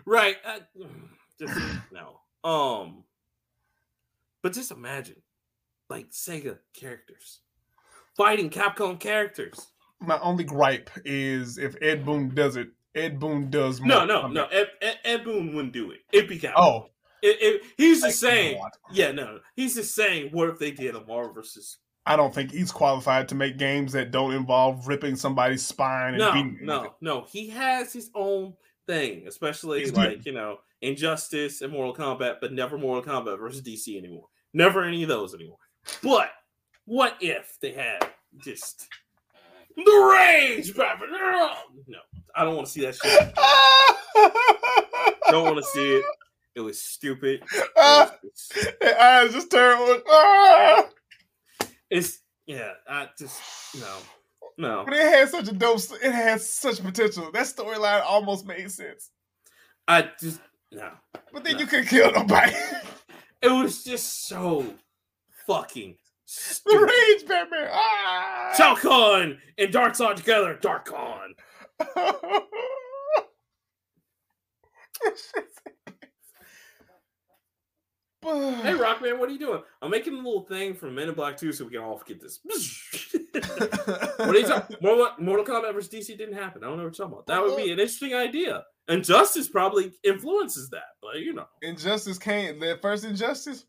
[0.06, 0.38] Right.
[0.46, 0.60] I,
[1.40, 1.60] just
[1.92, 2.20] no.
[2.50, 3.04] Um.
[4.42, 5.18] But just imagine,
[5.90, 7.42] like Sega characters
[8.16, 9.68] fighting Capcom characters.
[10.00, 13.88] My only gripe is if Ed Boon does it, Ed Boon does more.
[13.90, 14.46] No, no, no.
[14.46, 16.00] Ed, Ed, Ed Boon wouldn't do it.
[16.12, 16.54] It'd be Capcom.
[16.58, 16.86] Oh,
[17.22, 18.62] It, it, he's just saying.
[18.92, 19.40] Yeah, no.
[19.56, 20.30] He's just saying.
[20.32, 21.78] What if they did a Marvel versus?
[22.06, 26.20] I don't think he's qualified to make games that don't involve ripping somebody's spine and
[26.20, 27.26] No, beating them no, no.
[27.28, 28.54] He has his own
[28.86, 29.98] thing, especially He's good.
[29.98, 34.28] like you know Injustice and Mortal Kombat, but never Mortal Kombat versus DC anymore.
[34.54, 35.58] Never any of those anymore.
[36.04, 36.32] But
[36.86, 38.88] what if they had just
[39.76, 41.10] the rage, Batman?
[41.88, 42.00] No,
[42.36, 43.36] I don't want to see that shit.
[45.32, 46.06] don't want to see it.
[46.56, 47.44] It was stupid.
[47.54, 50.02] It Ah, was- Their eyes just turned.
[50.10, 50.86] Ah!
[51.90, 52.72] It's yeah.
[52.88, 53.42] I just
[53.80, 53.98] no,
[54.58, 54.84] no.
[54.86, 55.82] But it had such a dope.
[56.02, 57.30] It had such potential.
[57.32, 59.12] That storyline almost made sense.
[59.88, 60.40] I just
[60.72, 60.90] no.
[61.34, 61.60] But then No.
[61.60, 62.54] you couldn't kill nobody.
[63.42, 64.66] It was just so
[65.48, 65.96] fucking
[66.26, 66.82] the stupid.
[66.82, 67.70] rage, Batman.
[67.72, 68.54] Ah!
[68.58, 70.58] Shao Kahn and Darkseid together.
[70.62, 70.92] Dark.
[78.26, 79.62] Hey Rockman, what are you doing?
[79.84, 82.20] I'm making a little thing from Men in Black 2 so we can all get
[82.20, 82.40] this.
[82.44, 84.78] what are you talking?
[84.82, 86.64] Mortal, Mortal Kombat versus DC didn't happen.
[86.64, 87.28] I don't know what you're talking about.
[87.28, 88.64] That would be an interesting idea.
[88.88, 91.46] Injustice probably influences that, but you know.
[91.62, 92.60] Injustice came.
[92.60, 93.66] The first Injustice,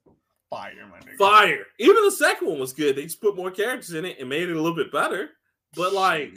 [0.51, 1.17] fire, my nigga.
[1.17, 1.65] Fire.
[1.79, 2.97] Even the second one was good.
[2.97, 5.31] They just put more characters in it and made it a little bit better.
[5.75, 6.33] But like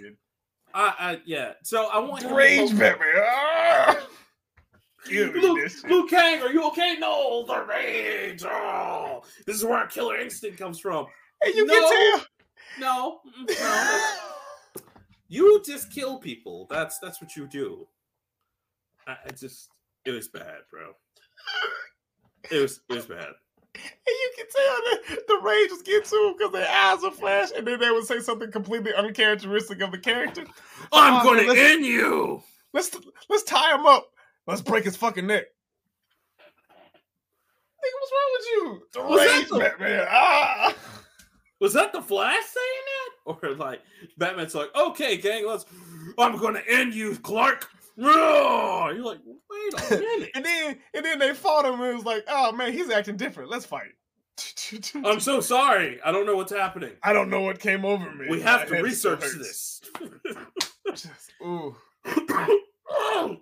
[0.73, 1.53] I, I yeah.
[1.63, 3.07] So I want rage, focus- Batman.
[3.17, 4.07] Ah!
[5.09, 5.89] Give me Luke, this shit.
[5.89, 6.97] Liu Kang, are you okay?
[6.99, 8.43] No, the rage.
[8.45, 11.07] Oh, this is where Killer Instinct comes from.
[11.41, 11.73] And you No.
[11.73, 12.25] can tell.
[12.79, 14.15] No, no.
[15.29, 16.67] you just kill people.
[16.69, 17.87] That's that's what you do.
[19.07, 19.69] I, I just
[20.05, 20.91] it was bad, bro.
[22.51, 23.29] It was it was bad.
[23.83, 24.81] And you can tell
[25.15, 27.89] that the rage was getting to him because their eyes would flash, and then they
[27.91, 30.43] would say something completely uncharacteristic of the character.
[30.91, 32.41] I'm Oh, gonna end you.
[32.73, 32.95] Let's
[33.29, 34.09] let's tie him up.
[34.47, 35.45] Let's break his fucking neck.
[37.79, 38.81] Nigga, what's wrong with you?
[38.93, 40.07] The Was that rage, the- Batman.
[40.09, 40.73] Ah!
[41.59, 43.81] Was that the Flash saying that, or like
[44.17, 45.65] Batman's like, okay, gang, let's.
[46.17, 47.69] I'm gonna end you, Clark.
[47.99, 50.29] You're like, wait a minute.
[50.35, 53.17] And then and then they fought him, and it was like, oh man, he's acting
[53.17, 53.49] different.
[53.49, 53.91] Let's fight.
[55.05, 55.99] I'm so sorry.
[56.05, 56.91] I don't know what's happening.
[57.03, 58.27] I don't know what came over me.
[58.29, 59.81] We My have to research this.
[60.87, 61.75] Just- ooh.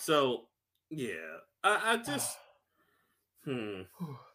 [0.00, 0.42] so,
[0.90, 1.14] yeah,
[1.62, 2.36] I, I just,
[3.44, 3.82] hmm,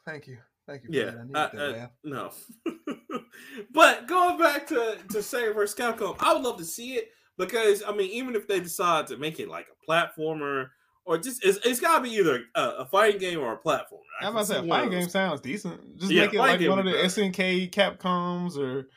[0.05, 0.37] Thank you.
[0.67, 0.89] Thank you.
[0.91, 2.31] yeah, I I- that no.
[3.71, 7.83] but going back to to Sega versus Capcom, I would love to see it because
[7.87, 10.67] I mean, even if they decide to make it like a platformer
[11.05, 13.99] or just it's, it's got to be either a, a fighting game or a platformer.
[14.21, 15.99] I I'm about to say, one fighting game sounds decent.
[15.99, 18.87] Just Yeah, make it like one of the SNK Capcoms or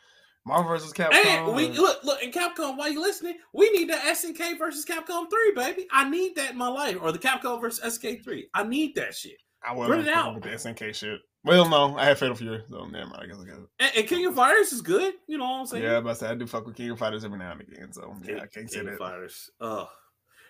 [0.47, 0.93] Marvel vs.
[0.95, 1.13] Capcom.
[1.13, 4.87] Hey, we or- look, look, in Capcom, while you listening, we need the SNK versus
[4.87, 5.87] Capcom 3, baby.
[5.93, 6.97] I need that in my life.
[7.03, 8.49] Or the Capcom versus SNK 3.
[8.55, 9.37] I need that shit.
[9.63, 10.35] I Bring wasn't it out.
[10.37, 11.21] with the SNK shit.
[11.45, 13.21] Well, no, I had Fatal Fury, so never mind.
[13.23, 13.69] I guess I got it.
[13.79, 15.15] And, and King of Fighters is good.
[15.29, 15.85] You know what I'm saying?
[15.85, 17.93] Yeah, but I said I do fuck with King of Fighters every now and again,
[17.93, 18.99] so yeah, I can't say King of that.
[18.99, 19.51] Fighters.
[19.61, 19.89] Oh,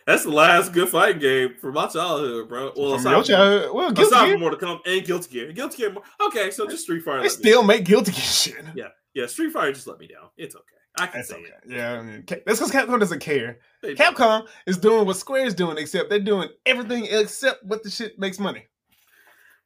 [0.06, 2.73] that's the last good fighting game for my childhood, bro.
[2.74, 5.52] Well, From your from- childhood, well, Guilty aside Gear, from Mortal Kombat and Guilty Gear.
[5.52, 5.93] Guilty Gear.
[5.93, 7.23] more- Okay, so just Street Fighter.
[7.23, 8.65] they still make Guilty Gear shit.
[8.74, 10.31] yeah, yeah, Street Fighter just let me down.
[10.39, 10.65] It's okay.
[10.98, 11.44] I can That's say okay.
[11.44, 11.77] it.
[11.77, 13.59] Yeah, I mean, that's because Capcom doesn't care.
[13.82, 18.19] They- Capcom is doing what Square's doing, except they're doing everything except what the shit
[18.19, 18.66] makes money.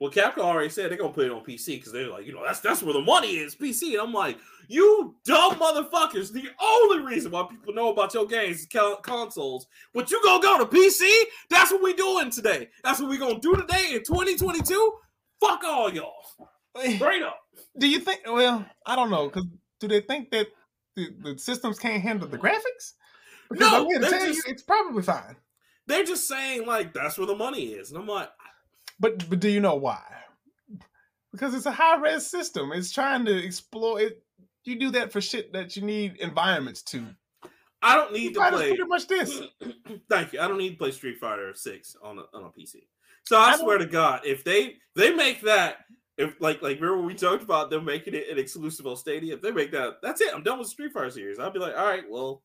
[0.03, 2.43] Well, Capcom already said they're gonna put it on PC because they're like, you know,
[2.45, 3.93] that's that's where the money is, PC.
[3.93, 6.33] And I'm like, you dumb motherfuckers.
[6.33, 8.69] The only reason why people know about your games is
[9.03, 9.69] consoles.
[9.95, 11.09] But you gonna go to PC?
[11.51, 12.69] That's what we doing today.
[12.83, 14.93] That's what we gonna do today in 2022.
[15.39, 16.13] Fuck all y'all.
[16.97, 17.39] Straight up.
[17.79, 18.23] Do you think?
[18.27, 19.27] Well, I don't know.
[19.29, 19.47] Because
[19.79, 20.49] do they think that
[20.97, 22.95] the, the systems can't handle the graphics?
[23.49, 25.37] Because No, I'm to tell just- you, it's probably fine.
[25.87, 28.31] They're just saying like that's where the money is, and I'm like,
[29.03, 30.01] But but do you know why?
[31.33, 32.73] because it's a high res system.
[32.73, 34.23] It's trying to explore it.
[34.65, 37.05] You do that for shit that you need environments to.
[37.83, 38.69] I don't need to play.
[38.69, 39.41] pretty much this.
[40.09, 40.41] Thank you.
[40.41, 42.77] I don't need to play Street Fighter Six on a on a PC.
[43.25, 45.79] So I, I swear to God, if they they make that,
[46.17, 49.43] if like like remember we talked about them making it an exclusive on Stadia, if
[49.43, 50.33] they make that, that's it.
[50.33, 51.41] I'm done with the Street Fighter series.
[51.41, 52.43] I'll be like, all right, well,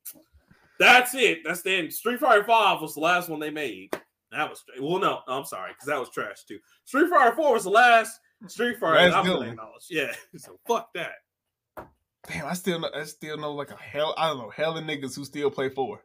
[0.79, 1.39] that's it.
[1.43, 1.93] That's the end.
[1.93, 3.95] Street Fighter Five was the last one they made.
[4.31, 6.59] That was well, no, I'm sorry, because that was trash too.
[6.85, 9.47] Street Fighter Four was the last Street Fighter I'm one.
[9.49, 9.85] acknowledge.
[9.89, 11.13] Yeah, so fuck that.
[12.27, 12.89] Damn, I still know.
[12.93, 14.13] I still know like a hell.
[14.17, 16.03] I don't know hella niggas who still play four.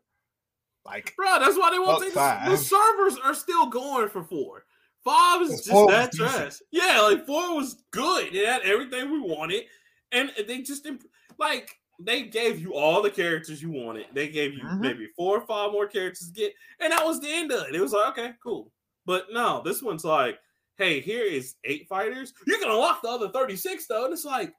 [0.84, 4.64] Like Bro, that's why they won't take the, the servers are still going for four.
[5.04, 6.30] Five is just that decent.
[6.30, 6.52] trash.
[6.70, 8.34] Yeah, like four was good.
[8.34, 9.64] It had everything we wanted,
[10.12, 11.06] and they just imp-
[11.38, 11.70] like
[12.04, 14.06] they gave you all the characters you wanted.
[14.12, 14.80] They gave you Mhm.
[14.80, 17.74] maybe four or five more characters to get, and that was the end of it.
[17.74, 18.70] It was like okay, cool.
[19.06, 20.38] But no, this one's like,
[20.76, 22.32] hey, here is eight fighters.
[22.46, 24.54] You can unlock the other thirty six though, and it's like,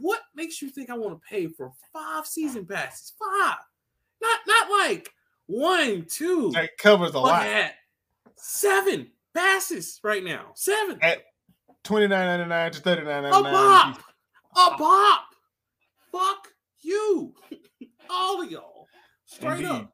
[0.00, 3.12] what makes you think I want to pay for five season passes?
[3.18, 3.58] Five,
[4.20, 5.12] not not like
[5.46, 6.50] one, two.
[6.52, 7.44] that covers a lot.
[7.46, 7.74] at
[8.36, 10.52] seven passes right now.
[10.54, 10.98] Seven.
[11.02, 11.24] At
[11.84, 13.52] twenty nine ninety nine to thirty nine A ninety nine.
[13.52, 14.02] bop.
[14.56, 15.24] A bop.
[16.12, 16.49] Fuck
[16.82, 17.34] you.
[18.08, 18.86] All of y'all.
[19.26, 19.66] Straight Indeed.
[19.66, 19.92] up.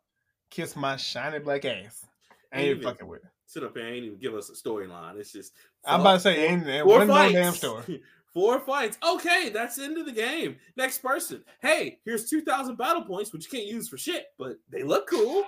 [0.51, 2.07] Kiss my shiny black ass.
[2.53, 2.85] I ain't Indeed.
[2.85, 3.31] fucking with it.
[3.47, 5.17] Sit up here ain't even give us a storyline.
[5.19, 5.53] It's just
[5.85, 7.35] I'm about to say ain't there four one fights.
[7.35, 8.03] damn story.
[8.35, 8.99] Four fights.
[9.03, 10.57] Okay, that's the end of the game.
[10.77, 11.43] Next person.
[11.63, 15.45] Hey, here's 2,000 battle points, which you can't use for shit, but they look cool.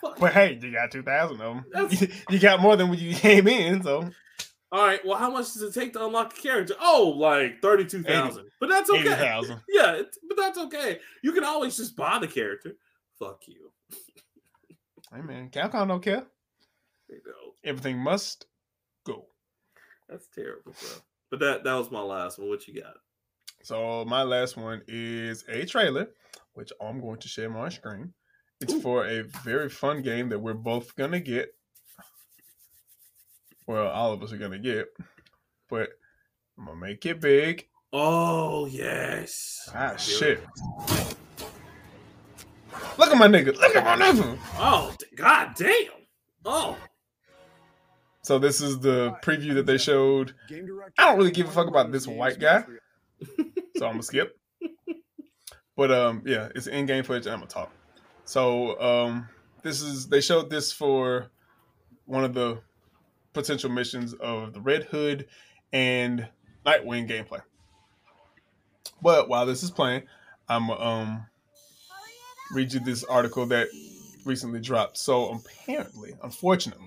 [0.00, 0.18] Fuck.
[0.18, 1.90] But hey, you got two thousand of them.
[2.30, 4.08] You got more than when you came in, so
[4.74, 6.74] All right, well, how much does it take to unlock a character?
[6.80, 8.44] Oh, like 32,000.
[8.58, 9.04] But that's okay.
[9.04, 9.60] thousand.
[9.68, 10.98] Yeah, it, but that's okay.
[11.22, 12.72] You can always just buy the character.
[13.16, 13.70] Fuck you.
[15.14, 16.24] Hey man, Capcom don't care.
[17.08, 18.46] You know, Everything must
[19.06, 19.26] go.
[20.08, 20.90] that's terrible, bro.
[21.30, 22.48] But that that was my last one.
[22.48, 22.94] What you got?
[23.62, 26.08] So my last one is a trailer,
[26.54, 28.12] which I'm going to share my screen.
[28.60, 28.80] It's Ooh.
[28.80, 31.50] for a very fun game that we're both gonna get.
[33.66, 34.88] Well, all of us are gonna get,
[35.70, 35.90] but
[36.58, 37.66] I'm gonna make it big.
[37.92, 39.70] Oh yes.
[39.74, 40.40] Ah shit!
[40.88, 41.16] it.
[42.98, 43.56] Look at my nigga!
[43.56, 44.38] Look at my nigga!
[44.58, 45.86] Oh god damn.
[46.44, 46.76] Oh.
[48.22, 50.34] So this is the preview that they showed.
[50.50, 52.64] I don't really give a fuck about this white guy.
[53.76, 54.38] so I'm gonna skip.
[55.76, 57.26] But um, yeah, it's in-game footage.
[57.26, 57.72] I'm gonna talk.
[58.24, 59.28] So um,
[59.62, 61.30] this is they showed this for
[62.06, 62.60] one of the
[63.34, 65.26] potential missions of the Red Hood
[65.72, 66.28] and
[66.64, 67.42] Nightwing gameplay.
[69.02, 70.04] But while this is playing,
[70.48, 71.26] I'm um
[72.52, 73.68] read you this article that
[74.24, 74.96] recently dropped.
[74.96, 76.86] So apparently, unfortunately,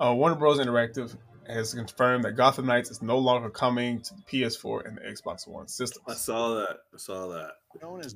[0.00, 0.58] uh, Warner Bros.
[0.58, 1.16] Interactive
[1.48, 5.46] has confirmed that Gotham Knights is no longer coming to the PS4 and the Xbox
[5.46, 6.04] One systems.
[6.08, 6.78] I saw that.
[6.92, 7.52] I saw that.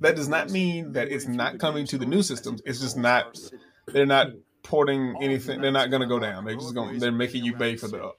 [0.01, 2.63] That does not mean that it's not coming to the new systems.
[2.65, 3.39] It's just not.
[3.87, 4.29] They're not
[4.69, 5.61] porting anything.
[5.63, 6.45] They're not going to go down.
[6.45, 6.99] They're just going.
[6.99, 8.17] They're making you pay for the up.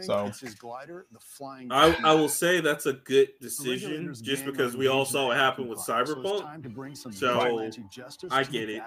[0.00, 1.70] So- it's his glider, the flying.
[1.70, 5.42] I, I will say that's a good decision just because we all saw what in
[5.42, 6.62] happened with crime, so Cyberpunk.
[6.62, 7.38] to bring some So,
[8.30, 8.82] I get it.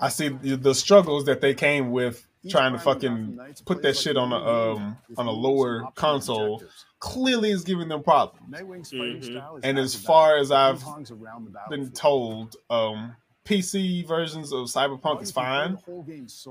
[0.00, 3.88] I see the, the struggles that they came with Each trying to fucking put that
[3.88, 4.36] like shit on a
[4.72, 6.62] um on a lower console.
[6.98, 8.50] Clearly, is giving them problems.
[8.50, 9.24] Nightwing's fighting Mhm.
[9.24, 13.14] style is And as far as I've hongs around the Been told, um,
[13.48, 15.78] PC versions of Cyberpunk is fine,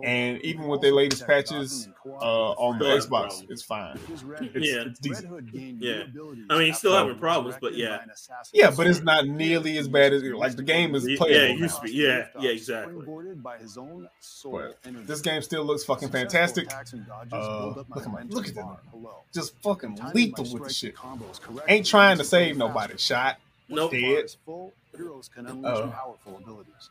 [0.04, 4.00] and even with their latest patches, uh, on the Xbox, it's fine.
[4.12, 4.84] It's, Yeah.
[4.88, 5.54] it's decent.
[5.80, 6.04] Yeah.
[6.50, 8.00] I mean, still having problems, but yeah.
[8.52, 11.30] Yeah, but it's not nearly as bad as like the game is playable.
[11.30, 11.92] Yeah, it used to be.
[11.92, 13.06] Yeah, yeah, exactly.
[13.36, 16.68] But this game still looks fucking fantastic.
[17.32, 18.78] Uh, look at my- look at that.
[19.34, 20.96] Just fucking lethal with the shit.
[21.68, 22.98] Ain't trying to save nobody.
[22.98, 23.38] Shot.
[23.70, 23.92] Nope.
[23.92, 24.34] Dead.
[24.98, 26.90] Heroes can unleash Uh, powerful abilities.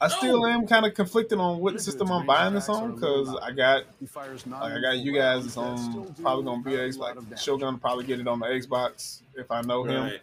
[0.00, 0.46] I still No.
[0.46, 4.46] am kind of conflicted on what system I'm buying this on because I got fires
[4.46, 5.44] like I got you guys.
[5.44, 9.50] It's on probably gonna be X like Shogun probably get it on the Xbox if
[9.50, 10.04] I know him.
[10.04, 10.20] Right.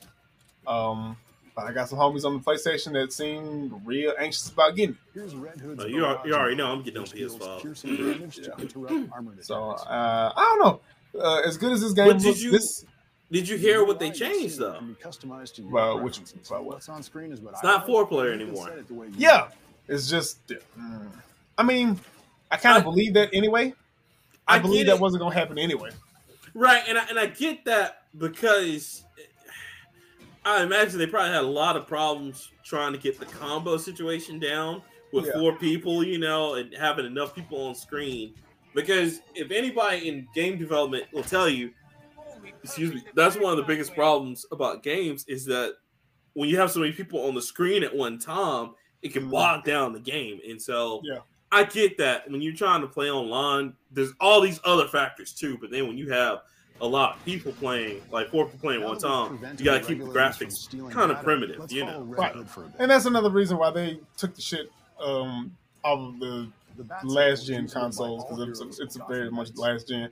[0.66, 1.18] Um,
[1.58, 5.02] but I got some homies on the PlayStation that seem real anxious about getting it.
[5.14, 7.62] Here's Red Hood's Oh, you al- barrage you already know I'm getting on PS5.
[7.62, 8.56] piercing damage to
[8.90, 9.42] Yeah.
[9.42, 10.60] So uh, I don't
[11.14, 11.22] know.
[11.22, 12.86] Uh, as good as this game looks, you- this
[13.32, 14.78] Did you hear what they changed though?
[14.78, 16.50] can be customized to your Well, which- preferences.
[16.50, 16.74] well, what?
[16.76, 18.78] What's on screen is what It's I not four player and you can anymore.
[18.78, 19.54] it the way you yeah, want.
[19.88, 20.46] it's just.
[20.48, 21.12] mm.
[21.58, 22.00] I mean,
[22.52, 23.74] I kind of believe that anyway.
[24.48, 25.02] I, I believe that it.
[25.02, 25.90] wasn't gonna happen anyway.
[26.54, 29.04] Right, and I, and I get that because
[30.46, 34.38] I imagine they probably had a lot of problems trying to get the combo situation
[34.40, 34.82] down
[35.12, 35.34] with Yeah.
[35.34, 38.36] four people, you know, and having enough people on screen.
[38.76, 41.72] Because if anybody in game development will tell you,
[42.66, 45.76] excuse me, that's one of the biggest problems about games is that
[46.34, 48.72] when you have so many people on the screen at one time,
[49.02, 50.40] it can bog down the game.
[50.48, 51.20] And so Yeah.
[51.52, 55.58] I get that when you're trying to play online, there's all these other factors too.
[55.62, 56.42] But then when you have
[56.82, 60.06] a lot of people playing, like four people playing one time, you gotta keep the
[60.06, 60.54] graphics
[60.92, 62.02] kind of primitive, you know.
[62.02, 62.36] Right.
[62.80, 64.70] And that's another reason why they took the shit
[65.00, 66.50] um, off of the
[67.04, 70.10] last gen consoles because it's, it's very much last gen.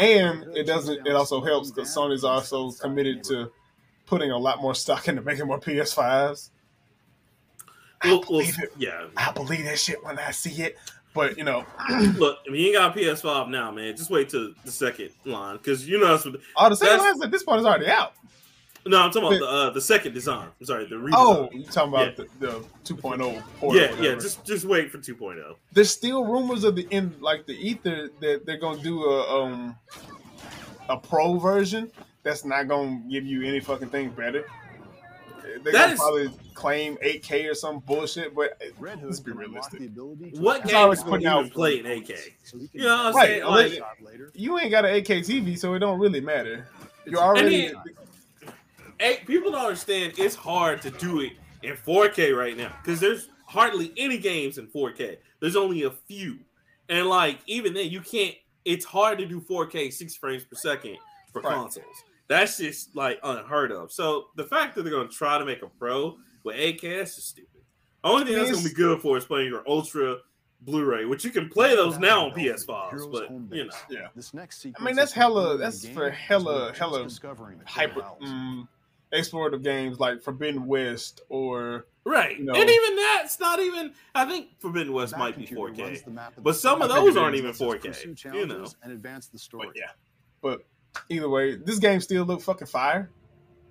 [0.00, 1.06] And it doesn't.
[1.06, 3.50] It also helps because Sony's also committed to
[4.06, 6.50] putting a lot more stock into making more PS5s.
[8.02, 8.72] I Well, well, believe it.
[8.78, 9.06] yeah.
[9.16, 10.78] I believe that shit when I see it.
[11.12, 11.64] But you know,
[12.16, 13.96] Look, I mean, you ain't got a PS5 now, man.
[13.96, 16.36] Just wait till the second line because you know that's what.
[16.56, 18.12] all the second That's- lines at this point is already out.
[18.86, 20.48] No, I'm talking about the uh, the second design.
[20.58, 21.10] I'm sorry, the redesign.
[21.14, 22.24] Oh, you're talking about Yeah.
[22.40, 22.46] the,
[22.84, 23.76] the 2.0 port?
[23.76, 24.14] yeah, yeah.
[24.14, 25.00] Just just wait for oh.
[25.00, 25.54] 2.0.
[25.72, 29.76] there's still rumors of the in like the ether that they're gonna do a um
[30.88, 31.90] a pro version
[32.22, 34.46] that's not gonna give you any fucking thing better.
[35.62, 39.80] They're That gonna is- probably claim 8K or some bullshit, but Red let's be realistic.
[39.80, 41.86] the ability to What attack It's game is going putting to out- even play in
[41.86, 42.16] 8K?
[42.44, 43.44] so You know what I'm Right, saying?
[43.44, 44.30] Like, later.
[44.34, 46.66] you ain't got an 8K TV, so it don't really matter.
[47.06, 47.76] You're already And
[49.00, 51.32] eight, people don't understand it's hard to do it
[51.62, 55.16] in 4K right now because there's hardly any games in 4K.
[55.40, 56.38] There's only a few,
[56.88, 58.34] and like even then, you can't.
[58.64, 60.96] It's hard to do 4K 60 frames per second
[61.32, 61.54] for Right.
[61.54, 61.86] consoles.
[62.28, 63.90] That's just like unheard of.
[63.90, 67.16] So the fact that they're going to try to make a pro with 8K, that's
[67.16, 67.48] just stupid.
[68.04, 70.18] The only thing that's going to be good for is playing your Ultra
[70.62, 73.70] Blu-ray, which you can play those now on PS5s, but you know.
[73.88, 74.08] Yeah.
[74.14, 77.08] This next I mean, that's hella- that's for hella- hella
[77.66, 78.68] hyper mm,
[79.12, 82.38] explorative games like Forbidden West or Right.
[82.38, 86.02] you know- and even that's not even I think Forbidden West might be 4K.
[86.38, 88.66] But some of those aren't even 4K, you know.
[88.82, 89.66] and advance the story.
[89.68, 89.90] But yeah,
[90.40, 90.64] but
[91.08, 93.10] either way, this game still look fucking fire.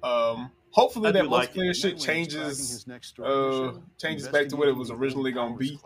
[0.04, 1.76] Um, hopefully I that do like multiplayer it.
[1.76, 2.86] shit changes.
[3.24, 5.80] uh, changes back to what it was originally gonna be.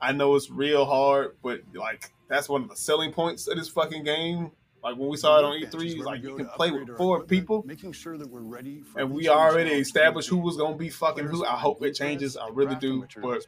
[0.00, 3.68] I know it's real hard, but like that's one of the selling points of this
[3.68, 4.52] fucking game.
[4.82, 7.92] Like when we saw it on E3, like you can play with four people, making
[7.92, 8.82] sure that we're ready.
[8.82, 11.44] For and we each of the already established who was gonna be fucking who.
[11.44, 12.36] I hope it changes.
[12.36, 13.04] I really do.
[13.20, 13.44] But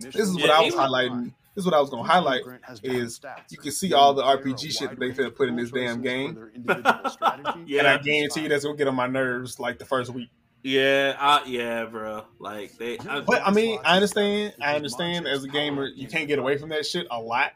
[0.00, 1.32] this is what I was highlighting.
[1.54, 2.42] This is what I was gonna highlight.
[2.82, 3.20] is
[3.50, 6.36] you can see all the RPG shit that they finna put in this damn game.
[7.66, 7.80] Yeah.
[7.80, 10.30] and I guarantee you that's gonna get on my nerves like the first week.
[10.62, 12.24] Yeah, I, yeah, bro.
[12.38, 14.54] Like they I, But I mean, I understand.
[14.60, 17.52] I understand as a gamer, you can't get away from that shit a lot.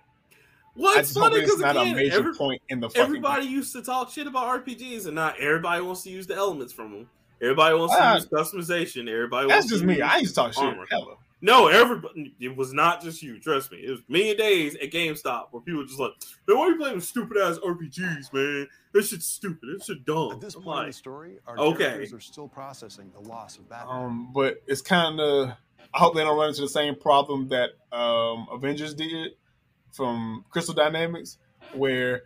[0.76, 3.02] I What's just hope funny because not a again, major every- point in the fucking.
[3.02, 6.72] everybody used to talk shit about RPGs, and not everybody wants to use the elements
[6.72, 7.10] from them.
[7.42, 8.14] Everybody wants Ah.
[8.14, 9.08] to use customization.
[9.08, 10.00] Everybody That's wants just to me.
[10.00, 10.62] I used to talk shit.
[10.62, 10.86] armor.
[10.90, 11.16] Hella.
[11.42, 12.34] No, everybody.
[12.38, 13.40] It was not just you.
[13.40, 13.78] Trust me.
[13.78, 16.12] It was many days at GameStop where people were just like,
[16.46, 18.68] "Man, why are you playing stupid ass RPGs, man?
[18.92, 19.70] This shit's stupid.
[19.74, 21.78] This shit dumb." At this I'm point in the story, our okay.
[21.84, 23.96] characters are still processing the loss of Batman.
[24.04, 25.52] Um, but it's kind of.
[25.94, 29.32] I hope they don't run into the same problem that um, Avengers did
[29.92, 31.38] from Crystal Dynamics,
[31.74, 32.22] where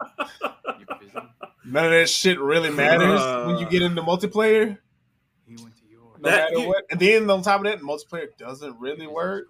[1.64, 4.78] none of that shit really uh, matters when you get into multiplayer.
[5.46, 9.46] No That- matter you- what, and then on top of that, multiplayer doesn't really work.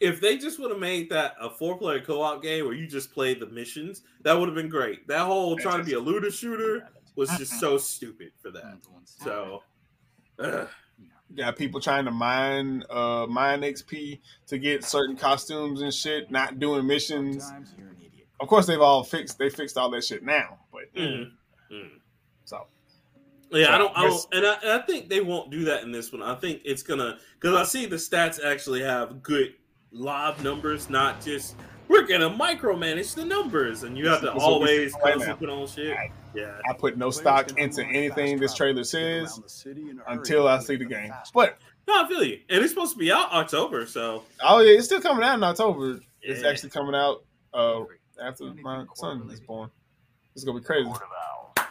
[0.00, 2.86] if they just would have made that a four player co op game where you
[2.86, 5.06] just play the missions, that would have been great.
[5.08, 8.78] That whole trying to be a looter shooter was just so stupid for that.
[9.04, 9.62] So,
[10.38, 10.68] ugh.
[11.36, 16.58] Got people trying to mine uh mine XP to get certain costumes and shit, not
[16.58, 17.52] doing missions.
[18.40, 21.30] Of course they've all fixed they fixed all that shit now, but Mm.
[21.72, 21.90] Mm.
[22.44, 22.66] so
[23.50, 25.92] Yeah, I don't, I don't, and I, and I think they won't do that in
[25.92, 26.22] this one.
[26.22, 29.54] I think it's gonna because I see the stats actually have good
[29.92, 31.56] live numbers, not just
[31.88, 35.48] we're gonna micromanage the numbers, and you have to That's what we always constantly put
[35.48, 35.96] on shit.
[36.34, 36.42] Right.
[36.42, 39.98] Yeah, I put no Players stock into anything this trailer says around the city in
[39.98, 41.12] a hurry, until I see the game.
[41.32, 44.76] But no, I feel you, and it's supposed to be out October, so oh yeah,
[44.76, 46.00] it's still coming out in October.
[46.22, 47.82] It's actually coming out uh
[48.22, 49.70] after my son is born.
[50.34, 50.90] It's gonna be crazy.
[51.56, 51.70] that's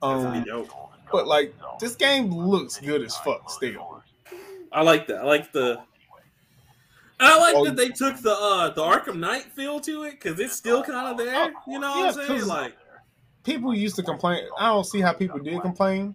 [0.00, 0.66] gonna Um,
[1.10, 4.02] but like this game looks good as fuck still.
[4.72, 5.18] I like that.
[5.18, 5.80] I like the.
[7.18, 10.38] I like Oh, that they took the uh the Arkham Knight feel to it because
[10.38, 11.50] it's still kind of there.
[11.66, 12.46] You know what Yeah, I'm saying?
[12.46, 12.76] Like,
[13.46, 14.44] people used to complain.
[14.58, 16.14] I don't see how people did complain,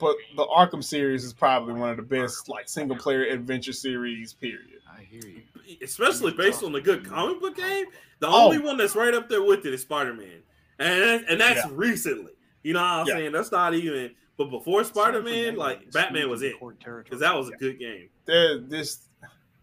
[0.00, 4.32] but the Arkham series is probably one of the best like single player adventure series.
[4.32, 4.80] Period.
[4.92, 5.42] I hear you.
[5.82, 7.86] especially based on the good comic book game,
[8.20, 8.46] the Oh.
[8.46, 10.42] only one that's right up there with it is Spider Man,
[10.78, 11.70] and and that's Yeah.
[11.72, 12.32] recently.
[12.62, 13.14] You know what I'm Yeah.
[13.14, 13.32] saying?
[13.32, 14.14] That's not even.
[14.36, 18.08] But before Spider Man, like Batman was it because that was a good game.
[18.24, 19.08] There, this,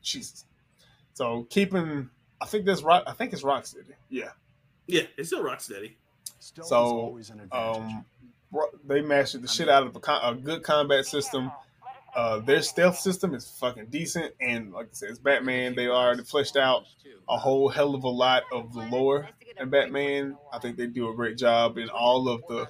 [0.02, 0.46] Jesus.
[1.14, 2.10] So keeping,
[2.40, 3.04] I think that's rock.
[3.06, 3.94] I think it's Rocksteady.
[4.10, 4.32] Yeah,
[4.88, 5.96] Yeah, it's still Rocksteady.
[6.42, 7.18] So.
[7.52, 8.06] Um,
[8.86, 11.52] they mastered the shit out of a, a good combat system.
[12.14, 15.76] Uh, their stealth system is fucking decent, and like I said, it's Batman.
[15.76, 16.84] They already fleshed out
[17.30, 20.38] a whole hell of a lot of the lore in Batman.
[20.52, 22.68] I think they do a great job in all of the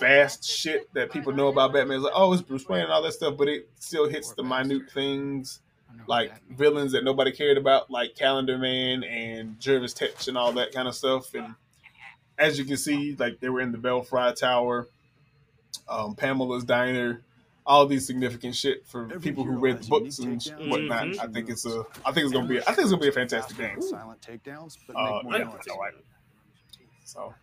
[0.00, 1.98] vast shit that people know about Batman.
[1.98, 4.42] It's like, oh, it's Bruce Wayne and all that stuff, but it still hits the
[4.42, 5.60] minute things
[6.08, 10.72] like villains that nobody cared about, like Calendar Man and Jervis Tetch and all that
[10.72, 11.34] kind of stuff.
[11.34, 11.54] And
[12.38, 14.88] as you can see, like they were in the Belfry Tower,
[15.88, 17.22] um, Pamela's Diner,
[17.64, 20.68] all these significant shit for Every people who read the books and takedowns.
[20.68, 21.04] whatnot.
[21.06, 21.20] Mhm.
[21.20, 23.12] I think it's a, I think it's gonna be, I think it's gonna be a
[23.12, 23.80] fantastic game.
[23.80, 25.66] Silent takedowns, but Uh, make more yeah, noise.
[25.78, 25.94] Like
[27.04, 27.34] So,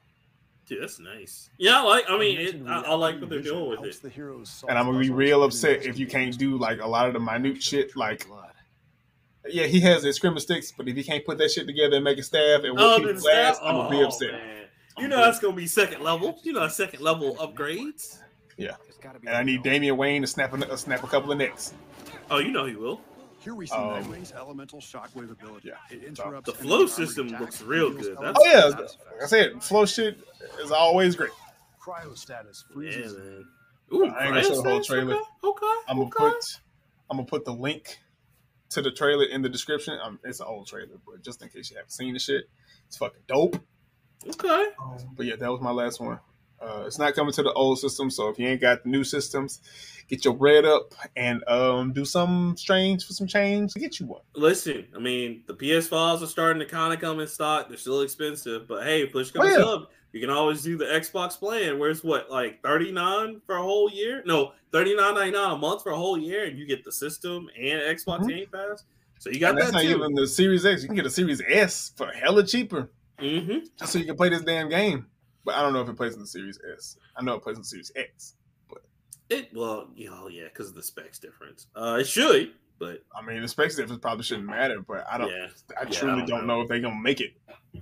[0.66, 1.50] Dude, that's nice.
[1.58, 2.06] Yeah, I like.
[2.10, 4.02] I mean, it, I, I like what they're doing with helps it.
[4.04, 7.08] the heroes and I'm gonna be real upset if you can't do like a lot
[7.08, 8.28] of the minute shit, like
[9.50, 12.04] yeah, he has his screamer sticks, but if he can't put that shit together and
[12.04, 14.32] make a staff and Oh, what then people staff- last, I'm gonna be oh, upset.
[14.34, 14.59] man.
[14.98, 16.40] You know that's gonna be second level.
[16.44, 18.20] You know, second level upgrades.
[18.58, 18.76] Yeah.
[19.26, 21.74] And I need Damian Wayne to snap a, snap a couple of necks.
[22.30, 23.00] Oh, you know he will.
[23.40, 25.70] Here we see Um, Nightwing's elemental shockwave ability.
[25.70, 25.76] yeah.
[25.98, 28.18] It interrupts The flow system looks real good.
[28.18, 30.18] elemental Oh yeah, status like I said, flow shit
[30.62, 31.32] is always great.
[31.82, 33.18] Cryostatus Yeah, freezes.
[33.18, 33.46] man.
[33.94, 35.14] Ooh, I ain't gonna show the whole trailer.
[35.16, 35.26] Okay.
[35.44, 36.18] okay I'm gonna okay.
[36.36, 36.44] put
[37.10, 37.98] I'm gonna put the link
[38.72, 39.98] to the trailer in the description.
[40.04, 42.44] Um, it's an old trailer, but just in case you haven't seen the shit,
[42.88, 43.56] it's fucking dope.
[44.28, 44.66] Okay.
[44.82, 46.20] Um, but yeah, that was my last one.
[46.62, 49.04] Uh, it's not coming to the old system, so if you ain't got the new
[49.06, 49.62] systems,
[50.10, 54.08] get your bread up and um, do some strange for some change to get you
[54.08, 54.22] one.
[54.36, 57.70] Listen, I mean, the PS5s are starting to kind of come in stock.
[57.70, 59.66] They're still expensive, but hey, push comes Oh, yeah.
[59.66, 59.92] up.
[60.12, 63.62] You can always do the Xbox plan, where it's what like thirty nine for a
[63.62, 64.24] whole year?
[64.26, 66.92] No, thirty nine ninety nine a month for a whole year, and you get the
[66.92, 68.28] system and Xbox Mhm.
[68.28, 68.84] Game Pass.
[69.20, 69.96] So you got And that's that not too.
[69.98, 70.82] even the Series X.
[70.82, 72.90] You can get a Series S for hella cheaper,
[73.20, 75.08] hmm just so you can play this damn game.
[75.46, 76.98] But I don't know if it plays in the Series S.
[77.16, 78.36] I know it plays in the Series X.
[78.70, 78.80] But
[79.30, 81.68] it well, you know, yeah, because of the specs difference.
[81.76, 85.30] Uh, it should, but I mean, the specs difference probably shouldn't matter, but I don't.
[85.30, 85.48] yeah,
[85.80, 86.56] I Yeah, truly I don't don't know.
[86.58, 86.62] know.
[86.62, 87.34] if they're gonna make it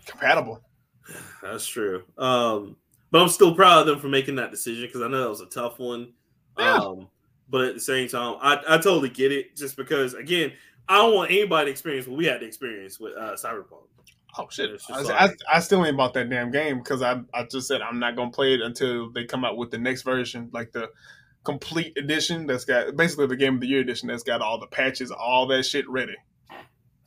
[0.05, 0.61] compatible.
[1.41, 2.03] That's true.
[2.17, 2.75] Um,
[3.11, 5.41] but I'm still proud of them for making that decision because I know that was
[5.41, 6.13] a tough one.
[6.59, 6.75] Yeah.
[6.75, 7.07] Um,
[7.49, 10.51] but at the same time, I, I totally get it just because again,
[10.89, 13.87] I don't want anybody to experience what we had to experience with uh, Cyberpunk.
[14.37, 14.69] Oh shit!
[14.69, 17.67] I, just I, like- I still ain't bought that damn game because I I just
[17.67, 20.71] said I'm not gonna play it until they come out with the next version, like
[20.71, 20.89] the
[21.43, 24.67] complete edition that's got basically the game of the year edition that's got all the
[24.67, 26.15] patches, all that shit ready.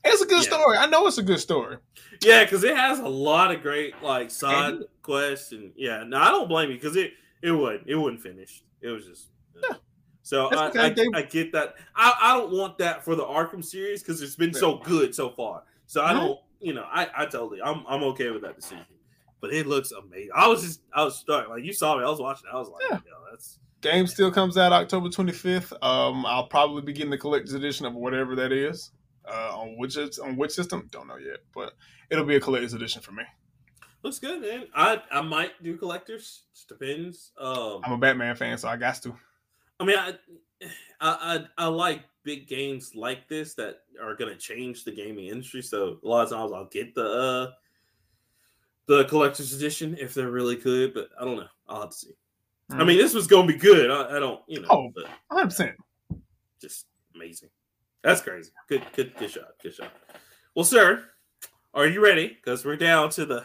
[0.02, 0.50] It's a good Yeah.
[0.58, 0.76] story.
[0.78, 1.76] I know it's a good story.
[2.22, 6.04] Yeah, because it has a lot of great like side quests and yeah.
[6.06, 8.62] No, I don't blame you because it it would it wouldn't finish.
[8.80, 9.28] It was just.
[9.62, 9.76] Yeah.
[10.22, 11.74] So I, okay, I, they- I get that.
[11.94, 15.30] I, I don't want that for the Arkham series because it's been so good so
[15.30, 15.64] far.
[15.86, 16.16] So I Mhm.
[16.16, 18.84] don't, you know, I, I totally, I'm, I'm okay with that decision.
[19.40, 20.30] But it looks amazing.
[20.36, 21.48] I was just, I was stuck.
[21.48, 22.46] Like you saw me, I was watching.
[22.52, 22.98] I was like, Yeah.
[23.06, 25.72] yo, that's Game still comes out October 25th.
[25.82, 28.90] Um, I'll probably be getting the collector's edition of whatever that is.
[29.26, 31.72] Uh, on which it's, on which system, don't know yet, but
[32.10, 33.22] it'll be a collector's edition for me.
[34.02, 34.64] looks good, man.
[34.74, 36.42] I, I might do collectors.
[36.54, 37.32] Just depends.
[37.38, 39.14] Um, I'm a Batman fan, so I got to.
[39.78, 40.14] I mean, I,
[41.00, 45.28] I, I, I like big games like this that are going to change the gaming
[45.28, 45.62] industry.
[45.62, 47.50] So a lot of times I'll get the uh,
[48.86, 51.46] the collector's edition if they're really good, but I don't know.
[51.68, 52.10] I'll have to see.
[52.70, 53.90] I mean, this was going to be good.
[53.90, 54.92] I, I don't, you know, Oh.
[54.94, 55.44] but 100.
[55.46, 55.76] percent
[56.60, 57.48] just amazing.
[58.02, 58.50] That's crazy.
[58.68, 59.48] Good, good, good shot.
[59.62, 59.92] Good shot.
[60.54, 61.04] Well, sir,
[61.74, 62.28] are you ready?
[62.28, 63.44] Because we're down to the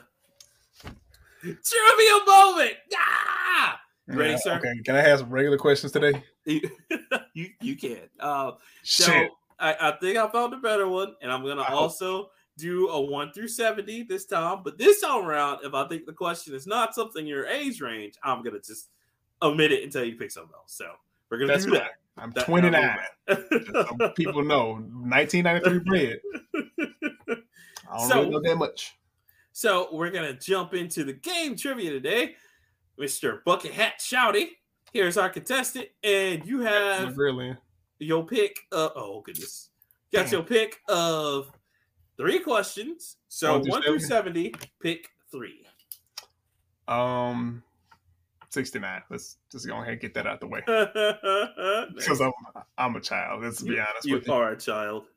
[1.42, 2.74] trivia moment.
[2.96, 3.80] Ah!
[4.08, 4.56] Ready, sir?
[4.58, 6.22] Okay, can I have some regular questions today?
[7.34, 7.98] You, you, can.
[8.20, 8.52] Uh,
[8.84, 9.12] So
[9.60, 12.88] I, I think I found a better one, and I'm gonna I hope- also do
[12.88, 14.62] a one through seventy this time.
[14.64, 18.16] But this time around, if I think the question is not something your age range,
[18.24, 18.90] I'm gonna just
[19.42, 20.72] omit it until you pick something else.
[20.74, 20.86] So
[21.30, 21.92] we're gonna That's do that.
[22.18, 22.98] I'm That- 29.
[23.28, 26.20] that- So people know 1993 bread.
[27.90, 28.96] I don't So- really know that much.
[29.52, 32.36] so we're gonna jump into the game trivia today,
[32.98, 34.52] Mister Bucket Hat Shouty.
[34.96, 37.54] Here's our contestant, and you have Really?
[38.00, 39.70] your pick of oh goodness
[40.14, 40.32] got Damn.
[40.32, 41.52] your pick of
[42.16, 45.66] three questions so One through one through 70 pick three
[46.88, 47.62] Um,
[48.52, 49.02] 69.
[49.10, 50.62] Let's just go ahead and get that out the way.
[51.96, 52.32] Because I'm
[52.78, 53.44] I'm a child.
[53.44, 54.34] Let's be honest you with you.
[54.34, 55.08] are a child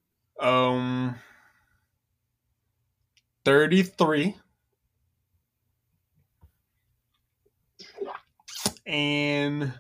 [0.41, 1.15] Um,
[3.45, 4.35] 33.
[8.89, 9.74] And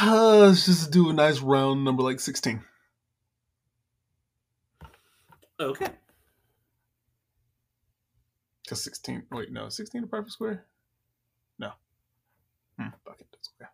[0.00, 2.62] uh, let's just do a nice round number like 16.
[5.60, 5.86] okay
[8.70, 9.24] Cause sixteen.
[9.32, 10.64] Wait, no, sixteen a perfect square.
[11.58, 11.72] No.
[12.78, 13.68] Hmm, fuck it, that's okay.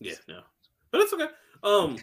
[0.00, 0.40] Yeah, no,
[0.90, 1.26] but it's okay.
[1.62, 1.98] Um,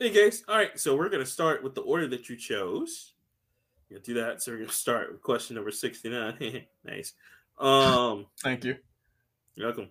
[0.00, 0.78] in case, all right.
[0.78, 3.14] So we're gonna start with the order that you chose.
[3.90, 4.42] We're do that.
[4.42, 6.66] So we're gonna start with question number sixty-nine.
[6.84, 7.14] nice.
[7.58, 8.76] Um, Thank you.
[9.56, 9.88] You're welcome.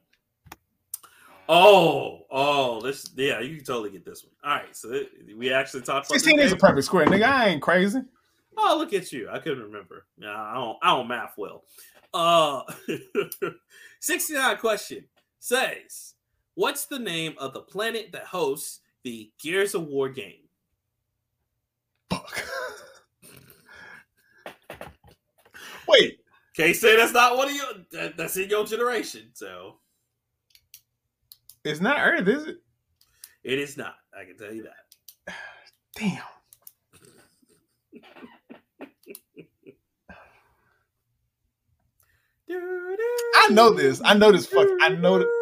[1.47, 4.33] Oh, oh, this, yeah, you can totally get this one.
[4.43, 7.23] All right, so it, we actually talked about Sixteen is a perfect square, nigga.
[7.23, 8.01] I ain't crazy.
[8.57, 9.29] Oh, look at you!
[9.29, 10.05] I couldn't remember.
[10.17, 10.77] Yeah, I don't.
[10.81, 11.63] I don't math well.
[12.13, 12.61] Uh,
[13.99, 15.05] sixty-nine question
[15.39, 16.15] says,
[16.55, 20.47] "What's the name of the planet that hosts the Gears of War game?"
[22.09, 22.43] Fuck.
[25.87, 26.19] Wait,
[26.55, 27.65] Can't say that's not one of your.
[27.91, 29.79] That, that's in your generation, so
[31.65, 32.57] it's not Earth, is it?
[33.43, 33.95] it is not.
[34.17, 35.33] I can tell you that.
[35.95, 36.21] Damn.
[43.37, 44.01] I know this.
[44.05, 44.45] I know this.
[44.47, 44.67] Fuck.
[44.81, 45.27] I know that.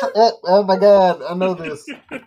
[0.00, 1.84] Oh, oh my god, I know this.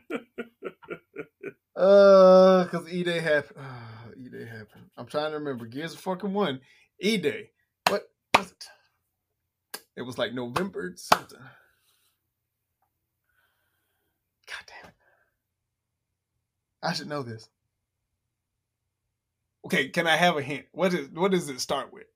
[1.74, 3.58] Uh, cause E Day happened.
[3.58, 3.64] Uh,
[4.32, 4.90] Day happened.
[4.98, 5.66] I'm trying to remember.
[5.66, 6.62] Gears of fucking one.
[7.00, 7.50] E Day.
[7.90, 8.66] What was it?
[9.96, 11.38] It was like November something.
[14.48, 14.96] God damn it!
[16.82, 17.50] I should know this.
[19.66, 20.66] Okay, can I have a hint?
[20.72, 22.08] What is what does it start with?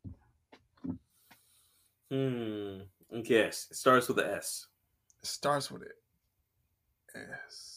[2.11, 2.79] Hmm.
[3.11, 4.67] Yes, it starts with a S.
[5.21, 5.95] It starts with it.
[7.15, 7.74] S.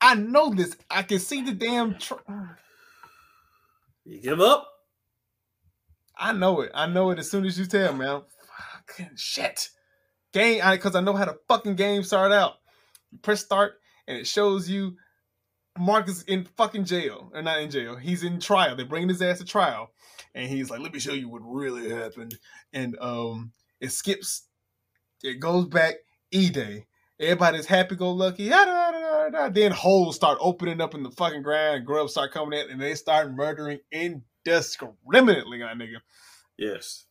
[0.00, 0.76] I know this.
[0.90, 1.98] I can see the damn.
[1.98, 2.14] Tr-
[4.04, 4.68] You give up?
[6.16, 6.70] I know it.
[6.74, 8.06] I know it as soon as you tell me.
[8.06, 8.22] I'm
[8.86, 9.68] fucking shit.
[10.32, 12.54] Game, because I know how the fucking game start out.
[13.10, 13.74] You press start,
[14.06, 14.96] and it shows you
[15.78, 17.96] Mark is in fucking jail, or not in jail.
[17.96, 18.76] He's in trial.
[18.76, 19.90] They're bringing his ass to trial,
[20.34, 22.38] and he's like, "Let me show you what really happened."
[22.72, 24.44] And um, it skips.
[25.22, 25.94] It goes back
[26.30, 26.86] E Day.
[27.18, 28.48] Everybody's happy go lucky.
[29.52, 31.86] Then holes start opening up in the fucking ground.
[31.86, 35.98] Grubs start coming in, and they start murdering indiscriminately on nigga.
[36.56, 37.06] Yes.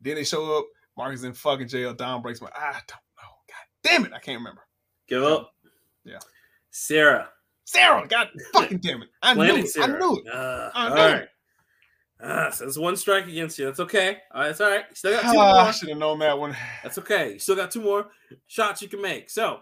[0.00, 0.64] Then they show up.
[0.96, 1.94] Mark is in fucking jail.
[1.94, 2.48] Don breaks my.
[2.54, 3.32] I don't know.
[3.48, 4.12] God damn it!
[4.12, 4.62] I can't remember.
[5.08, 5.54] Give up?
[6.04, 6.18] Yeah.
[6.70, 7.28] Sera.
[7.64, 8.06] Sera.
[8.06, 9.08] God fucking damn it!
[9.22, 9.64] I knew Planet it.
[9.64, 9.98] I Sera.
[9.98, 10.32] knew it.
[10.32, 11.22] Uh, I all knew right.
[11.22, 11.28] it.
[12.24, 13.64] Ah, so there's one strike against you.
[13.64, 14.18] That's okay.
[14.32, 14.84] All right, it's all right.
[14.88, 15.72] You still got two I more.
[15.72, 16.56] should have known that one.
[16.82, 17.32] That's okay.
[17.32, 18.10] You still got two more
[18.46, 19.28] shots you can make.
[19.28, 19.60] So,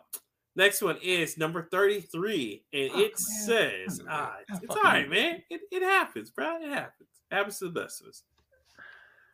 [0.61, 2.65] next one is number 33.
[2.73, 5.43] And Oh, it says, I ah, it's all right, man.
[5.51, 6.57] It, it happens, bro.
[6.63, 7.09] It happens.
[7.31, 8.23] It happens to the best of us.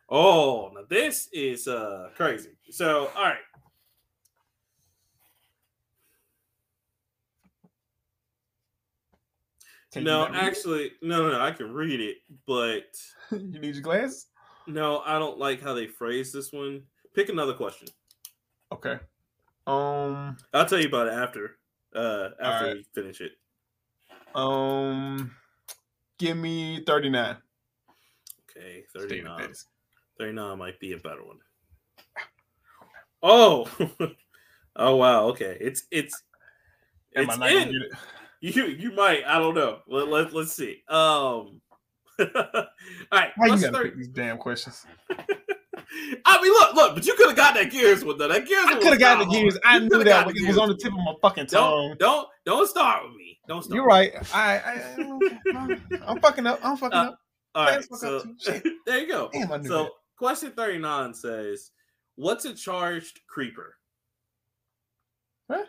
[0.09, 2.51] Oh, now this is uh crazy.
[2.69, 3.37] So, all right.
[9.91, 10.47] Can no, not read it?
[10.47, 11.41] actually, no, no, no.
[11.41, 12.85] I can read it, but
[13.31, 14.27] you need your glass.
[14.65, 16.83] no, I don't like how they phrase this one.
[17.13, 17.87] Pick another question.
[18.71, 18.99] Okay.
[19.67, 20.37] Um.
[20.53, 21.57] I'll tell you about it after.
[21.95, 22.75] Uh, after right.
[22.75, 23.33] we finish it.
[24.33, 25.35] Um.
[26.17, 27.37] Give me thirty nine.
[28.57, 29.53] Okay, 39.
[30.17, 31.37] 39 might be a better one.
[33.21, 33.69] Oh,
[34.75, 35.25] oh wow.
[35.27, 36.23] Okay, it's it's
[37.15, 37.71] Am I it's not gonna in.
[37.71, 37.91] get it?
[38.39, 39.23] You you might.
[39.25, 39.79] I don't know.
[39.87, 40.83] Let, let let's see.
[40.87, 40.95] Um.
[42.19, 42.29] all
[43.11, 43.31] right.
[43.35, 44.85] Why you what's gotta 30 pick these damn questions?
[46.25, 48.27] I mean, look, look, but you could have got that gears one though.
[48.27, 48.65] That gears.
[48.67, 49.57] I could have was got the gears.
[49.63, 49.81] hard.
[49.81, 50.25] I You knew that.
[50.25, 51.95] but It was on the tip of my fucking tongue.
[51.97, 53.39] Don't don't don't start with me.
[53.47, 53.75] Don't start.
[53.75, 54.11] You're right.
[54.33, 54.95] I, I,
[56.07, 56.59] I'm fucking up.
[56.63, 57.19] I'm fucking Uh, up.
[57.55, 57.83] All right.
[57.95, 58.23] So up
[58.85, 59.29] there you go.
[59.31, 59.91] Damn, So that.
[60.17, 61.71] question 39 says,
[62.15, 63.75] "What's a charged creeper?"
[65.47, 65.67] What?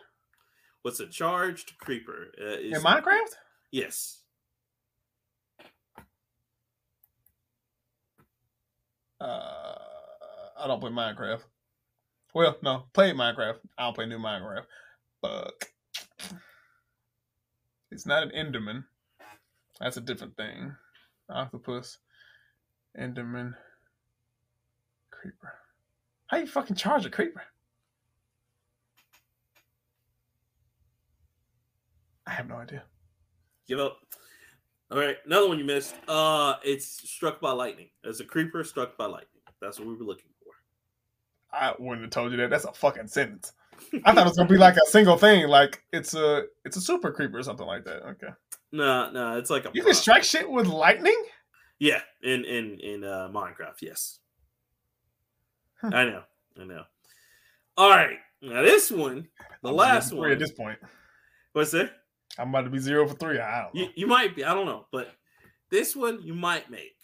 [0.82, 2.32] What's a charged creeper?
[2.40, 3.34] Uh, is, In Minecraft?
[3.70, 4.22] Yes.
[9.20, 9.74] Uh,
[10.58, 11.42] I don't play Minecraft.
[12.34, 13.58] Well, no, play Minecraft.
[13.78, 14.64] I don't play new Minecraft.
[15.22, 15.64] Fuck.
[17.90, 18.84] It's not an Enderman.
[19.80, 20.74] That's a different thing.
[21.30, 21.98] Octopus,
[22.98, 23.54] Enderman,
[25.10, 25.54] creeper.
[26.26, 27.42] How you fucking charge a creeper?
[32.26, 32.82] I have no idea.
[33.66, 33.98] Give up.
[34.90, 35.94] All right, another one you missed.
[36.06, 37.88] Uh, it's struck by lightning.
[38.04, 39.42] As a creeper struck by lightning.
[39.60, 40.30] That's what we were looking.
[41.58, 42.50] I wouldn't have told you that.
[42.50, 43.52] That's a fucking sentence.
[44.04, 46.80] I thought it was gonna be like a single thing, like it's a it's a
[46.80, 48.02] super creeper or something like that.
[48.10, 48.28] Okay.
[48.72, 49.96] No, no, it's like a You can prop.
[50.02, 51.16] strike shit with lightning?
[51.78, 53.80] Yeah, in in in uh, Minecraft.
[53.80, 54.18] Yes.
[55.82, 56.22] I know,
[56.60, 56.82] I know.
[57.76, 59.28] All right, now this one,
[59.62, 60.78] the I'm last for at this point.
[61.52, 61.92] What's that?
[62.36, 63.38] I'm about to be zero for three.
[63.38, 63.80] I don't know.
[63.82, 65.12] You, you might be, I don't know, but
[65.70, 66.96] this one you might make.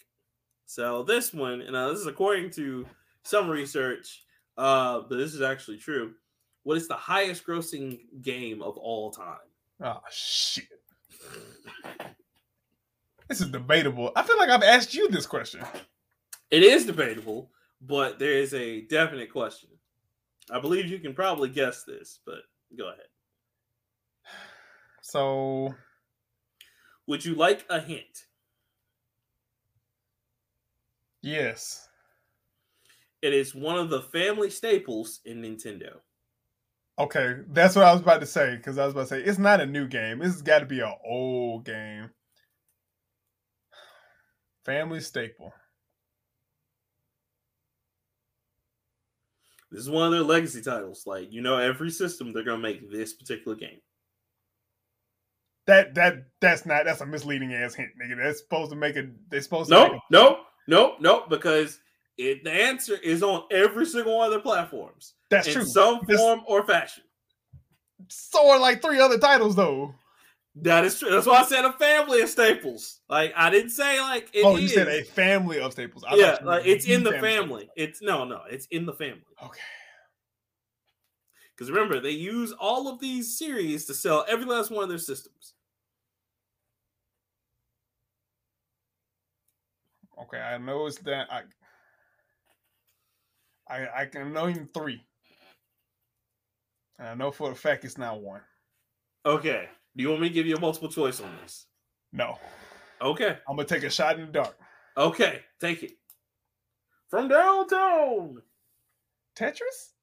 [0.65, 2.85] So this one, and uh, this is according to
[3.23, 4.23] some research,
[4.57, 6.13] uh, but this is actually true.
[6.63, 9.37] What is the highest grossing game of all time?
[9.83, 10.65] Oh shit.
[13.27, 14.11] This is debatable.
[14.15, 15.61] I feel like I've asked you this question.
[16.51, 17.49] It is debatable,
[17.81, 19.69] but there is a definite question.
[20.51, 22.39] I believe you can probably guess this, but
[22.77, 23.07] go ahead.
[25.01, 25.73] So
[27.07, 28.25] Would you like a hint?
[31.21, 31.89] yes.
[33.25, 35.95] It is one of the family staples in Nintendo.
[36.99, 39.39] Okay, that's what I was about to say because I was about to say it's
[39.39, 40.19] not a new game.
[40.19, 42.11] This has got to be an old game.
[44.63, 45.51] Family staple.
[49.71, 51.07] This is one of their legacy titles.
[51.07, 53.79] Like, you know, every system they're gonna make this particular game.
[55.65, 58.23] That that that's not that's a misleading ass hint, nigga.
[58.23, 59.09] That's supposed to make it.
[59.31, 59.75] They're supposed to.
[59.75, 60.37] No, no,
[60.67, 61.79] no, no, because
[62.17, 65.65] it the answer is on every single one of their platforms that's in true.
[65.65, 67.03] some form or fashion.
[68.07, 69.93] So are like three other titles though.
[70.57, 71.09] That is true.
[71.09, 73.01] That's why I said a family of staples.
[73.09, 76.05] Like I didn't say like it oh, you said a family of staples.
[76.07, 77.21] I yeah, like it's in the family.
[77.21, 77.69] family.
[77.75, 79.23] It's no, no, it's in the family.
[79.43, 79.59] Okay.
[81.55, 84.97] Because remember, they use all of these series to sell every last one of their
[84.97, 85.53] systems.
[90.21, 91.43] Okay, I know it's that I
[93.69, 95.03] I I can know him three.
[96.99, 98.41] And I know for a fact it's not one.
[99.25, 99.69] Okay.
[99.95, 101.65] Do you want me to give you a multiple choice on this?
[102.13, 102.37] No.
[103.01, 103.37] Okay.
[103.47, 104.57] I'm gonna take a shot in the dark.
[104.97, 105.41] Okay.
[105.59, 105.93] Take it.
[107.09, 108.41] From downtown.
[109.35, 109.93] Tetris?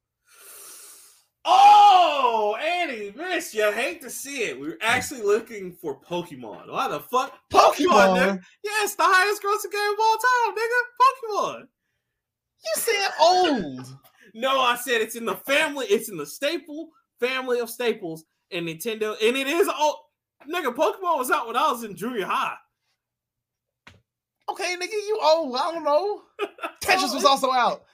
[1.44, 3.72] Oh, Annie, miss you.
[3.72, 4.60] Hate to see it.
[4.60, 6.70] We were actually looking for Pokemon.
[6.70, 7.36] Why the fuck?
[7.50, 8.40] Pokemon, nigga.
[8.62, 10.80] Yes, the highest grossing game of all time, nigga.
[11.02, 11.68] Pokemon.
[12.64, 13.98] You said old.
[14.34, 15.84] No, I said it's in the family.
[15.90, 16.88] It's in the staple
[17.20, 19.96] family of staples and Nintendo, and it is old.
[20.50, 22.56] Nigga, Pokemon was out when I was in junior high.
[24.50, 25.54] okay, nigga, you old.
[25.54, 26.22] I don't know.
[26.82, 27.28] Tetris was oh.
[27.28, 27.84] also out.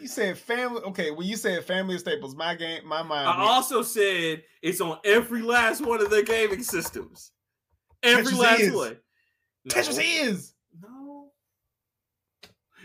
[0.00, 0.82] You said family.
[0.82, 3.28] Okay, when you said family of staples, my game, my mind.
[3.28, 7.32] I went- also said it's on every last one of their gaming systems.
[8.02, 8.74] Every Tetris last is.
[8.74, 8.96] one.
[9.64, 9.74] No.
[9.74, 10.54] Tetris is.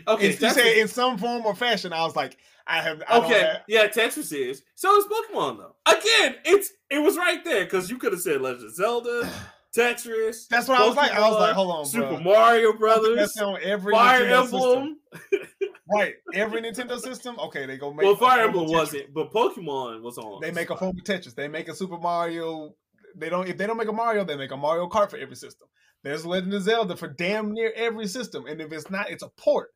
[0.06, 2.36] Okay, If you said in some form or fashion, I was like,
[2.66, 3.02] I have.
[3.08, 4.62] I okay, have- yeah, Tetris is.
[4.74, 5.76] So is Pokemon though.
[5.86, 9.30] Again, it's it was right there because you could have said Legend of Zelda,
[9.76, 10.48] Tetris.
[10.48, 11.12] That's what I was like.
[11.12, 12.20] I was like, hold on, Super bro.
[12.20, 14.44] Mario Brothers, That's on every Fire Nintendo.
[14.44, 14.96] Emblem.
[15.86, 17.38] Right, every Nintendo system.
[17.38, 18.06] Okay, they go make.
[18.06, 20.40] Well, Fire Emblem wasn't, but Pokemon was on.
[20.40, 21.34] They make a form of Tetris.
[21.34, 22.74] They make a Super Mario.
[23.14, 23.46] They don't.
[23.46, 25.68] If they don't make a Mario, they make a Mario Kart for every system.
[26.02, 29.28] There's Legend of Zelda for damn near every system, and if it's not, it's a
[29.36, 29.73] port.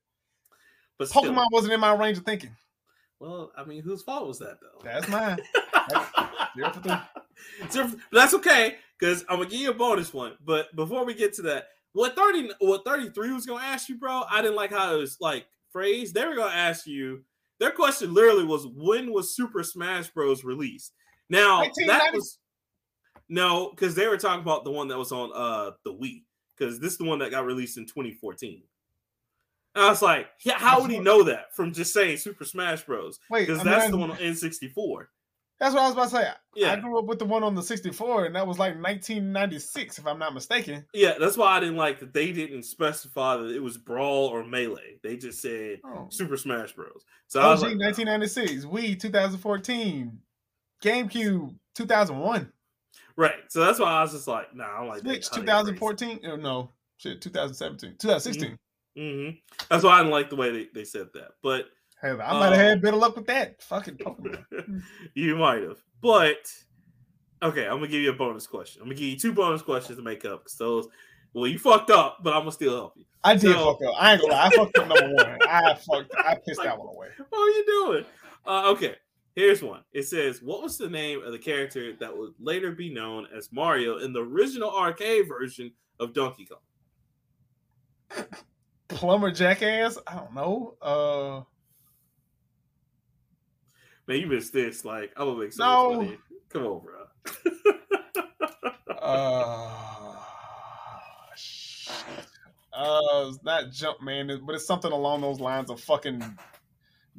[0.98, 2.54] But still, Pokemon wasn't in my range of thinking.
[3.20, 4.80] Well, I mean, whose fault was that though?
[4.84, 5.38] That's mine.
[6.56, 7.70] Zero for three.
[7.70, 10.34] Zero for- that's okay because I'm gonna give you a bonus one.
[10.44, 13.98] But before we get to that, what thirty, what thirty three was gonna ask you,
[13.98, 14.22] bro?
[14.30, 16.14] I didn't like how it was like phrased.
[16.14, 17.24] They were gonna ask you.
[17.58, 20.44] Their question literally was, "When was Super Smash Bros.
[20.44, 20.92] released?"
[21.28, 22.38] Now that was
[23.28, 26.22] no, because they were talking about the one that was on uh the Wii,
[26.56, 28.62] because this is the one that got released in 2014.
[29.74, 32.84] And I was like, yeah, how would he know that from just saying Super Smash
[32.84, 33.20] Bros?
[33.30, 35.06] Wait, Because I mean, that's I- the one on N64.
[35.60, 36.28] That's what I was about to say.
[36.54, 36.72] Yeah.
[36.74, 40.06] I grew up with the one on the 64, and that was like 1996, if
[40.06, 40.84] I'm not mistaken.
[40.94, 44.44] Yeah, that's why I didn't like that they didn't specify that it was Brawl or
[44.44, 45.00] Melee.
[45.02, 46.06] They just said Oh.
[46.10, 47.04] Super Smash Bros.
[47.26, 50.18] So I was OG like, 1996, Wii 2014,
[50.80, 52.52] GameCube 2001,
[53.16, 53.32] right.
[53.48, 55.40] So that's why I was just like, nah, I don't like Switch that.
[55.40, 56.20] 2014.
[56.24, 58.56] Oh, uh, no, shit, 2017, 2016.
[58.98, 59.28] Hmm
[59.70, 61.30] That's why I didn't like the way they, they said that.
[61.42, 61.66] But
[62.02, 63.60] Hey, I might have Um, had better luck with that.
[63.62, 63.98] Fucking
[65.14, 65.78] you might have.
[66.00, 66.52] But
[67.42, 68.82] okay, I'm gonna give you a bonus question.
[68.82, 70.88] I'm gonna give you two bonus questions to make up because those.
[71.34, 73.04] Well, you fucked up, but I'm gonna still help you.
[73.24, 73.94] I did So- fuck up.
[73.98, 74.46] I ain't gonna lie.
[74.46, 75.38] I fucked up number one.
[75.48, 76.14] I fucked.
[76.16, 77.08] I pissed that one away.
[77.28, 78.04] What are you doing?
[78.46, 78.94] Uh, okay,
[79.34, 79.82] here's one.
[79.92, 83.50] It says, "What was the name of the character that would later be known as
[83.52, 86.58] Mario in the original arcade version of Donkey Kong?"
[88.88, 89.98] Plumber jackass.
[90.06, 90.76] I don't know.
[90.80, 91.42] Uh,
[94.06, 94.84] Man, you missed this.
[94.86, 96.16] Like, I'm gonna make so No.
[96.48, 97.04] Come on, bro.
[98.98, 100.14] uh,
[101.36, 101.92] shit.
[102.72, 106.22] uh, it's not Jumpman, but it's something along those lines of fucking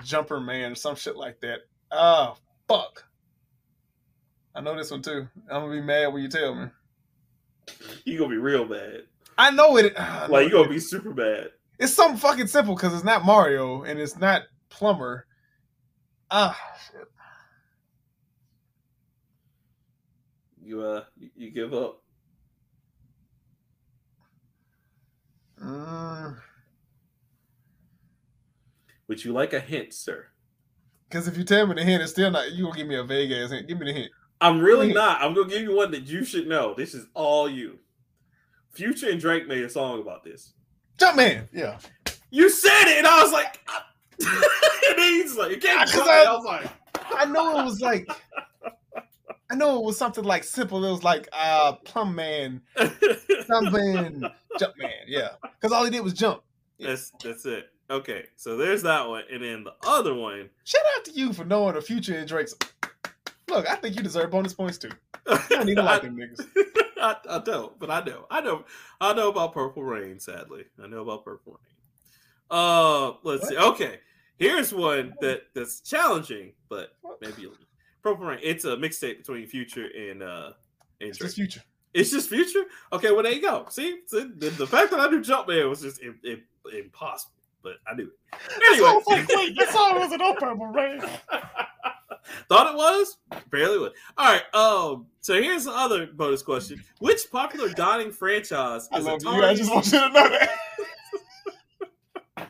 [0.04, 1.60] Jumper Man or some shit like that.
[1.92, 2.38] Oh
[2.68, 3.04] fuck!
[4.56, 5.28] I know this one too.
[5.52, 6.68] I'm gonna be mad when you tell me.
[8.04, 9.04] You gonna be real bad.
[9.38, 9.94] I know it.
[9.96, 11.50] ah, I know Like you gonna be super bad.
[11.80, 15.26] It's something fucking simple because it's not Mario and it's not Plumber.
[16.30, 16.60] Ah,
[16.92, 17.08] shit.
[20.62, 21.04] You uh,
[21.36, 22.04] you- give up.
[25.64, 26.38] Mm.
[29.08, 30.28] Would you like a hint, sir?
[31.10, 32.52] Because if you tell me the hint, it's still not.
[32.52, 33.68] You gonna give me a vague ass hint?
[33.68, 34.12] Give me the hint.
[34.42, 34.96] I'm really Wait.
[34.96, 35.22] not.
[35.22, 36.76] I'm gonna give you one that you should know.
[36.76, 37.80] This is all you.
[38.72, 40.54] Future and Drake made a song about this.
[41.00, 41.48] Jumpman.
[41.54, 41.78] Yeah.
[42.32, 43.60] You said it, and I was like,
[44.90, 45.90] and he's like, you can't.
[45.90, 46.28] Jump I- it.
[46.28, 46.70] I was like,
[47.16, 48.08] I know it was like.
[49.52, 50.86] I know it was something like simple.
[50.86, 52.62] It was like uh Plum Man,
[53.48, 54.22] something
[54.60, 55.30] jump man, Yeah.
[55.42, 56.44] Because all he did was jump.
[56.80, 57.70] that's that's it.
[57.90, 60.52] Okay, so there's that one, and then the other one.
[60.66, 62.54] Shout out to you for knowing the future in Drake's.
[63.50, 64.92] Look, I think you deserve bonus points too.
[65.28, 66.46] You don't even like them niggas.
[67.00, 68.66] I, I don't, but I know, I know,
[69.02, 70.20] I know about Purple Rain.
[70.20, 71.76] Sadly, I know about Purple Rain.
[72.52, 73.58] Uh, let's see.
[73.58, 74.00] Okay,
[74.38, 77.50] here's one that that's challenging, but maybe
[78.04, 78.40] Purple Rain.
[78.42, 80.52] It's a mixtape between Future and uh
[81.02, 81.62] and It's just future.
[81.94, 82.64] It's just Future.
[82.94, 83.66] Okay, well there you go.
[83.70, 86.44] See, the, the fact that I knew Jumpman was just im- im-
[86.76, 88.12] impossible, but I knew it.
[88.34, 91.02] Was Anyway, like, wait, this song wasn't on Purple Rain.
[92.48, 93.18] Thought it was?
[93.50, 93.92] Barely was.
[94.18, 94.56] All right.
[94.56, 95.08] Um.
[95.22, 99.30] So here's the other bonus question: Which popular dining franchise I is love you.
[99.30, 100.50] I just want you to know that.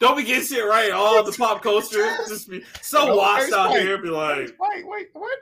[0.00, 0.90] Don't be getting shit right.
[0.90, 3.82] All the pop culture just be so washed out wait.
[3.82, 3.96] here.
[3.96, 5.38] Be like, Wait, wait, what?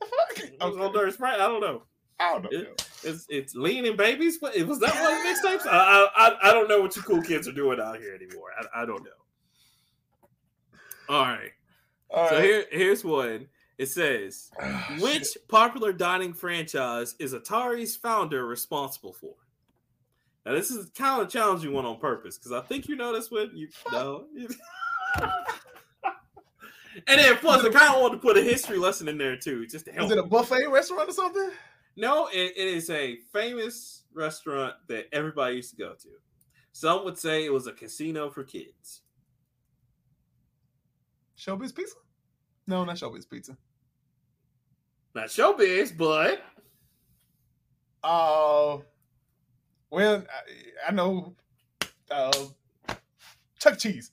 [0.00, 0.48] The fuck?
[0.60, 1.38] oh, oh, there's right.
[1.38, 1.82] I don't know.
[2.20, 2.48] I don't know.
[2.60, 4.38] It- It's it's lean and babies.
[4.40, 5.66] What was that one of the mixtapes?
[5.70, 8.48] I, I I I don't know what you cool kids are doing out here anymore.
[8.58, 9.10] I, I don't know.
[11.08, 11.50] All right.
[12.10, 12.44] All So right.
[12.44, 13.48] here here's one.
[13.78, 14.50] It says.
[14.60, 15.48] Ah, Which shit.
[15.48, 19.34] popular dining franchise is Atari's founder responsible for?
[20.44, 23.12] Now, this is kind of a challenging one on purpose because I think you know
[23.12, 23.50] this one.
[23.54, 24.26] You know.
[27.08, 29.66] and then, plus, I kind of wanted to put a history lesson in there too,
[29.66, 30.06] just to help.
[30.06, 31.50] Is it a buffet restaurant or something?
[31.96, 36.08] No, it, it is a famous restaurant that everybody used to go to.
[36.72, 39.02] Some would say it was a casino for kids.
[41.38, 41.96] Showbiz Pizza?
[42.66, 43.56] No, not Showbiz Pizza.
[45.14, 46.42] Not showbiz, but
[48.04, 48.78] Uh,
[49.90, 51.34] well, I, I know.
[52.10, 52.32] Uh,
[53.58, 53.76] Chuck E.
[53.76, 54.10] Cheese.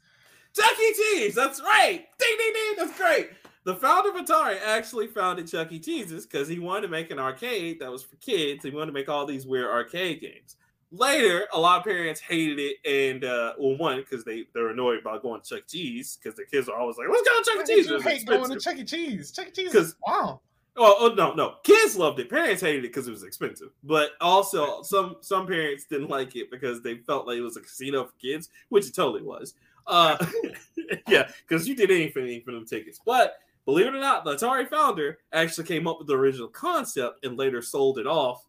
[0.55, 0.93] Chuck E.
[0.95, 1.35] Cheese.
[1.35, 2.05] That's right.
[2.17, 2.73] Ding ding ding.
[2.77, 3.31] That's great.
[3.65, 5.79] The founder of Atari actually founded Chuck E.
[5.79, 8.63] Cheese's because he wanted to make an arcade that was for kids.
[8.63, 10.55] He wanted to make all these weird arcade games.
[10.95, 14.99] Later, a lot of parents hated it, and uh, well, one because they they're annoyed
[14.99, 15.63] about going to Chuck E.
[15.67, 17.73] Cheese because the kids are always like, "Let's go to Chuck E.
[17.73, 18.59] Cheese." It's hate going to.
[18.59, 18.83] Chuck E.
[18.83, 19.31] Cheese?
[19.31, 19.51] Chuck E.
[19.51, 20.39] Cheese is wow.
[20.75, 21.55] Oh, oh no, no.
[21.63, 22.29] Kids loved it.
[22.29, 23.69] Parents hated it because it was expensive.
[23.83, 27.61] But also some some parents didn't like it because they felt like it was a
[27.61, 29.55] casino for kids, which it totally was.
[29.87, 30.23] Uh
[31.07, 32.99] yeah, because you did anything for them tickets.
[33.05, 37.25] But believe it or not, the Atari founder actually came up with the original concept
[37.25, 38.45] and later sold it off,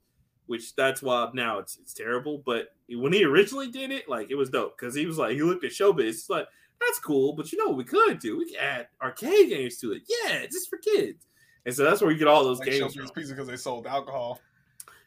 [0.47, 2.39] which that's why now it's it's terrible.
[2.45, 5.43] But when he originally did it, like it was dope because he was like he
[5.43, 6.47] looked at showbiz, it's like
[6.81, 8.37] that's cool, but you know what we could do?
[8.39, 10.03] We could add arcade games to it.
[10.09, 11.27] Yeah, just for kids.
[11.67, 12.95] And so that's where you get all those Like games.
[12.95, 14.41] Showbiz Pizza because they sold alcohol.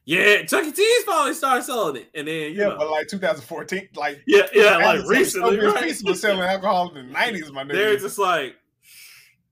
[0.05, 0.71] Yeah, Chuck E.
[0.71, 4.43] Cheese finally started selling it, and then you Yeah, know, but like 2014, like yeah,
[4.53, 5.83] yeah, like Showbiz recently, right?
[5.83, 8.55] Pizza was selling alcohol in the 90s, my They're just like,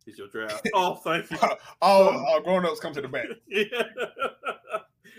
[0.05, 1.37] "Here's your draft." Oh, thank you.
[1.81, 3.25] All all grown ups come to the back.
[3.47, 3.65] yeah.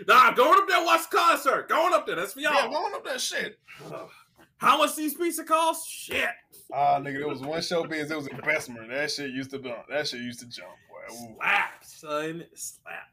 [0.07, 1.69] Nah, going up there, watch the concert.
[1.69, 2.53] Going up there, that's for y'all.
[2.55, 3.59] Yeah, going up that shit.
[4.59, 5.89] How much these pizza cost?
[5.89, 6.31] Shit.
[6.73, 8.11] Ah, nigga, there was one showbiz.
[8.11, 8.87] It was in Bessemer.
[8.89, 9.87] That shit used to jump.
[9.91, 11.15] That shit used to jump, boy.
[11.15, 11.37] Ooh.
[11.37, 13.11] Slap, son, slap.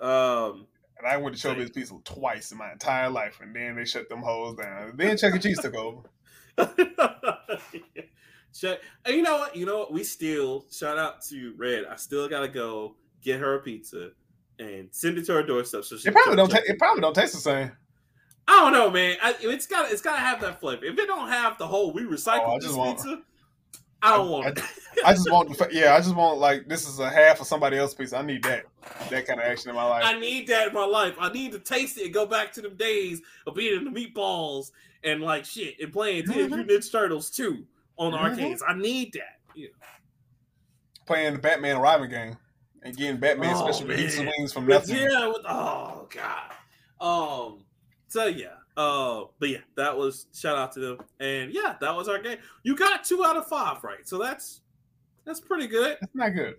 [0.00, 0.66] Um,
[0.98, 4.08] And I went to Showbiz Pizza twice in my entire life, and then they shut
[4.08, 4.92] them hoes down.
[4.96, 5.38] Then Chuck E.
[5.38, 6.08] Cheese took over.
[8.54, 8.80] Check.
[9.04, 9.54] And you know what?
[9.54, 9.92] You know what?
[9.92, 11.84] We still shout out to Red.
[11.84, 14.10] I still gotta go get her a pizza
[14.58, 15.84] and send it to her doorstep.
[15.84, 16.50] So she It probably don't.
[16.50, 17.72] Ta- it probably don't taste the same.
[18.46, 19.16] I don't know, man.
[19.22, 20.84] I, it's got it's got to have that flavor.
[20.84, 23.22] If it don't have the whole we Oh, I recycle this want- pizza,
[24.02, 24.64] I don't want it.
[25.04, 25.68] I just want the.
[25.70, 28.16] Yeah, I just want like this is a half of somebody else's pizza.
[28.16, 28.64] I need that.
[29.10, 30.02] That kind of action in my life.
[30.04, 31.14] I need that in my life.
[31.20, 34.70] I need to taste it and go back to them days of in the meatballs
[35.04, 36.56] and like shit and playing Teenage Mhm.
[36.56, 37.64] Mutant Ninja Turtles 2
[37.98, 38.22] on the Mhm.
[38.22, 38.62] arcades.
[38.66, 39.38] I need that.
[39.54, 39.68] Yeah.
[41.06, 42.36] Playing the Batman Robin game
[42.88, 44.32] and getting Batman Oh, special pizza man.
[44.38, 44.96] wings from nothing.
[44.96, 46.52] yeah, with, oh god.
[47.00, 47.64] Um.
[48.08, 48.48] So yeah.
[48.76, 49.24] Uh.
[49.38, 52.38] But yeah, that was shout out to them, and yeah, that was our game.
[52.62, 54.60] You got two out of five right, so that's
[55.24, 55.96] That's pretty good.
[56.00, 56.54] That's not good.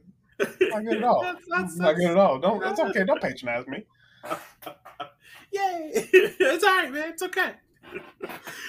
[0.61, 1.21] Not good at all.
[1.21, 2.39] That's- It's that's- not good at all.
[2.39, 2.63] Don't.
[2.63, 3.03] It's okay.
[3.03, 3.85] Don't patronize me.
[5.51, 5.89] Yay!
[5.93, 7.09] it's all right, man.
[7.09, 7.53] It's okay.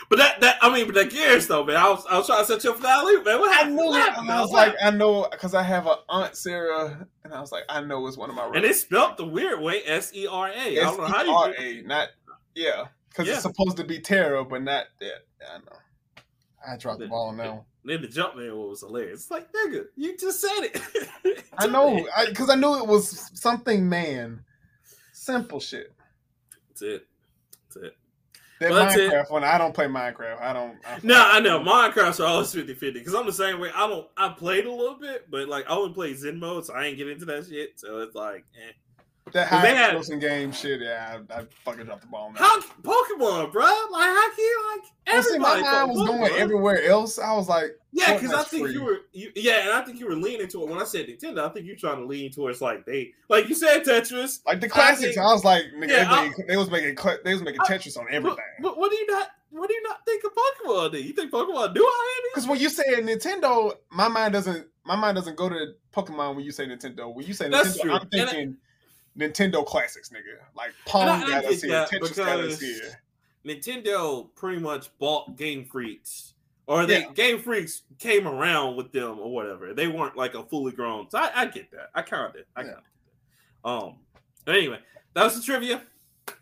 [0.08, 1.76] But that that I mean, but that gears though, man.
[1.76, 3.38] I was I was trying to set you up for that alley, man.
[3.40, 3.76] What I happened?
[3.76, 4.12] knew it.
[4.18, 7.52] And I was like, I know, because I have a aunt Sarah, and I was
[7.52, 8.46] like, I know it's one of my.
[8.54, 10.52] and it's spelled the weird way, S E R A.
[10.52, 11.52] I don't know how you.
[11.52, 12.08] S-E-R-A, not
[12.54, 13.34] yeah, because Yeah.
[13.34, 15.12] it's supposed to be Tara, but not that.
[15.40, 15.76] Yeah, I know.
[16.66, 17.64] I dropped the ball on that one.
[17.84, 19.22] Then the jump man was hilarious.
[19.22, 21.44] It's like, nigga, you just said it.
[21.58, 24.44] I know, because I, knew it was something man.
[25.14, 25.94] Simple shit.
[26.68, 27.06] That's it.
[27.74, 27.96] That's it.
[28.60, 29.10] That Well, that's it.
[29.10, 30.40] Minecraft one, I don't play Minecraft.
[30.40, 30.76] I don't.
[30.86, 31.60] I, No, I know.
[31.60, 33.70] Minecraft's are always 50 50 because I'm the same way.
[33.74, 36.74] I don't, I played a little bit, but like I only play Zen mode, so
[36.74, 37.80] I ain't get into that shit.
[37.80, 38.72] So it's like, eh.
[39.32, 42.34] That high they had- explosive game shit, yeah, I, I fucking dropped the ball on.
[42.34, 43.64] How Pokemon, bro?
[43.64, 45.62] Like, how can you like Well, see, everybody?
[45.62, 47.18] my mind was going everywhere else.
[47.18, 48.72] I was like, Yeah, because I think free.
[48.72, 51.40] you were, you, yeah, and I think you were leaning toward when I said Nintendo.
[51.40, 54.40] I think you're trying to lean towards like they, like you said, Tetris.
[54.46, 55.16] like the classics.
[55.16, 57.66] I, think- was like, nigga, Yeah, they, I- they was making, they was making I-
[57.66, 58.38] Tetris on everything.
[58.60, 59.28] but what do you not?
[59.52, 60.92] What do you not think of Pokemon?
[60.92, 62.30] Then you think Pokemon do here?
[62.32, 66.44] Because when you say Nintendo, my mind doesn't, my mind doesn't go to Pokemon when
[66.44, 67.12] you say Nintendo.
[67.12, 67.92] When you say That's Nintendo, true.
[67.92, 68.56] I'm I- thinking
[69.18, 70.38] Nintendo classics, nigga.
[70.56, 73.00] Like Pong I- I got us get here, Tetris got us here.
[73.44, 76.34] Nintendo pretty much bought Game Freaks,
[76.66, 77.12] or they Yeah.
[77.12, 79.72] Game Freaks came around with them or whatever.
[79.74, 81.08] They weren't like a fully grown.
[81.10, 81.90] So I, I get that.
[81.94, 82.44] I kind of did.
[82.54, 82.76] I kind
[83.64, 83.88] of.
[83.88, 83.96] Um.
[84.46, 84.78] Anyway,
[85.14, 85.82] that was the trivia.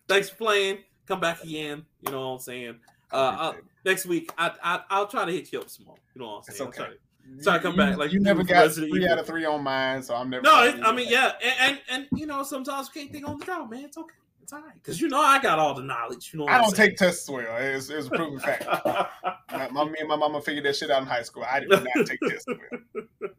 [0.09, 0.79] Thanks for playing.
[1.07, 1.85] Come back again.
[2.03, 2.81] You know what I'm saying.
[3.11, 5.97] Uh, I'll, next week, I, I I'll try to hit you up some more.
[6.15, 6.73] You know what I'm It's saying.
[6.79, 6.95] I'll okay.
[7.41, 9.13] So I come You- back, like you you never got Resident three Evil.
[9.13, 10.43] out of three on mine, so I'm never.
[10.43, 11.81] No, it, I mean, yeah, and, and
[12.11, 13.85] and you know sometimes we can't think on the job, man.
[13.85, 14.15] It's okay.
[14.43, 16.31] It's all right because you know I got all the knowledge.
[16.33, 16.91] You know, what I don't saying?
[16.91, 17.45] take tests well.
[17.59, 18.65] It's, it's a proven fact.
[19.53, 21.43] My, my, me and my mama figured that shit out in high school.
[21.51, 23.31] I did not take tests well.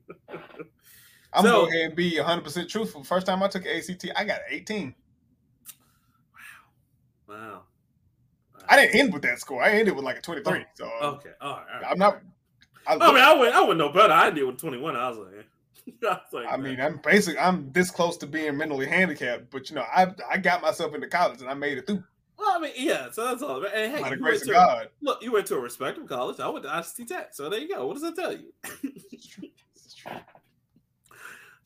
[1.33, 3.03] I'm So- gonna go ahead and be 100 percent truthful.
[3.03, 4.93] First time I took ACT, I got 18.
[7.27, 7.35] wow.
[7.35, 7.61] Wow.
[8.67, 9.61] I didn't end with that score.
[9.63, 10.65] I ended with like a 23.
[10.75, 11.29] So uh, Okay.
[11.41, 11.65] All right.
[11.73, 11.91] All right.
[11.91, 12.21] I'm not.
[12.87, 13.55] I, I mean, I went.
[13.55, 14.13] I went no better.
[14.13, 14.95] I did with twenty one.
[14.97, 15.45] I was like,
[16.03, 19.69] I, was like, I mean, I'm basically I'm this close to being mentally handicapped, but
[19.69, 22.03] you know, I I got myself into college and I made it through
[22.39, 23.11] well, I mean, yeah.
[23.11, 23.63] So that's all.
[23.65, 24.87] And hey, by the grace of God.
[25.01, 26.39] look, you went to a respectable college.
[26.39, 27.33] I went to ITT Tech.
[27.33, 27.85] So there you go.
[27.85, 28.53] What does that tell you?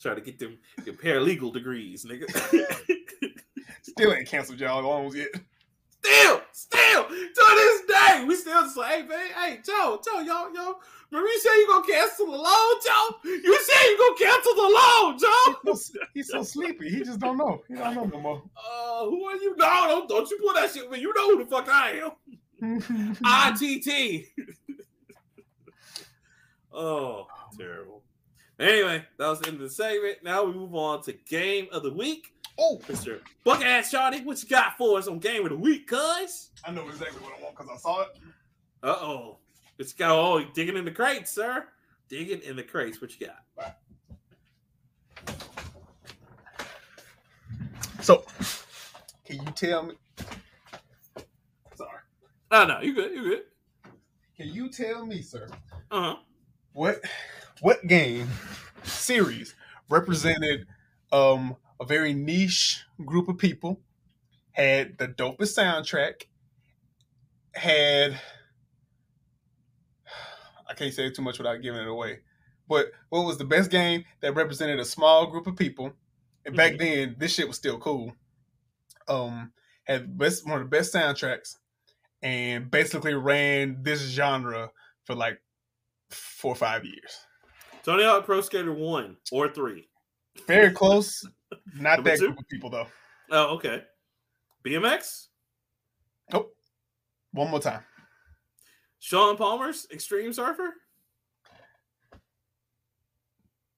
[0.02, 2.28] Try to get them your paralegal degrees, nigga.
[3.84, 5.30] Still ain't canceled y'all loans yet.
[6.04, 10.50] Still, still, to this day, we still just like, hey, man, hey, Joe, Joe, yo,
[10.54, 10.76] yo,
[11.12, 13.18] you said you gonna cancel the loan, Joe?
[13.24, 15.56] You said you gonna cancel the loan, Joe?
[16.14, 16.90] He's so sleepy.
[16.90, 17.62] He just don't know.
[17.68, 18.42] He don't know no more.
[18.58, 19.56] Uh, who are you?
[19.58, 21.00] No, don't, don't you pull that shit, man.
[21.00, 22.12] You know who the fuck I am.
[23.62, 24.26] ITT.
[26.74, 27.28] oh,
[27.58, 28.02] terrible.
[28.60, 30.24] Anyway, that was the end of the segment.
[30.24, 32.33] Now we move on to game of the week.
[32.58, 33.20] Oh, Mr.
[33.44, 36.50] Buck ass Charlie, what you got for us on game of the week, cuz?
[36.66, 38.10] I know exactly what I want because I saw it.
[38.82, 39.38] Uh oh.
[39.80, 41.66] It's got oh you digging in the crates, sir.
[42.10, 43.02] Digging in the crates.
[43.02, 43.78] What you got?
[48.02, 48.24] So,
[49.26, 49.94] can you tell me?
[51.76, 52.00] Sorry.
[52.52, 53.42] Oh no, you good, you good.
[54.36, 55.48] Can you tell me, sir,
[55.92, 56.18] Uh-huh.
[56.74, 57.00] what
[57.62, 58.28] what game
[58.84, 59.56] series
[59.90, 60.68] represented
[61.12, 63.82] um a very niche group of people,
[64.52, 66.24] had the dopest soundtrack,
[67.54, 68.20] had
[70.70, 72.20] I can't say too much without giving it away.
[72.70, 75.92] But what was the best game that represented a small group of people?
[76.46, 76.80] And back Mhm.
[76.80, 78.16] then, this shit was still cool.
[79.10, 79.52] Um,
[79.84, 81.58] had best one of the best soundtracks,
[82.22, 84.72] and basically ran this genre
[85.04, 85.42] for like
[86.10, 87.26] four or five years.
[87.84, 89.90] Tony Hawk Pro Skater 1 or 3.
[90.48, 91.26] Very close.
[91.76, 92.28] Not Number that two?
[92.28, 92.88] group of people though.
[93.32, 93.84] Oh, okay.
[94.66, 95.28] BMX?
[96.32, 96.54] Nope.
[97.32, 97.82] One more time.
[99.00, 100.74] Shaun Palmer's Extreme Surfer?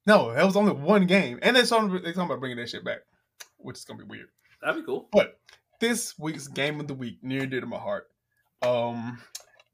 [0.06, 2.86] No, that was only one game, and they're talking, they're talking about bringing that shit
[2.86, 3.00] back,
[3.58, 4.28] which is gonna be weird.
[4.62, 5.10] That'd be cool.
[5.12, 5.40] But
[5.80, 8.08] this week's game of the week, near and dear to my heart.
[8.62, 9.20] Um,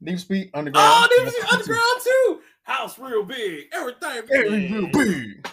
[0.04, 1.08] for Speed Underground.
[1.10, 2.40] Oh, was the Underground too.
[2.62, 3.66] House real big.
[3.72, 5.48] Everything Very real big,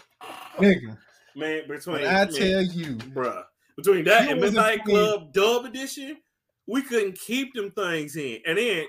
[0.57, 0.97] nigga.
[1.35, 3.43] Man, between When I man, tell you, bruh,
[3.77, 6.17] between that You and wasn't Midnight Club Dub Edition,
[6.67, 8.39] we couldn't keep them things in.
[8.45, 8.85] And then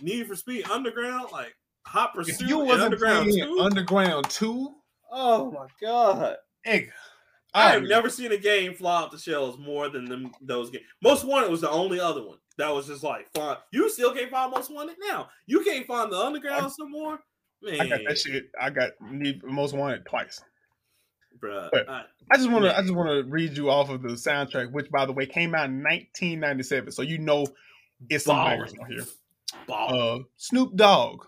[0.00, 1.54] Need for Speed Underground, like
[1.86, 3.58] Hot if Pursuit you wasn't Underground 2.
[3.60, 4.74] Underground Two,
[5.10, 6.36] oh my god.
[6.66, 6.88] nigga,
[7.54, 10.84] I have never seen a game fly off the shelves more than them those games.
[11.02, 13.56] Most Wanted was the only other one that was just like fun.
[13.72, 15.28] You still can't find Most Wanted now.
[15.46, 17.20] You can't find the Undergrounds no more.
[17.62, 18.44] Man, I got that shit.
[18.60, 20.40] I got Need Most Wanted twice.
[21.42, 21.68] Bruh.
[21.72, 24.10] But- I- I just want to I just want to read you off of the
[24.10, 26.92] soundtrack, which, by the way, came out in 1997.
[26.92, 27.44] So you know,
[28.08, 29.04] it's some bangers on here.
[29.68, 31.26] Uh, Snoop Dogg,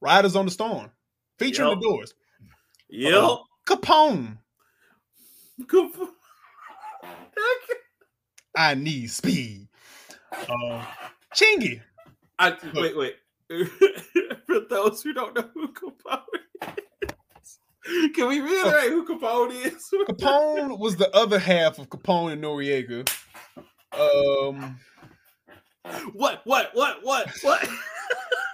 [0.00, 0.90] "Riders on the Storm,"
[1.38, 1.78] featuring Yep.
[1.78, 2.14] the Doors.
[2.88, 3.38] yep.
[3.68, 4.38] Capone,
[5.68, 5.92] Good.
[8.56, 9.68] "I Need Speed."
[10.32, 10.84] Uh,
[11.34, 11.80] Chingy,
[12.40, 13.16] I wait, wait.
[14.46, 16.53] For those who don't know who Capone is,
[18.14, 19.88] can we reiterate who Capone is?
[20.08, 23.08] Capone was the other half of Capone and Noriega.
[23.92, 24.78] Um,
[26.12, 26.40] what?
[26.44, 26.70] What?
[26.74, 26.98] What?
[27.02, 27.30] What?
[27.42, 27.68] What?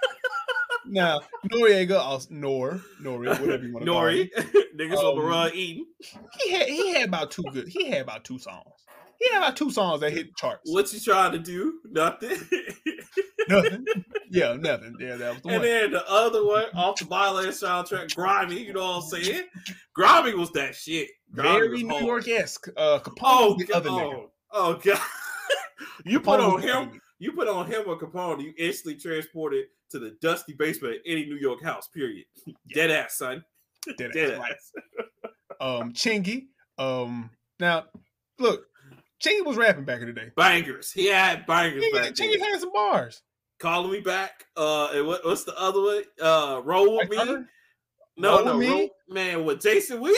[0.85, 1.21] now
[1.51, 4.29] Noriega, also Nor, Nori, whatever you want to call him.
[4.35, 5.85] Nori, niggas Um, run eating.
[6.39, 7.67] He had he had about two good.
[7.67, 8.65] He had about two songs.
[9.21, 10.61] He had about two songs that hit charts.
[10.71, 11.79] What you trying to do?
[11.85, 12.31] Nothing.
[13.49, 13.85] Nothing.
[14.29, 14.95] Yeah, nothing.
[14.99, 15.61] Yeah, that was the and one.
[15.61, 18.61] then the other one off the Violence soundtrack, Grimy.
[18.63, 19.43] You know what I'm saying?
[19.93, 21.09] Grimy was that shit.
[21.33, 21.99] Grimy Very New.
[22.05, 22.67] York esque.
[22.77, 24.11] Uh, Capone Oh, the other nigga.
[24.13, 24.27] God.
[24.53, 24.99] oh god!
[26.05, 27.01] you put on him.
[27.19, 31.25] You put on him or Capone, you instantly transported to the dusty basement of any
[31.25, 31.87] New York house.
[31.87, 32.25] Period.
[32.73, 33.43] Dead ass, son.
[33.89, 33.97] nigga.
[33.97, 34.71] Dead Dead ass, ass.
[35.59, 36.45] Um, Chingy.
[36.77, 37.85] Um, now
[38.39, 38.65] look,
[39.23, 40.31] Chingy was rapping back in the day.
[40.35, 40.91] Bangers.
[40.91, 43.21] He had bangers Chingy, back Chingy had some bars.
[43.59, 44.45] Calling me back.
[44.57, 46.03] Uh, and what, what's the other one?
[46.21, 47.17] Uh, roll with Like me.
[47.17, 47.47] other-
[48.17, 50.17] No, Roll no, With roll, man, with Jason Weaver.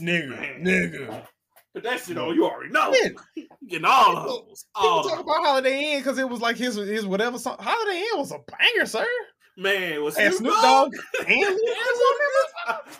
[0.00, 0.64] Nigga, Man.
[0.64, 1.26] nigga.
[1.72, 2.26] But that shit, No.
[2.26, 2.92] oh, you already know.
[2.92, 6.56] Yeah, You getting all of People- All talk about Holidae In because it was like
[6.56, 7.56] his his whatever song.
[7.60, 9.06] Holidae In was a banger, sir.
[9.56, 10.92] Man, with And Snoop, Dogg.
[11.28, 11.58] And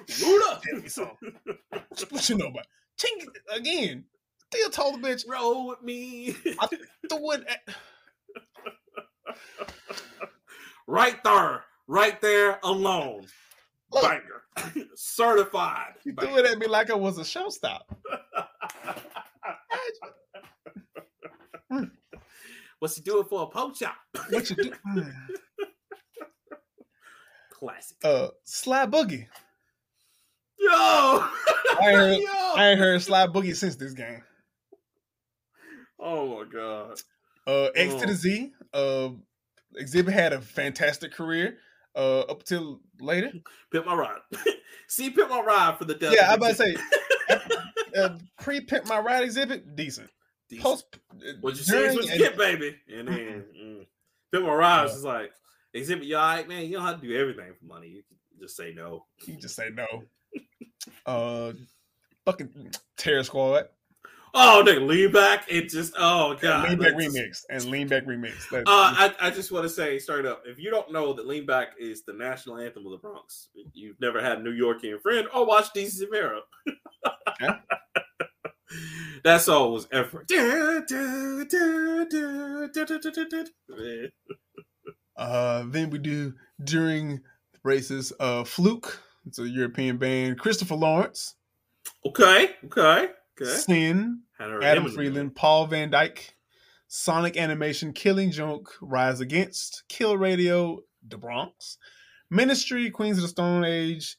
[0.08, 0.60] Luda.
[0.62, 1.32] Tell me something.
[2.10, 2.66] What you know about
[2.98, 4.04] Chingy again?
[4.52, 6.32] Still told the bitch Roll with me.
[7.08, 7.44] throw it.
[7.46, 7.60] At,
[10.86, 11.64] right there.
[11.86, 13.26] Right there alone.
[13.92, 14.02] Look.
[14.02, 14.42] Banger.
[14.94, 15.94] Certified.
[16.04, 17.82] She threw it at me like I was a showstop.
[22.80, 23.94] What's he doing for a poke chop?
[24.30, 24.72] What you do?
[27.52, 27.96] Classic.
[28.04, 29.26] uh, Sly Boogy.
[30.58, 30.70] Yo!
[30.70, 31.28] I
[31.82, 32.28] ain't heard, Yo!
[32.56, 34.22] I ain't heard Sly Boogy since this game.
[36.00, 37.00] Oh my god.
[37.46, 38.06] Uh, X to Oh.
[38.06, 38.52] the Z.
[38.72, 39.08] Uh,
[39.80, 41.58] Xzibit had a fantastic career.
[41.94, 43.32] Uh, up till later.
[43.72, 44.20] Pimp my ride.
[44.88, 46.14] See, pimp my ride for the death.
[46.14, 46.76] Yeah, I of about to say,
[47.96, 50.10] uh, pre Pimp My Ride Xzibit, decent.
[50.48, 50.62] Decent.
[50.62, 50.98] Post,
[51.40, 51.94] What you say?
[51.94, 52.76] what you get, baby.
[52.92, 53.86] And then mm.
[54.32, 55.32] Pimp my ride is like,
[55.74, 56.64] Xzibit, you all right, man?
[56.66, 57.88] You don't have to do everything for money.
[57.88, 59.06] You can just say no.
[59.26, 59.86] You just say no.
[61.06, 61.52] Uh,
[62.24, 63.66] fucking Terror Squad.
[64.32, 66.68] Oh, nigga, lean back and just oh god.
[66.68, 68.52] lean back just- remix and lean back remix.
[68.52, 71.46] Uh, I, I just want to say straight up, if you don't know that Lean
[71.46, 75.26] Back is the national anthem of the Bronx, you've never had a New Yorkian friend
[75.34, 76.40] or watched DC Rivera.
[77.40, 77.58] Yeah.
[79.24, 80.30] that song was effort.
[85.16, 86.34] Uh, then we do
[86.64, 87.20] during
[87.64, 88.12] races.
[88.20, 89.00] Uh, Fluke.
[89.26, 90.38] It's a European band.
[90.38, 91.34] Christopher Lawrence,
[92.06, 93.08] Okay, okay,
[93.40, 93.50] okay.
[93.50, 96.30] Sin, Adam him in the Freeland, Paul van Dyk,
[96.88, 101.78] Sonic Animation, Killing Joke, Rise Against, Kill Radio, The Bronx,
[102.30, 104.16] Ministry, Queens of the Stone Age.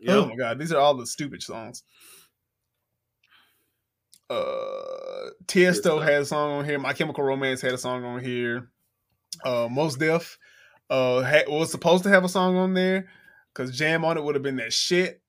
[0.00, 0.24] middle.
[0.24, 1.82] Oh my god, these are all the stupid songs.
[4.28, 6.78] Uh, Tiesto had a song on here.
[6.78, 8.70] My Chemical Romance had a song on here.
[9.44, 10.38] Uh, Mos Def
[10.88, 13.08] uh ha- was supposed to have a song on there
[13.52, 15.22] because Jam on it would have been that shit.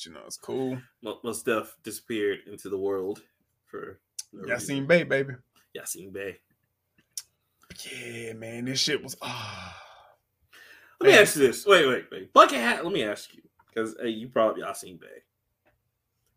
[0.00, 0.78] But you know, it's cool.
[1.02, 3.20] Mos Def disappeared into the world
[3.66, 4.00] for
[4.32, 4.86] no Yassine.
[4.86, 5.34] Bey, baby.
[5.76, 6.38] Yasiin Bey.
[7.92, 9.76] Yeah, man, this shit was ah.
[11.00, 11.66] Let me ask you this.
[11.66, 12.32] Wait, wait, wait.
[12.32, 13.42] Bucket Hat, let me ask you.
[13.68, 15.06] Because hey, you probably Yasiin Bey.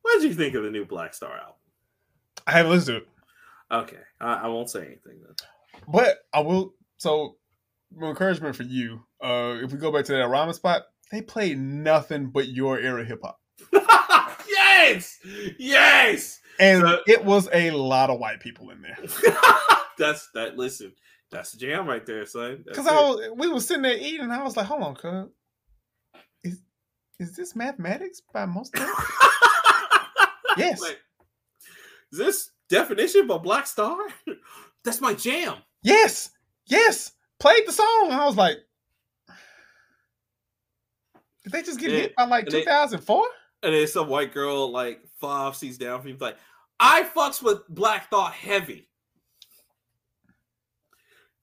[0.01, 1.55] What did you think of the new Black Star album?
[2.45, 3.07] I haven't listened to it,
[3.83, 5.35] Okay, I, I won't say anything then.
[5.87, 6.73] but I will.
[6.97, 7.37] So,
[7.95, 9.03] my encouragement for you.
[9.21, 13.05] Uh, if we go back to that ramen spot, they played nothing but your era
[13.05, 13.39] hip hop,
[14.83, 15.19] yes,
[15.59, 16.39] yes.
[16.59, 18.97] and So- it was a lot of white people in there.
[19.97, 20.57] that's that.
[20.57, 20.93] Listen,
[21.31, 22.63] that's the jam right there, son.
[22.65, 22.87] Because.
[22.87, 25.29] I was, we was sitting there eating, and I was like, "Hold on, cuz,
[26.43, 26.61] is
[27.19, 28.87] is this mathematics by most of
[30.57, 30.81] Yes.
[30.81, 30.97] Wait,
[32.11, 33.97] is this definition by Black Star?
[34.83, 35.55] That's my jam.
[35.81, 36.29] Yes,
[36.67, 38.57] yes, played the song, I was like,
[41.43, 43.25] did they just get Yeah, hit by like 2004?
[43.63, 46.37] And then some white girl like five seats down from me, like,
[46.79, 48.89] I fucks with Black Thought heavy.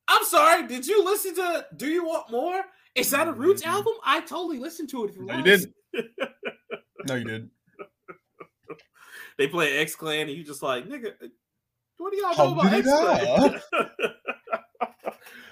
[0.07, 2.63] I'm sorry, did you listen to Do You Want More?
[2.95, 3.71] Is that a Roots mm-hmm.
[3.71, 3.95] album?
[4.05, 5.19] I totally listened to it.
[5.19, 5.75] No, you didn't.
[7.07, 7.51] No, you didn't.
[9.39, 11.15] They play X Clan, and you just like, nigga,
[12.01, 13.85] what do y'all How know about X it Clan?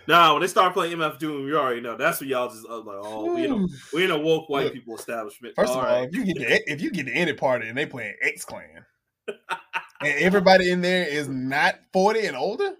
[0.08, 1.96] nah, when they start playing MF Doom, you already know.
[1.96, 2.96] That's what y'all just uh, like.
[3.02, 5.54] Oh, we in a we in a woke white Look, people establishment.
[5.56, 6.08] First of all, right.
[6.08, 8.84] if you get to, if you get to any party and they playing X Clan,
[9.28, 12.72] and everybody in there is not forty and older,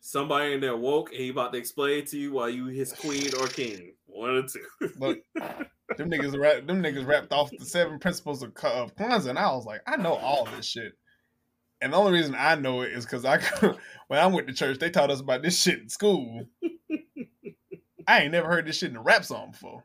[0.00, 3.30] somebody in there woke, and he about to explain to you why you his queen
[3.40, 3.94] or king.
[4.06, 4.92] One or two.
[4.98, 9.30] look, them niggas rap, them niggas rapped off the seven principles of, Ka- of Kwanzaa,
[9.30, 10.92] and I was like, I know all this shit.
[11.82, 13.38] And the only reason I know it is because I,
[14.06, 16.46] when I went to church, they taught us about this shit in school.
[18.06, 19.84] I ain't never heard this shit in a rap song before.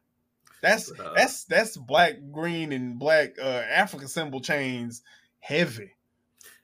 [0.61, 5.01] That's Uh, that's that's black, green, and black uh African symbol chains
[5.39, 5.91] heavy.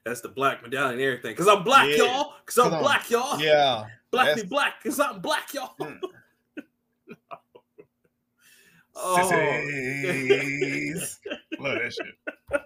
[0.04, 1.34] That's the black medallion and everything.
[1.36, 1.96] Cause I'm black, Yeah.
[2.04, 2.32] y'all.
[2.46, 3.40] Cause I'm 'Cause I'm- black, y'all.
[3.40, 4.82] Yeah, Black me black.
[4.82, 5.74] Cause I'm black, y'all.
[5.80, 5.98] Mm.
[8.96, 9.16] oh.
[11.58, 12.62] Love that shit.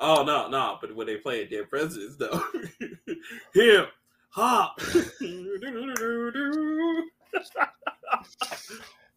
[0.00, 0.78] Oh no, no.
[0.80, 2.42] But when they play it, dead presidents though.
[3.54, 3.86] him
[4.30, 4.78] hop.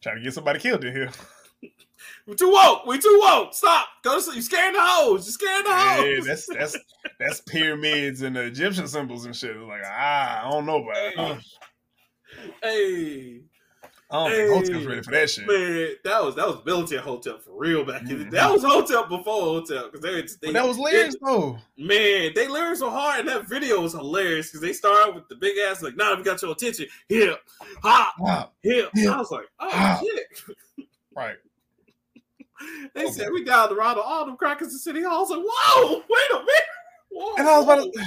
[0.01, 1.11] Trying to get somebody killed in here.
[2.26, 2.85] we too woke.
[2.85, 3.53] We too woke.
[3.53, 3.88] Stop.
[4.03, 4.38] Go to sleep.
[4.38, 5.26] You scaring the hoes.
[5.26, 6.26] You scaring the Yeah, hoes.
[6.26, 6.77] that's that's
[7.19, 9.56] that's pyramids and the Egyptian symbols and shit.
[9.56, 11.43] It's like ah, I don't know about it.
[12.61, 12.61] Hey.
[12.64, 13.41] hey.
[14.11, 14.86] I don't think Hotep's Hey.
[14.88, 15.48] ready for that shit.
[15.48, 18.31] Man, that was that was military Hotep for real back in the Mhm.
[18.31, 18.38] day.
[18.38, 21.60] That was Hotep before Hotep because they, they that was lyrics though.
[21.77, 25.36] Man, they lyrics were hard, and that video was hilarious because they started with the
[25.36, 27.40] big ass like, "Now we got your attention, hip,
[27.84, 28.52] hop, Wow.
[28.64, 30.02] hip." Hip, I was like, "Oh hop.
[30.02, 31.38] shit!" Right.
[32.94, 33.11] They Okay.
[33.14, 35.18] said we down the to all them crackers in City Hall.
[35.18, 36.64] I was like, "Whoa, wait a minute!"
[37.10, 38.03] Whoa, And I was about to,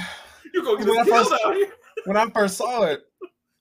[0.53, 1.73] you gonna get when I killed first- out here?
[2.05, 3.03] when I first saw it,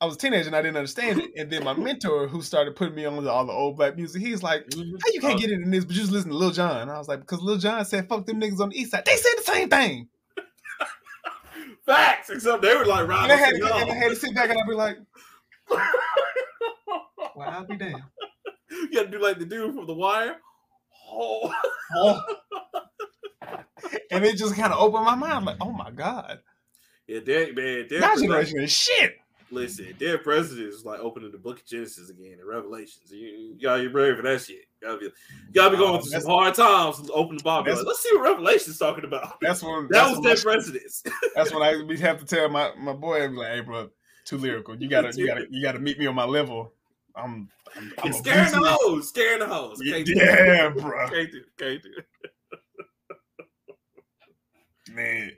[0.03, 1.31] I was a teenager and I didn't understand it.
[1.37, 4.21] And then my mentor, who started putting me on the, all the old black music,
[4.21, 4.97] he's like, mm-hmm.
[5.01, 5.85] "How you can't Oh, get into this?
[5.85, 8.09] But you just listen to Lil Jon." And I was like, "Because Lil Jon said
[8.09, 9.05] fuck them niggas on the east side.
[9.05, 10.09] They said the same thing."
[11.87, 12.31] facts?
[12.31, 14.59] Except they were like, And I had, to, and I had to sit back and
[14.59, 14.99] I'd be like,
[15.71, 15.81] "Well,
[17.39, 18.03] I'll be damned."
[18.71, 20.35] you got to do like the dude from The Wire."
[21.09, 21.55] Oh,
[21.95, 22.21] Oh.
[24.11, 26.41] and it just kind of opened my mind, like, "Oh my god,
[27.07, 29.15] yeah, Derek, man, that generation is shit."
[29.53, 33.13] Listen, Dead president is like opening the book of Genesis again and Revelations.
[33.13, 34.65] You, you gotta be ready for that shit.
[34.81, 35.13] You gotta be, you
[35.53, 37.03] gotta be going Oh, through some hard times.
[37.03, 37.71] to Open the Bible.
[37.77, 39.39] Like, Let's see what Revelation's talking about.
[39.43, 41.03] That's when That that's was my- presidents.
[41.35, 43.91] That's when I have to tell my my boy, be like, "Hey, bro,
[44.25, 44.75] too lyrical.
[44.75, 46.73] You gotta you gotta you gotta meet me on my level."
[47.15, 49.11] I'm, I'm, I'm scaring the hoes.
[49.11, 49.79] Scaring the hoes.
[49.87, 50.15] Can't do.
[50.15, 51.45] Yeah, bro, Can't do it.
[51.59, 52.07] Can't do it.
[54.95, 55.33] man.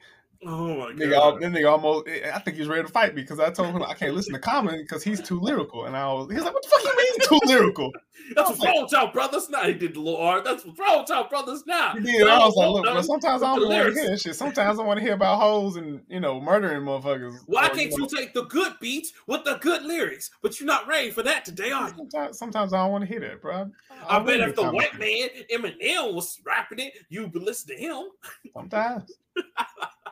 [0.46, 1.40] Oh my god.
[1.40, 2.08] that nigga almost.
[2.08, 3.94] Eh, eh, I think he was ready to fight me because I told him I
[3.94, 6.30] can't listen to Common because he's too lyrical, and I was.
[6.30, 7.92] He's like, "What the fuck you mean too lyrical?"
[8.34, 9.64] That's what's wrong with y'all brothers now.
[9.64, 10.44] He did the little art.
[10.44, 11.94] That's what's wrong with y'all brothers now.
[11.94, 12.26] He did.
[12.26, 14.34] I was like, "Look, bro, sometimes I don't want to hear that shit.
[14.36, 18.06] Sometimes I want to hear about hoes and you know murdering motherfuckers." Why can't you
[18.06, 20.30] take the good beats with the good lyrics?
[20.42, 21.94] But you're not ready for that today, are you?
[21.96, 23.70] Sometimes, sometimes I don't want to hear that, bro.
[24.08, 27.82] I, don't bet if the white man Eminem was rapping it, you'd be listening to
[27.82, 28.04] him.
[28.52, 29.12] Sometimes.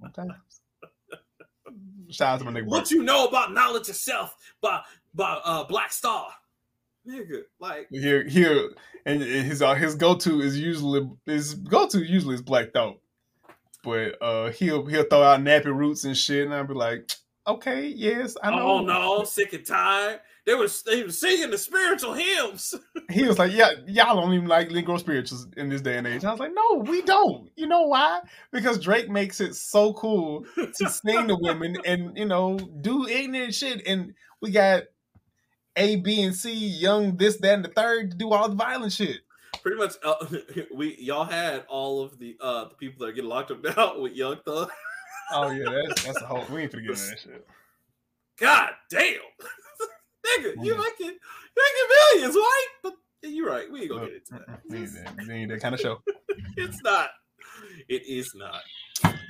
[0.00, 0.32] Sometimes.
[2.10, 2.66] Shout out to my nigga.
[2.66, 4.80] What you know about knowledge yourself by
[5.14, 6.28] by uh Black Star.
[7.06, 8.70] Nigga, like Here, here,
[9.06, 12.72] and and his uh, his go to is usually his go to usually is Black
[12.72, 13.00] Thought,
[13.82, 17.10] but uh he'll he'll throw out nappy roots and shit, and I'll be like,
[17.46, 18.62] okay, yes, I know.
[18.62, 20.20] oh no, sick and tired.
[20.48, 22.74] They was they was singing the spiritual hymns.
[23.10, 26.26] He was like, yeah, y'all don't even like Negro spirituals in this day and age.
[26.26, 27.50] I was like, no, we don't.
[27.56, 28.20] You know why?
[28.52, 33.54] Because Drake makes it so cool to sing to women and you know do ignorant
[33.54, 34.84] shit, and we got
[35.76, 38.92] A, B, and C, young this, that, and the third to do all the violent
[38.92, 39.20] shit.
[39.62, 40.26] Pretty much, uh,
[40.74, 43.98] we y'all had all of the uh the people that are getting locked up now
[44.00, 44.70] with Young Thug.
[45.32, 46.44] Oh yeah, that's that's a whole.
[46.50, 47.46] We ain't forgetting that shit.
[48.38, 49.18] God damn,
[50.36, 50.78] nigga, you Mm.
[50.78, 52.66] making you making millions, right?
[52.82, 53.70] But you're right.
[53.70, 54.68] We ain't gonna get into that.
[54.68, 56.02] mm-mm, ain't that, we ain't that kind of show.
[56.56, 57.10] It's not.
[57.88, 58.62] It is not.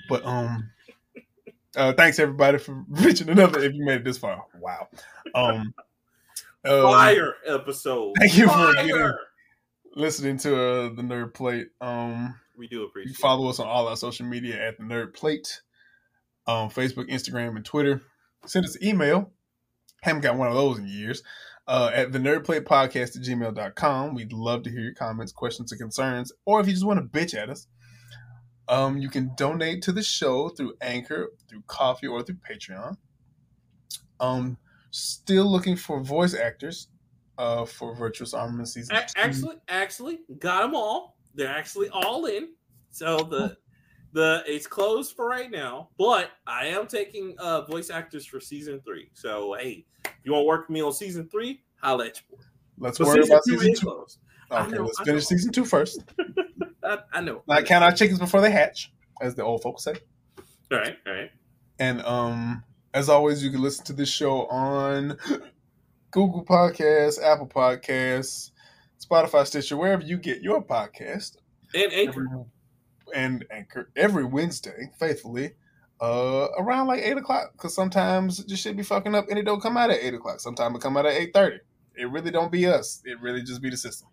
[0.08, 0.70] But um,
[1.76, 3.60] uh, thanks everybody for reaching another.
[3.60, 4.88] If you made it this far, wow.
[5.34, 5.74] Um,
[6.64, 8.14] um, Fire episode.
[8.18, 9.12] thank you for getting-
[9.94, 11.68] listening to uh, the Nerd Plate.
[11.80, 13.14] Um, We do appreciate.
[13.14, 15.62] can follow us on all our social media at the Nerd Plate,
[16.46, 18.02] um, Facebook, Instagram, and Twitter.
[18.46, 19.32] Send us an email.
[20.02, 21.22] Haven't got one of those in years.
[21.66, 24.14] Uh, at the Nerd Plate Podcast at gmail.com.
[24.14, 27.18] We'd love to hear your comments, questions, or concerns, or if you just want to
[27.18, 27.66] bitch at us.
[28.68, 32.96] Um, you can donate to the show through Anchor, through Ko-fi, or through Patreon.
[34.20, 34.58] Um,
[34.90, 36.88] still looking for voice actors
[37.38, 38.96] uh, for Virtuous Armament season.
[39.16, 41.16] Actually, actually, got them all.
[41.34, 42.48] They're actually all in.
[42.90, 43.56] So the
[44.12, 48.80] the it's closed for right now, but I am taking uh voice actors for season
[48.84, 49.10] three.
[49.14, 52.38] So hey, if you want to work with me on season three, holla at your
[52.38, 52.44] boy.
[52.78, 53.86] let's But worry about two season two.
[53.86, 54.18] closed.
[54.50, 55.36] Okay, know, let's I finish know.
[55.36, 56.04] season two first.
[56.84, 57.42] I, I know.
[57.46, 59.94] Not count our chickens before they hatch, as the old folks say.
[60.72, 61.30] All right, all right.
[61.78, 62.64] And um,
[62.94, 65.18] as always, you can listen to this show on
[66.10, 68.52] Google Podcasts, Apple Podcasts,
[68.98, 71.36] Spotify, Stitcher, wherever you get your podcast.
[71.74, 72.24] And Anchor.
[72.26, 72.44] Every,
[73.14, 75.52] and Anchor every Wednesday, faithfully,
[76.00, 77.52] uh, around like eight o'clock.
[77.52, 80.40] Because sometimes you should be fucking up, and it don't come out at eight o'clock.
[80.40, 81.58] Sometimes it come out at eight thirty.
[81.96, 83.02] It really don't be us.
[83.04, 84.08] It really just be the system.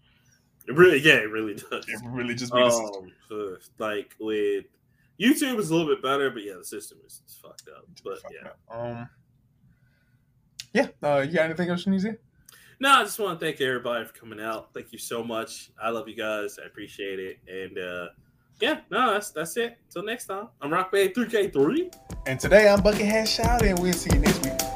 [0.67, 1.85] It really, yeah, it really does.
[1.87, 3.11] It really just be the system.
[3.31, 4.65] Um, uh, like with
[5.19, 7.85] YouTube is a little bit better, but yeah, the system is fucked up.
[8.03, 8.59] But Fucking yeah, up.
[8.69, 9.09] Um.
[10.73, 10.87] Yeah.
[11.01, 12.17] Uh, you got anything else you need to say?
[12.79, 14.73] no, I just want to thank everybody for coming out.
[14.73, 15.71] Thank you so much.
[15.81, 16.59] I love you guys.
[16.61, 17.39] I appreciate it.
[17.47, 18.07] And uh
[18.59, 19.77] yeah, no, that's that's it.
[19.91, 20.47] Till next time.
[20.61, 21.93] I'm Rock Band 3K3.
[22.27, 24.74] And today I'm Buckethead Shout, and we'll see you next week.